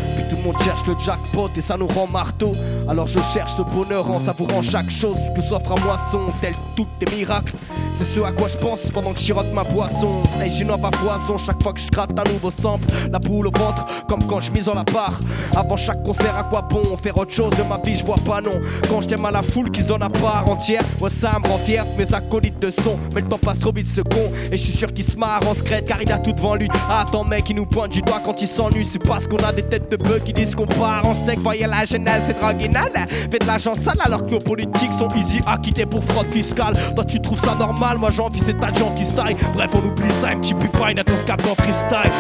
Tout 0.44 0.52
monde 0.52 0.62
cherche 0.62 0.86
le 0.86 0.96
jackpot 1.00 1.50
et 1.56 1.62
ça 1.62 1.78
nous 1.78 1.88
rend 1.88 2.06
marteau. 2.06 2.52
Alors 2.90 3.08
je 3.08 3.20
cherche 3.34 3.54
ce 3.54 3.62
bonheur 3.62 4.12
en 4.12 4.20
savourant 4.20 4.62
chaque 4.62 4.90
chose 4.90 5.18
que 5.34 5.42
s'offre 5.42 5.72
à 5.72 5.80
moisson, 5.80 6.20
tel 6.42 6.54
tous 6.76 6.88
tes 7.00 7.16
miracles. 7.16 7.54
C'est 7.96 8.04
ce 8.04 8.20
à 8.22 8.32
quoi 8.32 8.48
je 8.48 8.58
pense 8.58 8.92
pendant 8.92 9.14
que 9.14 9.20
je 9.20 9.34
ma 9.54 9.64
boisson. 9.64 10.22
Et 10.44 10.50
je 10.50 10.64
n'ai 10.64 10.78
pas 10.78 10.90
poison 10.90 11.38
chaque 11.38 11.62
fois 11.62 11.72
que 11.72 11.80
je 11.80 11.88
gratte 11.88 12.12
un 12.20 12.30
nouveau 12.34 12.52
sample. 12.52 12.86
La 13.10 13.20
boule 13.20 13.48
au 13.48 13.52
ventre, 13.52 13.86
comme 14.10 14.24
quand 14.26 14.42
je 14.42 14.52
mise 14.52 14.68
en 14.68 14.74
la 14.74 14.84
part. 14.84 15.20
Avant 15.56 15.78
chaque 15.78 16.04
concert, 16.04 16.36
à 16.36 16.44
quoi 16.44 16.62
bon 16.64 16.98
faire 16.98 17.18
autre 17.18 17.32
chose 17.32 17.54
de 17.56 17.64
ma 17.64 17.78
vie, 17.78 17.96
je 17.96 18.06
vois 18.06 18.18
pas 18.26 18.42
non. 18.42 18.60
Quand 18.90 19.02
je 19.02 19.08
t'aime 19.08 19.24
à 19.26 19.32
la 19.32 19.44
foule 19.44 19.72
qui 19.72 19.82
se 19.82 19.88
donne 19.88 20.02
à 20.02 20.10
part 20.10 20.50
entière, 20.50 20.84
ouais, 21.00 21.10
ça 21.10 21.38
me 21.40 21.48
rend 21.48 21.60
fier. 21.60 21.86
Mes 21.98 22.14
acolytes 22.14 22.60
de 22.60 22.72
son, 22.72 22.98
mais 23.14 23.22
le 23.22 23.28
temps 23.30 23.38
passe 23.38 23.60
trop 23.60 23.72
vite 23.72 23.88
ce 23.88 24.02
con. 24.02 24.32
Et 24.52 24.58
je 24.58 24.64
suis 24.64 24.74
sûr 24.74 24.92
qu'il 24.94 25.06
se 25.06 25.16
marre 25.16 25.48
en 25.48 25.54
secret 25.54 25.84
car 25.88 26.02
il 26.02 26.12
a 26.12 26.18
tout 26.18 26.34
devant 26.34 26.56
lui. 26.56 26.68
Attends, 26.90 27.24
mec, 27.24 27.46
il 27.50 27.56
nous 27.56 27.66
pointe 27.66 27.92
du 27.92 28.02
doigt 28.02 28.22
quand 28.26 28.42
il 28.42 28.48
s'ennuie. 28.48 28.86
C'est 28.86 29.00
parce 29.00 29.28
qu'on 29.28 29.38
a 29.38 29.54
des 29.54 29.64
têtes 29.64 29.90
de 29.90 29.98
bœufs 29.98 30.22
qui 30.26 30.33
disent 30.34 30.56
qu'on 30.56 30.66
part 30.66 31.06
en 31.06 31.16
steak. 31.16 31.40
Voyez 31.40 31.68
la 31.68 31.86
genèse, 31.86 32.24
c'est 32.28 32.40
draguinal. 32.40 32.92
Fait 33.32 33.40
de 33.40 33.46
l'argent 33.46 33.74
sale 33.76 34.00
alors 34.02 34.26
que 34.26 34.32
nos 34.32 34.40
politiques 34.40 34.94
sont 34.94 35.10
easy 35.16 35.40
à 35.46 35.58
quitter 35.58 35.86
pour 35.86 36.04
fraude 36.04 36.32
fiscale. 36.32 36.74
Toi, 36.96 37.06
tu 37.06 37.22
trouves 37.22 37.40
ça 37.40 37.56
normal, 37.56 37.98
moi 37.98 38.12
j'envie 38.12 38.40
ces 38.40 38.54
tas 38.54 38.72
de 38.72 38.78
gens 38.78 38.94
qui 38.96 39.06
style. 39.06 39.38
Bref, 39.54 39.72
on 39.74 39.88
oublie 39.88 40.12
ça, 40.22 40.30
un 40.30 40.40
petit 40.40 40.54
pupine 40.54 41.00
à 41.00 41.04
ton 41.04 41.16
scap 41.24 41.42
en 41.50 41.56
freestyle. 41.56 42.12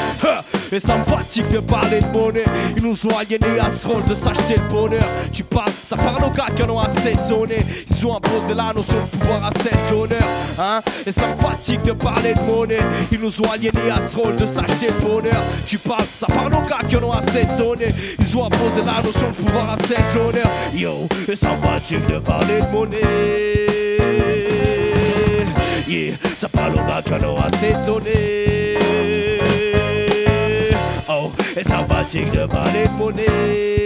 Et 0.72 0.80
ça 0.80 0.97
me 0.97 1.03
fatigue 1.03 1.47
de 1.51 1.59
parler 1.59 1.99
de 2.01 2.18
monnaie. 2.18 2.45
Ils 2.76 2.84
nous 2.84 2.97
ont 3.05 3.18
aliénés 3.18 3.59
à 3.59 3.70
ce 3.76 3.88
rôle 3.88 4.03
de 4.05 4.16
s'acheter 4.16 4.55
le 4.55 4.74
bonheur. 4.74 5.03
Tu 5.32 5.43
parles, 5.43 5.72
ça 5.72 5.95
parle 5.95 6.24
aux 6.24 6.32
gars 6.32 6.47
qui 6.55 6.64
en 6.64 6.70
ont 6.72 6.80
assez 6.80 7.16
zoner. 7.28 7.59
Ils 7.91 8.07
ont 8.07 8.18
imposé 8.18 8.55
la 8.55 8.74
notion 8.74 8.95
de 8.95 9.18
pouvoir 9.18 9.45
à 9.45 9.51
cette 9.61 9.84
l'honneur. 9.91 10.28
Hein 10.59 10.82
Et 11.05 11.11
ça 11.11 11.28
me 11.28 11.36
fatigue 11.36 11.82
de 11.84 11.91
parler 11.91 12.34
de 12.34 12.41
monnaie. 12.41 12.80
Ils 13.11 13.20
nous 13.20 13.39
ont 13.41 13.51
aliénés 13.51 13.91
à 13.91 14.07
ce 14.07 14.16
rôle 14.16 14.36
de 14.38 14.47
s'acheter 14.47 14.88
le 14.88 15.05
bonheur. 15.05 15.43
Tu 15.66 15.78
parles, 15.78 16.05
ça 16.16 16.28
parle 16.28 16.53
aux 16.53 16.68
gars 16.68 16.82
qui 16.89 16.95
en 16.95 17.03
ont 17.03 17.11
assez 17.11 17.45
zoner. 17.57 17.89
Ils 18.20 18.38
ont 18.38 18.45
imposé 18.45 18.82
la 18.86 19.01
notion 19.01 19.30
de 19.30 19.36
pouvoir 19.36 19.72
à 19.72 19.78
cette 19.88 20.14
l'honneur. 20.16 20.49
Yo, 20.74 21.08
et 21.32 21.36
ça 21.36 21.49
fatigue 21.62 22.06
de 22.08 22.20
parler 22.20 22.62
de 22.62 22.72
monnaie. 22.72 22.99
Yeah, 25.88 26.16
ça 26.39 26.49
parle 26.49 26.80
en 26.80 27.28
ont 27.28 27.39
assez 27.39 27.74
de 27.74 27.80
zoner. 27.86 28.78
Oh, 31.10 31.32
et 31.56 31.64
ça 31.64 31.86
fatigue 31.88 32.32
de 32.32 32.45
parler 32.45 32.86
de 32.86 32.97
monnaie. 32.97 33.84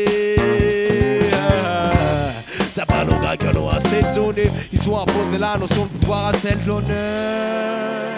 Ça 2.71 2.85
parle 2.85 3.09
en 3.09 3.59
ont 3.59 3.69
assez 3.69 4.01
de 4.03 4.09
zoner. 4.13 4.49
Ils 4.71 4.89
ont 4.89 5.01
imposé 5.01 5.37
la 5.39 5.57
notion 5.57 5.85
de 5.85 5.99
pouvoir 5.99 6.27
à 6.29 6.31
de 6.31 6.67
l'honneur. 6.67 8.16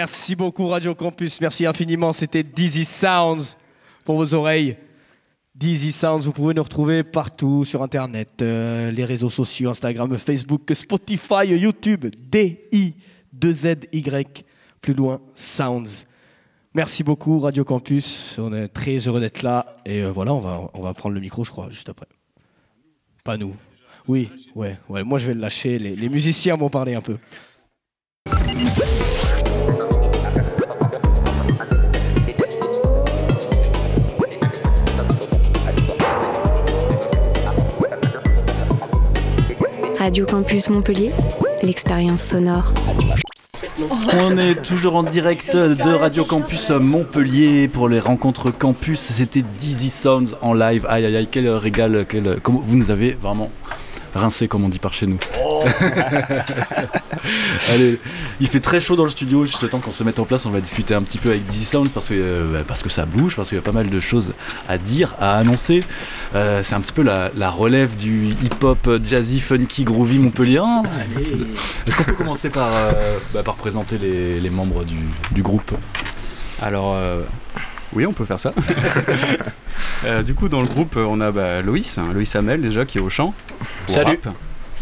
Merci 0.00 0.34
beaucoup 0.34 0.66
Radio 0.66 0.94
Campus, 0.94 1.42
merci 1.42 1.66
infiniment. 1.66 2.14
C'était 2.14 2.42
Dizzy 2.42 2.86
Sounds 2.86 3.58
pour 4.02 4.16
vos 4.16 4.32
oreilles. 4.32 4.78
Dizzy 5.54 5.92
Sounds, 5.92 6.20
vous 6.20 6.32
pouvez 6.32 6.54
nous 6.54 6.62
retrouver 6.62 7.02
partout 7.02 7.66
sur 7.66 7.82
Internet, 7.82 8.30
euh, 8.40 8.90
les 8.90 9.04
réseaux 9.04 9.28
sociaux, 9.28 9.68
Instagram, 9.68 10.16
Facebook, 10.16 10.72
Spotify, 10.72 11.48
YouTube, 11.48 12.06
D-I-2-Z-Y, 12.18 12.86
plus 14.80 14.94
loin, 14.94 15.20
Sounds. 15.34 16.06
Merci 16.72 17.04
beaucoup 17.04 17.38
Radio 17.38 17.62
Campus, 17.62 18.36
on 18.38 18.54
est 18.54 18.68
très 18.68 18.96
heureux 19.00 19.20
d'être 19.20 19.42
là. 19.42 19.66
Et 19.84 20.00
euh, 20.02 20.10
voilà, 20.10 20.32
on 20.32 20.40
va, 20.40 20.70
on 20.72 20.80
va 20.80 20.94
prendre 20.94 21.14
le 21.14 21.20
micro, 21.20 21.44
je 21.44 21.50
crois, 21.50 21.68
juste 21.68 21.90
après. 21.90 22.06
Pas 23.22 23.36
nous. 23.36 23.54
Oui, 24.08 24.30
ouais, 24.54 24.78
ouais. 24.88 25.04
Moi, 25.04 25.18
je 25.18 25.26
vais 25.26 25.34
le 25.34 25.40
lâcher. 25.40 25.78
Les, 25.78 25.94
les 25.94 26.08
musiciens 26.08 26.56
vont 26.56 26.70
parler 26.70 26.94
un 26.94 27.02
peu. 27.02 27.18
Radio 40.00 40.24
Campus 40.24 40.70
Montpellier, 40.70 41.12
l'expérience 41.62 42.22
sonore. 42.22 42.72
On 44.18 44.38
est 44.38 44.54
toujours 44.62 44.96
en 44.96 45.02
direct 45.02 45.54
de 45.54 45.92
Radio 45.92 46.24
Campus 46.24 46.70
Montpellier 46.70 47.68
pour 47.68 47.86
les 47.86 48.00
rencontres 48.00 48.50
campus. 48.50 48.98
C'était 48.98 49.42
Dizzy 49.58 49.90
Sounds 49.90 50.38
en 50.40 50.54
live. 50.54 50.86
Aïe 50.88 51.04
aïe 51.04 51.16
aïe, 51.16 51.28
quel 51.30 51.50
régal, 51.50 52.06
quel... 52.08 52.38
Vous 52.46 52.78
nous 52.78 52.90
avez 52.90 53.10
vraiment 53.10 53.50
rincé 54.14 54.48
comme 54.48 54.64
on 54.64 54.68
dit 54.68 54.78
par 54.78 54.92
chez 54.94 55.06
nous. 55.06 55.18
Allez, 57.72 58.00
il 58.40 58.48
fait 58.48 58.60
très 58.60 58.80
chaud 58.80 58.96
dans 58.96 59.04
le 59.04 59.10
studio, 59.10 59.44
juste 59.46 59.62
le 59.62 59.68
temps 59.68 59.80
qu'on 59.80 59.90
se 59.90 60.02
mette 60.04 60.18
en 60.18 60.24
place, 60.24 60.46
on 60.46 60.50
va 60.50 60.60
discuter 60.60 60.94
un 60.94 61.02
petit 61.02 61.18
peu 61.18 61.30
avec 61.30 61.46
Dizzy 61.46 61.64
Sound 61.64 61.90
parce 61.90 62.08
que, 62.08 62.14
euh, 62.14 62.62
parce 62.66 62.82
que 62.82 62.88
ça 62.88 63.04
bouge, 63.06 63.36
parce 63.36 63.48
qu'il 63.48 63.56
y 63.56 63.58
a 63.58 63.62
pas 63.62 63.72
mal 63.72 63.90
de 63.90 64.00
choses 64.00 64.32
à 64.68 64.78
dire, 64.78 65.14
à 65.20 65.36
annoncer. 65.38 65.84
Euh, 66.34 66.62
c'est 66.62 66.74
un 66.74 66.80
petit 66.80 66.92
peu 66.92 67.02
la, 67.02 67.30
la 67.36 67.50
relève 67.50 67.96
du 67.96 68.28
hip-hop 68.42 68.88
jazzy, 69.04 69.40
funky, 69.40 69.84
groovy 69.84 70.18
Montpellier. 70.18 70.60
Est-ce 71.86 71.96
qu'on 71.96 72.04
peut 72.04 72.12
commencer 72.14 72.50
par, 72.50 72.70
euh, 72.72 73.18
bah, 73.34 73.42
par 73.42 73.56
présenter 73.56 73.98
les, 73.98 74.40
les 74.40 74.50
membres 74.50 74.84
du, 74.84 74.96
du 75.32 75.42
groupe? 75.42 75.72
Alors, 76.62 76.94
euh, 76.94 77.22
oui, 77.92 78.06
on 78.06 78.12
peut 78.12 78.24
faire 78.24 78.40
ça. 78.40 78.52
Euh, 80.04 80.22
du 80.22 80.34
coup, 80.34 80.48
dans 80.48 80.60
le 80.60 80.66
groupe, 80.66 80.96
on 80.96 81.20
a 81.20 81.30
bah, 81.30 81.60
Loïs, 81.62 81.98
hein, 81.98 82.08
Loïs 82.14 82.34
Hamel 82.34 82.60
déjà, 82.60 82.84
qui 82.84 82.98
est 82.98 83.00
au 83.00 83.10
chant. 83.10 83.34
Salut. 83.88 84.18
rap. 84.24 84.34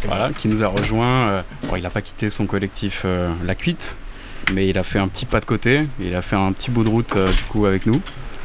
Voilà, 0.07 0.31
qui 0.37 0.49
nous 0.49 0.63
a 0.65 0.69
rejoint. 0.69 1.29
euh, 1.29 1.43
bon, 1.69 1.77
il 1.77 1.83
n'a 1.83 1.91
pas 1.91 2.03
quitté 2.03 2.31
son 2.31 2.47
collectif 2.47 3.03
euh, 3.05 3.33
La 3.45 3.55
Cuite, 3.57 3.97
mais 4.53 4.69
il 4.69 4.79
a 4.79 4.85
fait 4.85 4.99
un 5.01 5.09
petit 5.09 5.27
pas 5.27 5.41
de 5.41 5.45
côté. 5.45 5.83
Il 6.01 6.15
a 6.15 6.23
fait 6.23 6.37
un 6.37 6.53
petit 6.53 6.71
bout 6.71 6.85
de 6.85 6.89
route 6.89 7.17
euh, 7.17 7.29
du 7.33 7.43
coup 7.45 7.67
avec 7.67 7.87
nous. 7.87 8.01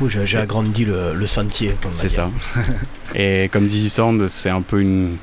J'ai 0.07 0.38
agrandi 0.39 0.86
le, 0.86 1.14
le 1.14 1.28
sentier. 1.28 1.76
C'est 1.89 2.09
ça. 2.09 2.30
Et 3.16 3.49
comme 3.53 3.68
Dizzy 3.68 3.89
Sound, 3.89 4.28
c'est 4.28 4.49
un 4.49 4.61
peu 4.61 4.82
une. 4.82 5.18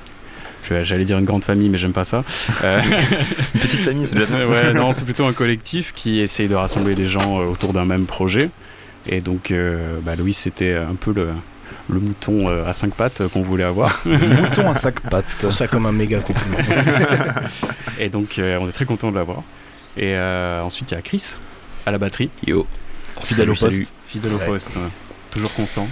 je- 0.63 0.85
J'allais 0.85 1.05
dire 1.05 1.19
une 1.19 1.25
grande 1.25 1.45
famille, 1.45 1.69
mais 1.69 1.79
j'aime 1.79 1.93
pas 1.93 2.05
ça. 2.05 2.23
Euh, 2.65 2.81
Une 3.55 3.61
petite 3.61 3.83
famille, 3.83 4.07
c'est 4.07 4.17
ouais, 4.17 4.73
non, 4.73 4.93
c'est 4.93 5.05
plutôt 5.05 5.27
un 5.27 5.33
collectif 5.33 5.93
qui 5.95 6.21
essaye 6.21 6.49
de 6.49 6.55
rassembler 6.55 6.95
des 6.95 7.09
gens 7.09 7.41
euh, 7.41 7.45
autour 7.47 7.73
d'un 7.73 7.85
même 7.85 8.07
projet. 8.07 8.51
Et 9.07 9.21
donc, 9.21 9.51
euh, 9.51 9.99
bah, 10.03 10.15
Louis, 10.17 10.33
c'était 10.35 10.75
un 10.75 10.95
peu 10.95 11.13
le, 11.13 11.29
le 11.89 12.01
mouton 12.01 12.49
euh, 12.49 12.65
à 12.67 12.73
cinq 12.73 12.95
pattes 12.95 13.27
qu'on 13.29 13.43
voulait 13.43 13.65
avoir. 13.65 14.01
Mouton 14.05 14.71
à 14.71 14.75
sac 14.75 15.01
pattes. 15.01 15.51
Ça 15.51 15.67
comme 15.69 15.87
un 15.87 15.93
méga 15.93 16.21
compliment. 16.21 16.59
Et 17.99 18.09
donc, 18.09 18.39
euh, 18.39 18.59
on 18.61 18.69
est 18.69 18.73
très 18.73 18.85
content 18.85 19.11
de 19.11 19.17
l'avoir. 19.17 19.39
Et 19.97 20.15
euh, 20.15 20.63
ensuite, 20.63 20.91
il 20.91 20.95
y 20.95 20.99
a 20.99 21.03
Chris 21.03 21.35
à 21.87 21.91
la 21.91 21.99
batterie. 21.99 22.31
Yo. 22.47 22.67
Fidèle 23.23 23.51
au 23.51 23.55
poste. 23.55 23.93
Fidèle 24.07 24.33
au 24.35 24.39
Ouais. 24.39 24.47
poste. 24.47 24.79
Toujours 25.31 25.53
constant. 25.55 25.87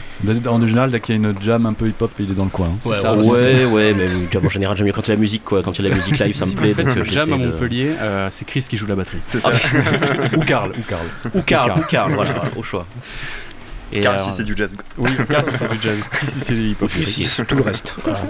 En 0.47 0.67
général, 0.67 0.91
dès 0.91 0.99
qu'il 1.01 1.15
y 1.15 1.25
a 1.25 1.29
une 1.31 1.41
jam 1.41 1.65
un 1.67 1.73
peu 1.73 1.87
hip-hop, 1.87 2.11
il 2.19 2.33
est 2.33 2.35
dans 2.35 2.45
le 2.45 2.51
coin. 2.51 2.67
hein. 2.67 2.89
Ouais, 2.89 2.97
ça. 2.97 3.15
ouais, 3.15 3.65
Ouais, 3.67 3.95
mais 3.97 4.07
en 4.45 4.49
général, 4.49 4.77
j'aime 4.77 4.87
mieux 4.87 4.93
quand 4.93 5.03
il 5.07 5.09
y 5.09 5.13
a 5.13 5.15
la 5.15 5.21
musique, 5.21 5.45
quoi. 5.45 5.63
Quand 5.63 5.79
il 5.79 5.85
y 5.85 5.87
a 5.87 5.91
la 5.91 5.97
musique 5.97 6.19
live, 6.19 6.35
ça 6.35 6.45
me 6.47 6.51
Si 6.51 6.57
plaît. 6.57 6.75
donc, 6.75 7.05
jam 7.05 7.33
à 7.33 7.37
de- 7.39 7.47
Montpellier, 7.47 7.95
euh, 8.01 8.27
c'est 8.31 8.45
Chris 8.45 8.67
qui 8.69 8.77
joue 8.77 8.87
la 8.87 8.97
batterie. 8.97 9.19
C'est 9.29 9.39
ça. 9.41 9.51
Ou 10.37 10.41
Karl, 10.41 10.73
ou 10.77 10.83
Karl. 10.83 11.07
Ou 11.35 11.43
Carl, 11.43 11.67
Carl. 11.69 11.81
ou 11.81 11.83
Carl, 11.85 12.13
voilà, 12.15 12.43
au 12.57 12.63
choix. 12.65 12.85
Et, 13.93 14.01
Carl, 14.01 14.17
euh, 14.17 14.23
si 14.25 14.31
c'est 14.33 14.45
du 14.45 14.55
jazz. 14.57 14.77
Oui, 14.99 15.11
Carl, 15.31 15.45
si 15.51 15.57
c'est 15.57 15.69
du 15.71 15.79
jazz. 15.81 15.99
Chris, 16.11 16.27
si 16.27 16.41
c'est 16.41 16.55
du 16.55 16.71
hip-hop. 16.71 16.91
Puis 16.91 17.05
c'est 17.07 17.47
tout 17.47 17.55
le 17.57 17.63
reste. 17.63 17.95
Voilà. 18.03 18.21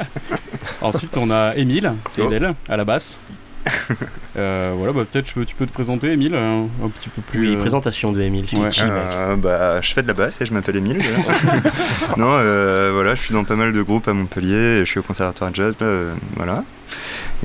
Ensuite, 0.83 1.17
on 1.17 1.31
a 1.31 1.55
Émile, 1.57 1.95
c'est 2.11 2.21
Oh. 2.23 2.31
Edel, 2.31 2.55
à 2.69 2.77
la 2.77 2.85
basse. 2.85 3.19
Euh, 4.37 4.73
voilà, 4.77 4.93
bah, 4.93 5.05
peut-être 5.11 5.27
tu 5.27 5.55
peux 5.57 5.67
te 5.67 5.73
présenter, 5.73 6.13
Émile, 6.13 6.37
un, 6.37 6.69
un 6.85 6.89
petit 6.89 7.09
peu 7.09 7.23
plus. 7.23 7.41
Oui, 7.41 7.55
euh, 7.57 7.59
présentation 7.59 8.13
de 8.13 8.21
Emile. 8.21 8.45
Ouais. 8.55 8.69
Euh, 8.83 9.35
bah, 9.35 9.81
je 9.81 9.93
fais 9.93 10.03
de 10.03 10.07
la 10.07 10.15
basse 10.15 10.41
et 10.41 10.47
je 10.47 10.53
m'appelle 10.53 10.77
Emile. 10.77 10.99
non, 12.17 12.29
euh, 12.31 12.91
voilà, 12.95 13.17
je 13.17 13.21
suis 13.21 13.35
dans 13.35 13.43
pas 13.43 13.57
mal 13.57 13.73
de 13.73 13.83
groupes 13.83 14.07
à 14.07 14.13
Montpellier. 14.13 14.55
et 14.55 14.85
Je 14.85 14.91
suis 14.91 15.01
au 15.01 15.03
conservatoire 15.03 15.51
de 15.51 15.57
jazz, 15.57 15.75
là, 15.81 15.87
euh, 15.87 16.15
voilà. 16.37 16.63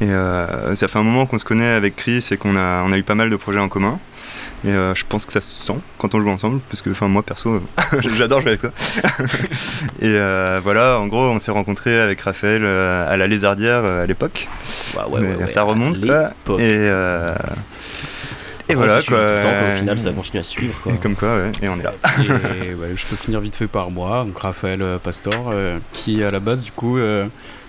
Et 0.02 0.06
euh, 0.06 0.76
ça 0.76 0.88
fait 0.88 1.00
un 1.00 1.04
moment 1.04 1.26
qu'on 1.26 1.40
se 1.40 1.46
connaît 1.46 1.66
avec 1.70 1.96
Chris 1.96 2.28
et 2.30 2.38
qu'on 2.38 2.56
a, 2.56 2.84
on 2.84 2.92
a 2.92 2.98
eu 2.98 3.04
pas 3.04 3.16
mal 3.16 3.32
de 3.32 3.36
projets 3.36 3.60
en 3.60 3.70
commun. 3.70 3.98
Et 4.66 4.70
euh, 4.72 4.96
je 4.96 5.04
pense 5.08 5.26
que 5.26 5.34
ça 5.34 5.42
se 5.42 5.52
sent 5.52 5.76
quand 5.98 6.16
on 6.16 6.22
joue 6.22 6.30
ensemble, 6.30 6.62
parce 6.70 6.82
que, 6.82 6.90
enfin, 6.90 7.08
moi 7.10 7.22
perso, 7.24 7.56
euh, 7.56 7.60
j'adore 8.18 8.42
jouer 8.42 8.52
avec 8.52 8.62
toi. 8.62 8.72
et 10.00 10.06
euh, 10.06 10.60
voilà, 10.64 11.00
en 11.00 11.08
gros, 11.08 11.30
on 11.30 11.40
s'est 11.40 11.52
rencontrés 11.52 12.00
avec 12.00 12.22
Raphaël 12.22 12.64
euh, 12.64 13.12
à 13.12 13.18
la 13.18 13.28
Lézardière 13.28 13.82
euh, 13.84 14.04
à 14.04 14.06
l'époque. 14.06 14.48
Ouais, 14.96 15.02
ouais, 15.04 15.20
ouais, 15.20 15.28
Mais 15.32 15.36
ouais, 15.44 15.48
ça 15.48 15.64
remonte, 15.64 15.98
à 16.02 16.06
là. 16.06 16.30
l'époque. 16.30 16.60
Et, 16.62 16.72
euh, 16.78 17.28
et 18.70 18.74
Après, 18.74 18.76
voilà, 18.88 18.94
quoi. 18.96 19.04
tout 19.04 19.12
le 19.14 19.42
temps, 19.42 19.50
quoi, 19.60 19.70
au 19.70 19.78
final, 19.80 20.00
ça 20.00 20.12
continue 20.12 20.40
à 20.40 20.44
suivre, 20.44 20.80
quoi. 20.82 20.94
Et 20.94 20.98
comme 20.98 21.16
quoi, 21.16 21.36
ouais, 21.36 21.52
et 21.62 21.68
on 21.68 21.78
est 21.80 21.84
là. 21.84 21.94
Et 22.64 22.74
ouais, 22.74 22.94
je 22.96 23.06
peux 23.06 23.18
finir 23.18 23.42
vite 23.42 23.58
fait 23.58 23.68
par 23.68 23.92
moi, 23.92 24.24
donc 24.26 24.40
Raphaël 24.40 24.82
euh, 24.82 24.98
Pastor, 24.98 25.50
euh, 25.52 25.80
qui 25.92 26.24
à 26.24 26.32
la 26.32 26.40
base, 26.40 26.62
du 26.62 26.72
coup, 26.72 26.98
euh, 26.98 27.28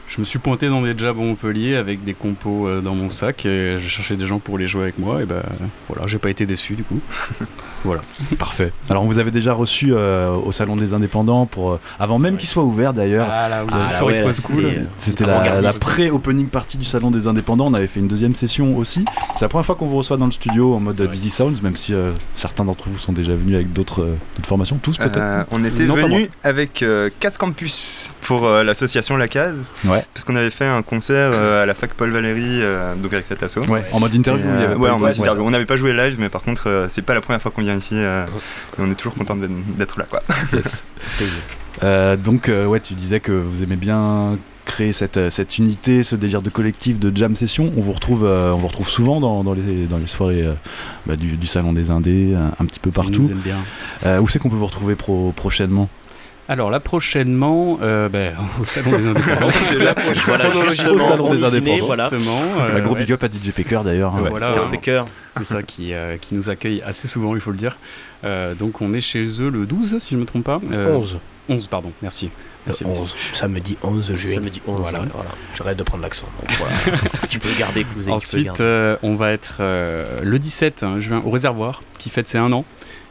je 0.08 0.20
me 0.20 0.24
suis 0.24 0.38
pointé 0.38 0.68
dans 0.68 0.82
des 0.82 0.96
jabs 0.96 1.16
à 1.18 1.20
Montpellier 1.20 1.76
avec 1.76 2.04
des 2.04 2.14
compos 2.14 2.68
euh, 2.68 2.80
dans 2.80 2.94
mon 2.94 3.10
sac 3.10 3.46
et 3.46 3.78
je 3.78 3.88
cherchais 3.88 4.16
des 4.16 4.26
gens 4.26 4.38
pour 4.38 4.58
les 4.58 4.66
jouer 4.66 4.82
avec 4.84 4.98
moi. 4.98 5.22
Et 5.22 5.24
ben 5.26 5.42
voilà, 5.88 6.06
j'ai 6.06 6.18
pas 6.18 6.30
été 6.30 6.46
déçu 6.46 6.74
du 6.74 6.84
coup. 6.84 7.00
Parfait. 8.38 8.72
Alors, 8.88 9.02
on 9.02 9.06
vous 9.06 9.18
avait 9.18 9.30
déjà 9.30 9.52
reçu 9.52 9.92
euh, 9.92 10.34
au 10.34 10.52
Salon 10.52 10.76
des 10.76 10.94
Indépendants, 10.94 11.46
pour, 11.46 11.72
euh, 11.72 11.80
avant 11.98 12.18
même 12.18 12.36
qu'il 12.36 12.48
soit 12.48 12.62
ouvert 12.64 12.92
d'ailleurs. 12.92 13.28
Ah 13.30 13.48
là, 13.48 13.64
oui, 13.64 13.72
Ah, 13.72 14.04
ouais, 14.04 14.32
c'était, 14.32 14.46
cool. 14.46 14.86
C'était 14.96 15.26
la, 15.26 15.72
pré-opening 15.72 16.46
party 16.48 16.78
du 16.78 16.84
Salon 16.84 17.10
des 17.10 17.26
Indépendants. 17.26 17.66
On 17.66 17.74
avait 17.74 17.86
fait 17.86 18.00
une 18.00 18.08
deuxième 18.08 18.34
session 18.34 18.76
aussi. 18.78 19.04
C'est 19.34 19.42
la 19.44 19.48
première 19.48 19.66
fois 19.66 19.74
qu'on 19.74 19.86
vous 19.86 19.96
reçoit 19.98 20.16
dans 20.16 20.26
le 20.26 20.32
studio 20.32 20.74
en 20.74 20.80
mode. 20.80 21.00
Dizzy 21.08 21.30
Sounds, 21.30 21.60
même 21.62 21.76
si 21.76 21.92
euh, 21.92 22.12
certains 22.36 22.64
d'entre 22.64 22.88
vous 22.88 22.98
sont 22.98 23.12
déjà 23.12 23.34
venus 23.34 23.54
avec 23.56 23.72
d'autres 23.72 24.02
euh, 24.02 24.16
formations. 24.44 24.78
Tous 24.82 24.96
peut-être 24.96 25.16
Euh, 25.18 25.44
on 25.50 25.62
était 25.64 25.84
Non, 25.84 25.94
venus 25.94 26.28
avec 26.42 26.82
euh, 26.82 27.10
Case 27.20 27.36
Campus 27.36 28.10
pour 28.22 28.46
euh, 28.46 28.64
l'association 28.64 29.16
La 29.16 29.28
Case. 29.28 29.66
Ouais. 29.84 29.93
Parce 30.14 30.24
qu'on 30.24 30.36
avait 30.36 30.50
fait 30.50 30.64
un 30.66 30.82
concert 30.82 31.30
euh, 31.32 31.62
à 31.62 31.66
la 31.66 31.74
fac 31.74 31.94
Paul 31.94 32.10
Valéry, 32.10 32.42
euh, 32.62 32.94
donc 32.96 33.12
avec 33.12 33.26
cet 33.26 33.42
asso. 33.42 33.58
Ouais, 33.68 33.82
en 33.92 34.00
mode 34.00 34.14
interview. 34.14 34.44
Il 34.46 34.60
y 34.60 34.64
euh, 34.64 34.66
avait 34.66 34.74
ouais, 34.76 34.88
pas 34.88 34.94
en 34.94 34.98
mode 34.98 35.16
interview. 35.16 35.42
On 35.44 35.50
n'avait 35.50 35.66
pas 35.66 35.76
joué 35.76 35.92
live, 35.92 36.16
mais 36.18 36.28
par 36.28 36.42
contre, 36.42 36.68
euh, 36.68 36.86
c'est 36.88 37.02
pas 37.02 37.14
la 37.14 37.20
première 37.20 37.40
fois 37.42 37.50
qu'on 37.50 37.62
vient 37.62 37.76
ici. 37.76 37.94
euh, 37.96 38.26
et 38.26 38.80
on 38.80 38.90
est 38.90 38.94
toujours 38.94 39.14
content 39.14 39.36
d'être- 39.36 39.98
là, 39.98 40.06
quoi. 40.08 40.22
Yes. 40.52 40.82
Euh, 41.82 42.16
donc, 42.16 42.48
euh, 42.48 42.66
ouais, 42.66 42.80
tu 42.80 42.94
disais 42.94 43.20
que 43.20 43.32
vous 43.32 43.62
aimez 43.62 43.76
bien 43.76 44.38
créer 44.64 44.92
cette, 44.92 45.16
euh, 45.18 45.28
cette 45.30 45.58
unité, 45.58 46.02
ce 46.02 46.16
délire 46.16 46.40
de 46.40 46.48
collectif, 46.48 46.98
de 46.98 47.14
jam 47.14 47.36
session. 47.36 47.72
On 47.76 47.80
vous 47.82 47.92
retrouve, 47.92 48.24
euh, 48.24 48.52
on 48.52 48.58
vous 48.58 48.68
retrouve 48.68 48.88
souvent 48.88 49.20
dans, 49.20 49.44
dans 49.44 49.52
les, 49.54 49.86
dans 49.86 49.98
les 49.98 50.06
soirées 50.06 50.42
euh, 50.46 50.54
bah, 51.06 51.16
du, 51.16 51.36
du 51.36 51.46
Salon 51.46 51.72
des 51.72 51.90
Indés, 51.90 52.34
un, 52.34 52.52
un 52.58 52.64
petit 52.66 52.80
peu 52.80 52.90
partout. 52.90 53.28
bien. 53.44 53.58
Euh, 54.06 54.20
où 54.20 54.28
c'est 54.28 54.38
qu'on 54.38 54.48
peut 54.50 54.56
vous 54.56 54.66
retrouver 54.66 54.94
pro- 54.94 55.32
prochainement? 55.36 55.88
Alors 56.48 56.70
là, 56.70 56.78
prochainement, 56.78 57.78
euh, 57.82 58.08
ben, 58.08 58.36
au 58.60 58.64
Salon 58.64 58.90
des 58.98 59.06
Indépendants. 59.06 59.46
Voilà, 60.26 60.48
Au 60.48 60.98
Salon 60.98 61.26
on 61.28 61.34
des 61.34 61.44
Indépendants. 61.44 61.86
voilà. 61.86 62.08
Justement, 62.10 62.40
euh, 62.60 62.80
Gros 62.80 62.94
ouais. 62.94 63.00
big 63.00 63.12
up 63.12 63.24
à 63.24 63.26
DJ 63.28 63.50
Pecker 63.54 63.80
d'ailleurs. 63.84 64.14
hein. 64.14 64.20
Ouais, 64.22 64.30
voilà, 64.30 64.66
Becker. 64.70 65.04
C'est 65.30 65.44
ça 65.44 65.62
qui, 65.62 65.92
euh, 65.94 66.16
qui 66.18 66.34
nous 66.34 66.50
accueille 66.50 66.82
assez 66.82 67.08
souvent, 67.08 67.34
il 67.34 67.40
faut 67.40 67.50
le 67.50 67.56
dire. 67.56 67.78
Euh, 68.24 68.54
donc 68.54 68.80
on 68.82 68.92
est 68.92 69.00
chez 69.00 69.24
eux 69.42 69.48
le 69.50 69.66
12, 69.66 69.98
si 69.98 70.10
je 70.10 70.16
ne 70.16 70.20
me 70.20 70.26
trompe 70.26 70.44
pas. 70.44 70.60
Euh, 70.70 70.94
11. 70.96 71.18
11, 71.48 71.66
pardon, 71.68 71.92
merci. 72.02 72.26
Le 72.26 72.30
Merci, 72.66 72.84
merci. 72.86 73.02
11. 73.02 73.16
Samedi 73.34 73.76
11 73.82 74.14
juillet. 74.14 74.34
Samedi 74.36 74.62
11, 74.66 74.80
Voilà. 74.80 75.00
voilà. 75.12 75.30
J'arrête 75.54 75.76
de 75.76 75.82
prendre 75.82 76.02
l'accent. 76.02 76.24
Tu 77.28 77.38
peux 77.38 77.48
le 77.50 77.58
garder, 77.58 77.84
peux 77.84 78.00
le 78.02 78.10
Ensuite, 78.12 78.46
garder. 78.46 78.62
euh, 78.62 78.96
on 79.02 79.16
va 79.16 79.32
être 79.32 79.58
euh, 79.60 80.20
le 80.22 80.38
17 80.38 80.82
hein, 80.82 81.00
juin 81.00 81.22
au 81.24 81.30
réservoir, 81.30 81.82
qui 81.98 82.08
fête 82.08 82.28
ses 82.28 82.38
un 82.38 82.50
an. 82.52 82.64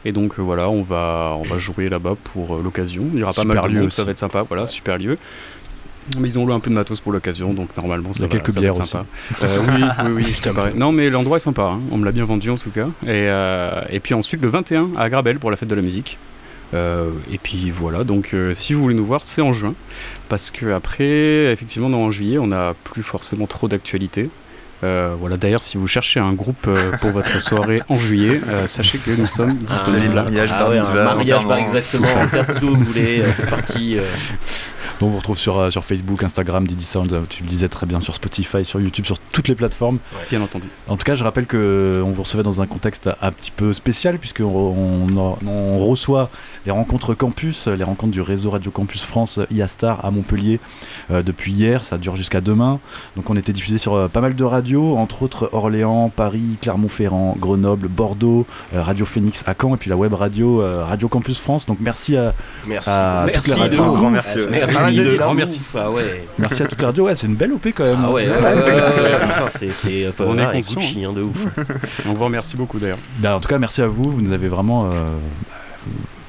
Et 0.04 0.12
donc 0.12 0.38
euh, 0.38 0.42
voilà, 0.42 0.68
on 0.70 0.82
va, 0.82 1.34
on 1.38 1.42
va 1.42 1.58
jouer 1.58 1.88
là-bas 1.88 2.16
pour 2.24 2.56
euh, 2.56 2.62
l'occasion. 2.62 3.04
Il 3.14 3.20
y 3.20 3.22
aura 3.22 3.32
pas 3.32 3.44
mal 3.44 3.62
de 3.62 3.68
lieu 3.68 3.74
monde, 3.78 3.86
aussi. 3.86 3.96
ça 3.96 4.04
va 4.04 4.10
être 4.10 4.18
sympa. 4.18 4.44
Voilà, 4.48 4.66
super 4.66 4.98
lieu. 4.98 5.16
Mais 6.20 6.28
ils 6.28 6.38
ont 6.38 6.44
loué 6.44 6.54
un 6.54 6.60
peu 6.60 6.68
de 6.68 6.74
matos 6.74 7.00
pour 7.00 7.12
l'occasion, 7.12 7.54
donc 7.54 7.74
normalement 7.78 8.10
Il 8.10 8.16
y 8.16 8.18
ça 8.18 8.24
a 8.24 8.26
va, 8.26 8.30
quelques 8.32 8.52
ça 8.52 8.60
va 8.60 8.66
être 8.66 8.74
bières 8.74 8.86
sympa. 8.86 9.06
Euh, 9.42 9.58
oui, 9.68 9.82
oui, 10.04 10.10
oui, 10.16 10.24
c'est 10.26 10.44
Sympa. 10.44 10.60
pareil. 10.60 10.74
Non, 10.76 10.92
mais 10.92 11.08
l'endroit 11.08 11.38
est 11.38 11.40
sympa. 11.40 11.62
hein. 11.62 11.80
On 11.90 11.96
me 11.96 12.04
l'a 12.04 12.12
bien 12.12 12.26
vendu 12.26 12.50
en 12.50 12.56
tout 12.56 12.68
cas. 12.70 12.88
Et, 13.04 13.06
euh, 13.28 13.80
et 13.88 14.00
puis 14.00 14.12
ensuite 14.12 14.42
le 14.42 14.48
21 14.48 14.90
à 14.98 15.08
Grabel 15.08 15.38
pour 15.38 15.50
la 15.50 15.56
fête 15.56 15.70
de 15.70 15.74
la 15.74 15.80
musique. 15.80 16.18
Euh, 16.74 17.10
et 17.32 17.38
puis 17.38 17.70
voilà, 17.70 18.04
donc 18.04 18.34
si 18.52 18.74
vous 18.74 18.82
voulez 18.82 18.94
nous 18.94 19.06
voir, 19.06 19.24
c'est 19.24 19.40
en 19.40 19.52
juin. 19.54 19.74
Parce 20.28 20.50
que 20.50 20.72
après, 20.72 21.50
effectivement, 21.52 21.88
dans 21.88 22.00
en 22.00 22.10
juillet, 22.10 22.36
on 22.38 22.48
n'a 22.48 22.74
plus 22.84 23.02
forcément 23.02 23.46
trop 23.46 23.68
d'actualité. 23.68 24.28
Euh, 24.84 25.14
voilà, 25.18 25.36
d'ailleurs, 25.38 25.62
si 25.62 25.78
vous 25.78 25.86
cherchez 25.88 26.20
un 26.20 26.34
groupe 26.34 26.66
euh, 26.66 26.92
pour 27.00 27.10
votre 27.10 27.40
soirée 27.40 27.80
en 27.88 27.96
juillet, 27.96 28.40
euh, 28.48 28.66
sachez 28.66 28.98
que 28.98 29.10
nous 29.12 29.26
sommes 29.26 29.56
les 29.60 29.66
disponibles. 29.66 30.14
mariages, 30.14 30.50
Ah 30.52 30.58
bar 30.60 30.68
ouais, 30.70 30.76
un 30.76 30.80
mitzvah, 30.80 31.04
mariage, 31.04 31.46
par 31.48 31.56
exactement, 31.58 32.02
tout 32.06 32.08
ça. 32.12 32.26
faire 32.28 32.46
tout 32.46 32.54
ce 32.54 32.60
que 32.60 32.64
vous 32.66 32.76
voulez, 32.84 33.20
euh, 33.20 33.26
c'est 33.36 33.48
parti. 33.48 33.96
Euh. 34.94 35.00
Donc 35.00 35.08
on 35.08 35.10
vous 35.10 35.18
retrouve 35.18 35.38
sur, 35.38 35.58
euh, 35.58 35.70
sur 35.70 35.84
Facebook, 35.84 36.22
Instagram, 36.22 36.66
Didi 36.66 36.84
Sound, 36.84 37.12
euh, 37.12 37.22
tu 37.28 37.42
le 37.42 37.48
disais 37.48 37.68
très 37.68 37.86
bien, 37.86 38.00
sur 38.00 38.14
Spotify, 38.14 38.64
sur 38.64 38.80
YouTube, 38.80 39.04
sur 39.06 39.18
toutes 39.18 39.48
les 39.48 39.54
plateformes. 39.54 39.98
Bien 40.30 40.42
entendu. 40.42 40.68
En 40.88 40.96
tout 40.96 41.04
cas, 41.04 41.14
je 41.14 41.24
rappelle 41.24 41.46
que 41.46 42.02
on 42.04 42.10
vous 42.10 42.22
recevait 42.22 42.42
dans 42.42 42.60
un 42.60 42.66
contexte 42.66 43.10
un 43.20 43.32
petit 43.32 43.50
peu 43.50 43.72
spécial, 43.72 44.18
puisqu'on 44.18 44.44
on, 44.44 45.36
on 45.46 45.78
reçoit 45.86 46.30
les 46.66 46.72
rencontres 46.72 47.14
campus, 47.14 47.66
les 47.66 47.84
rencontres 47.84 48.12
du 48.12 48.20
réseau 48.20 48.50
Radio 48.50 48.70
Campus 48.70 49.02
France 49.02 49.40
IASTAR 49.50 50.04
à 50.04 50.10
Montpellier 50.10 50.60
euh, 51.10 51.22
depuis 51.22 51.52
hier. 51.52 51.84
Ça 51.84 51.98
dure 51.98 52.16
jusqu'à 52.16 52.40
demain. 52.40 52.80
Donc 53.16 53.30
on 53.30 53.36
était 53.36 53.52
diffusé 53.52 53.78
sur 53.78 53.94
euh, 53.94 54.08
pas 54.08 54.20
mal 54.20 54.34
de 54.34 54.44
radios, 54.44 54.96
entre 54.96 55.22
autres 55.22 55.50
Orléans, 55.52 56.10
Paris, 56.14 56.58
Clermont-Ferrand, 56.60 57.36
Grenoble, 57.38 57.88
Bordeaux, 57.88 58.46
euh, 58.74 58.82
Radio 58.82 59.04
Phoenix 59.04 59.42
à 59.46 59.54
Caen, 59.60 59.74
et 59.74 59.78
puis 59.78 59.90
la 59.90 59.96
web 59.96 60.14
radio 60.14 60.62
euh, 60.62 60.84
Radio 60.84 61.08
Campus 61.08 61.38
France. 61.38 61.66
Donc 61.66 61.78
merci 61.80 62.16
à, 62.16 62.34
Merci. 62.66 62.90
à 62.90 63.24
merci, 63.26 63.52
Merci 64.92 65.00
Ah, 65.00 65.04
de 65.04 65.16
de 65.32 65.34
merci. 65.36 65.60
Ah 65.74 65.90
ouais. 65.90 66.26
Merci 66.38 66.62
à 66.62 66.66
les 66.78 66.84
radios. 66.86 67.04
Ouais, 67.06 67.14
c'est 67.16 67.26
une 67.26 67.34
belle 67.36 67.52
OP 67.52 67.66
quand 67.74 67.84
même. 67.84 67.96
Ah 68.04 68.10
ouais, 68.10 68.28
ouais, 68.28 68.36
Ouais, 68.36 68.36
ouais, 68.36 68.60
c'est- 68.62 68.72
ouais, 68.74 68.82
c'est- 68.88 69.00
ouais, 69.00 69.10
putain, 69.20 69.44
c'est 69.58 69.72
c'est 69.74 70.04
euh, 70.06 70.10
On 70.20 70.36
est 70.38 70.42
et 70.42 70.52
conscient, 70.52 70.80
Gucci, 70.80 71.04
hein, 71.04 71.12
de 71.12 71.22
ouf. 71.22 71.46
On 72.06 72.12
vous 72.14 72.24
remercie 72.24 72.56
beaucoup 72.56 72.78
d'ailleurs. 72.78 72.98
Ben, 73.18 73.34
en 73.34 73.40
tout 73.40 73.48
cas, 73.48 73.58
merci 73.58 73.82
à 73.82 73.86
vous. 73.86 74.10
Vous 74.10 74.20
nous 74.20 74.32
avez 74.32 74.48
vraiment. 74.48 74.90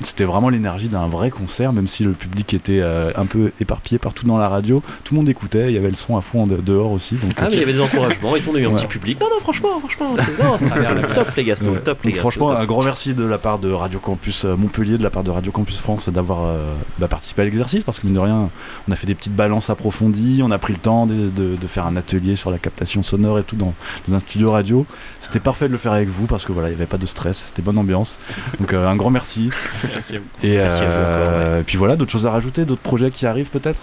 Euh, 0.01 0.05
c'était 0.05 0.23
vraiment 0.25 0.49
l'énergie 0.49 0.87
d'un 0.87 1.07
vrai 1.07 1.29
concert, 1.29 1.73
même 1.73 1.87
si 1.87 2.03
le 2.03 2.11
public 2.11 2.53
était 2.53 2.79
euh, 2.81 3.11
un 3.15 3.25
peu 3.25 3.51
éparpillé 3.59 3.97
partout 3.99 4.25
dans 4.25 4.37
la 4.37 4.49
radio. 4.49 4.81
Tout 5.03 5.13
le 5.13 5.19
monde 5.19 5.29
écoutait, 5.29 5.67
il 5.69 5.73
y 5.73 5.77
avait 5.77 5.89
le 5.89 5.95
son 5.95 6.17
à 6.17 6.21
fond 6.21 6.45
de- 6.47 6.57
dehors 6.57 6.91
aussi. 6.91 7.15
Donc, 7.15 7.31
Ah 7.37 7.43
mais 7.47 7.53
il 7.53 7.59
y 7.59 7.63
avait 7.63 7.73
des 7.73 7.81
encouragements 7.81 8.35
et 8.35 8.41
on 8.49 8.55
a 8.55 8.59
eu 8.59 8.65
un 8.65 8.69
Ouais. 8.69 8.75
petit 8.75 8.87
public. 8.87 9.19
Non 9.19 9.27
non 9.31 9.39
franchement 9.39 9.79
franchement 9.79 10.15
c'était- 10.17 11.13
top 11.13 11.27
les 11.37 11.43
gars, 11.43 11.55
Ouais. 11.61 11.79
top 11.83 12.03
les 12.03 12.11
gars. 12.11 12.19
franchement, 12.19 12.51
un 12.51 12.65
grand 12.65 12.83
merci 12.83 13.13
de 13.13 13.23
la 13.25 13.37
part 13.37 13.59
de 13.59 13.71
Radio 13.71 13.99
Campus 13.99 14.45
euh, 14.45 14.55
Montpellier, 14.55 14.97
de 14.97 15.03
la 15.03 15.09
part 15.09 15.23
de 15.23 15.31
Radio 15.31 15.51
Campus 15.51 15.79
France 15.79 16.09
d'avoir 16.09 16.45
euh, 16.45 16.73
bah, 16.99 17.07
participé 17.07 17.41
à 17.41 17.45
l'exercice 17.45 17.83
parce 17.83 17.99
que 17.99 18.05
mine 18.07 18.15
de 18.15 18.19
rien, 18.19 18.49
on 18.87 18.91
a 18.91 18.95
fait 18.95 19.07
des 19.07 19.15
petites 19.15 19.35
balances 19.35 19.69
approfondies, 19.69 20.41
on 20.43 20.51
a 20.51 20.57
pris 20.57 20.73
le 20.73 20.79
temps 20.79 21.05
de, 21.05 21.29
de- 21.29 21.55
de 21.55 21.67
faire 21.67 21.85
un 21.85 21.95
atelier 21.95 22.35
sur 22.35 22.51
la 22.51 22.57
captation 22.57 23.03
sonore 23.03 23.39
et 23.39 23.43
tout 23.43 23.55
dans, 23.55 23.73
dans 24.07 24.15
un 24.15 24.19
studio 24.19 24.51
radio. 24.51 24.85
C'était 25.19 25.39
parfait 25.39 25.67
de 25.67 25.71
le 25.73 25.77
faire 25.77 25.93
avec 25.93 26.09
vous 26.09 26.25
parce 26.25 26.45
que 26.45 26.51
voilà, 26.51 26.69
il 26.69 26.71
n'y 26.71 26.77
avait 26.77 26.85
pas 26.85 26.97
de 26.97 27.05
stress, 27.05 27.45
c'était 27.47 27.61
bonne 27.61 27.77
ambiance. 27.77 28.19
Donc 28.59 28.73
euh, 28.73 28.87
un 28.87 28.95
grand 28.95 29.09
merci. 29.09 29.49
Merci 29.93 30.15
à 30.15 30.19
vous. 30.19 30.25
Et, 30.43 30.57
Merci 30.57 30.81
à 30.81 30.85
vous 30.85 30.91
euh, 30.91 31.59
et 31.59 31.63
puis 31.63 31.77
voilà, 31.77 31.95
d'autres 31.95 32.11
choses 32.11 32.25
à 32.25 32.31
rajouter, 32.31 32.65
d'autres 32.65 32.81
projets 32.81 33.11
qui 33.11 33.25
arrivent 33.25 33.49
peut-être 33.51 33.81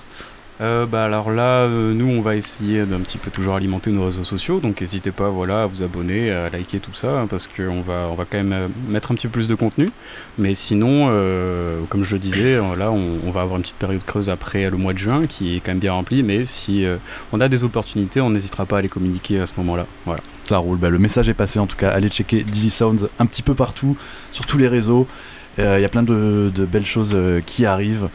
Euh, 0.61 0.87
bah 0.87 1.05
alors 1.05 1.33
là, 1.33 1.63
euh, 1.63 1.93
nous, 1.93 2.07
on 2.07 2.21
va 2.21 2.37
essayer 2.37 2.85
d'un 2.85 3.01
petit 3.01 3.19
peu 3.19 3.33
toujours 3.33 3.57
alimenter 3.57 3.91
nos 3.91 4.05
réseaux 4.05 4.23
sociaux, 4.23 4.61
donc 4.61 4.81
n'hésitez 4.81 5.11
pas, 5.11 5.29
voilà, 5.29 5.65
à 5.65 5.67
vous 5.67 5.83
abonner, 5.83 6.31
à 6.31 6.51
liker 6.51 6.79
tout 6.79 6.95
ça, 6.95 7.21
hein, 7.21 7.27
parce 7.27 7.49
qu'on 7.49 7.81
va, 7.81 8.07
on 8.09 8.15
va 8.15 8.25
quand 8.31 8.39
même 8.39 8.71
mettre 8.89 9.11
un 9.11 9.17
petit 9.17 9.27
peu 9.27 9.33
plus 9.33 9.49
de 9.49 9.57
contenu. 9.57 9.91
Mais 10.39 10.55
sinon, 10.55 11.09
euh, 11.11 11.81
comme 11.89 12.05
je 12.05 12.13
le 12.13 12.21
disais, 12.21 12.57
là, 12.79 12.93
on, 12.93 13.19
on 13.27 13.31
va 13.33 13.41
avoir 13.41 13.57
une 13.57 13.63
petite 13.63 13.77
période 13.77 14.05
creuse 14.05 14.31
après 14.31 14.71
le 14.71 14.77
mois 14.77 14.93
de 14.93 14.99
juin, 14.99 15.27
qui 15.27 15.57
est 15.57 15.61
quand 15.61 15.73
même 15.73 15.81
bien 15.81 15.95
rempli. 15.95 16.23
Mais 16.23 16.47
si 16.47 16.85
on 17.33 17.41
a 17.41 17.49
des 17.49 17.65
opportunités, 17.65 18.21
on 18.21 18.31
n'hésitera 18.31 18.65
pas 18.65 18.79
à 18.79 18.83
les 18.83 18.89
communiquer 18.91 19.41
à 19.41 19.47
ce 19.47 19.55
moment-là. 19.57 19.87
Voilà. 20.07 20.23
Ça 20.45 20.59
roule, 20.59 20.79
bah, 20.79 20.91
le 20.91 20.99
message 20.99 21.29
est 21.29 21.35
passé 21.35 21.59
en 21.59 21.67
tout 21.67 21.77
cas. 21.77 21.91
Allez 21.91 22.09
checker 22.09 22.45
Dizzy 22.45 22.71
Sounds 22.71 23.09
un 23.19 23.27
petit 23.27 23.43
peu 23.43 23.55
partout, 23.55 23.97
sur 24.31 24.47
tous 24.47 24.59
les 24.59 24.69
réseaux. 24.69 25.09
Euh, 25.59 25.79
Il 25.79 25.83
y 25.83 25.85
a 25.85 25.89
plein 25.89 26.03
de, 26.03 26.51
de 26.55 26.65
belles 26.65 26.87
choses 26.87 27.13
euh, 27.15 27.41
qui 27.45 27.67
arrivent. 27.67 28.09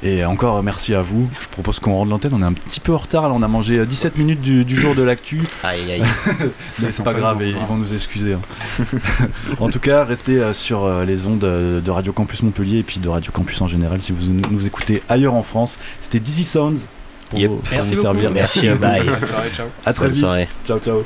Et 0.00 0.24
encore 0.24 0.58
euh, 0.58 0.62
merci 0.62 0.94
à 0.94 1.02
vous. 1.02 1.28
Je 1.42 1.48
propose 1.48 1.80
qu'on 1.80 1.92
rende 1.94 2.08
l'antenne. 2.08 2.30
On 2.32 2.40
est 2.40 2.44
un 2.46 2.52
petit 2.52 2.78
peu 2.78 2.92
en 2.94 2.98
retard. 2.98 3.24
Là, 3.28 3.34
on 3.34 3.42
a 3.42 3.48
mangé 3.48 3.78
euh, 3.78 3.84
17 3.84 4.16
minutes 4.16 4.40
du, 4.40 4.64
du 4.64 4.76
jour 4.76 4.94
de 4.94 5.02
l'actu. 5.02 5.42
Aïe 5.64 5.90
aïe. 5.90 6.02
Mais 6.80 6.92
c'est 6.92 7.02
pas 7.02 7.12
pas 7.12 7.18
grave, 7.18 7.38
ils 7.42 7.48
ils 7.48 7.66
vont 7.66 7.76
nous 7.76 7.92
excuser. 7.92 8.34
hein. 8.34 8.40
en 9.58 9.68
tout 9.68 9.80
cas, 9.80 10.04
restez 10.04 10.40
euh, 10.40 10.52
sur 10.52 10.84
euh, 10.84 11.04
les 11.04 11.26
ondes 11.26 11.42
euh, 11.42 11.80
de 11.80 11.90
Radio 11.90 12.12
Campus 12.12 12.42
Montpellier 12.44 12.78
et 12.78 12.82
puis 12.84 13.00
de 13.00 13.08
Radio 13.08 13.32
Campus 13.32 13.60
en 13.60 13.66
général 13.66 14.00
si 14.00 14.12
vous 14.12 14.30
nous 14.30 14.66
écoutez 14.68 15.02
ailleurs 15.08 15.34
en 15.34 15.42
France. 15.42 15.80
C'était 16.00 16.20
Dizzy 16.20 16.44
Sounds. 16.44 16.78
Pour 17.30 17.38
Yep. 17.40 17.50
vous- 17.50 17.56
pour 17.56 17.68
Merci 17.72 17.94
vous 17.96 18.02
servir. 18.02 18.30
Merci, 18.30 18.68
bye. 18.70 19.04
Bonne 19.04 19.24
soirée, 19.24 19.50
ciao. 19.50 19.66
À 19.84 19.92
très 19.92 20.04
Bonne 20.06 20.12
vite. 20.14 20.22
soirée. 20.22 20.48
Ciao, 20.64 20.78
ciao. 20.78 21.02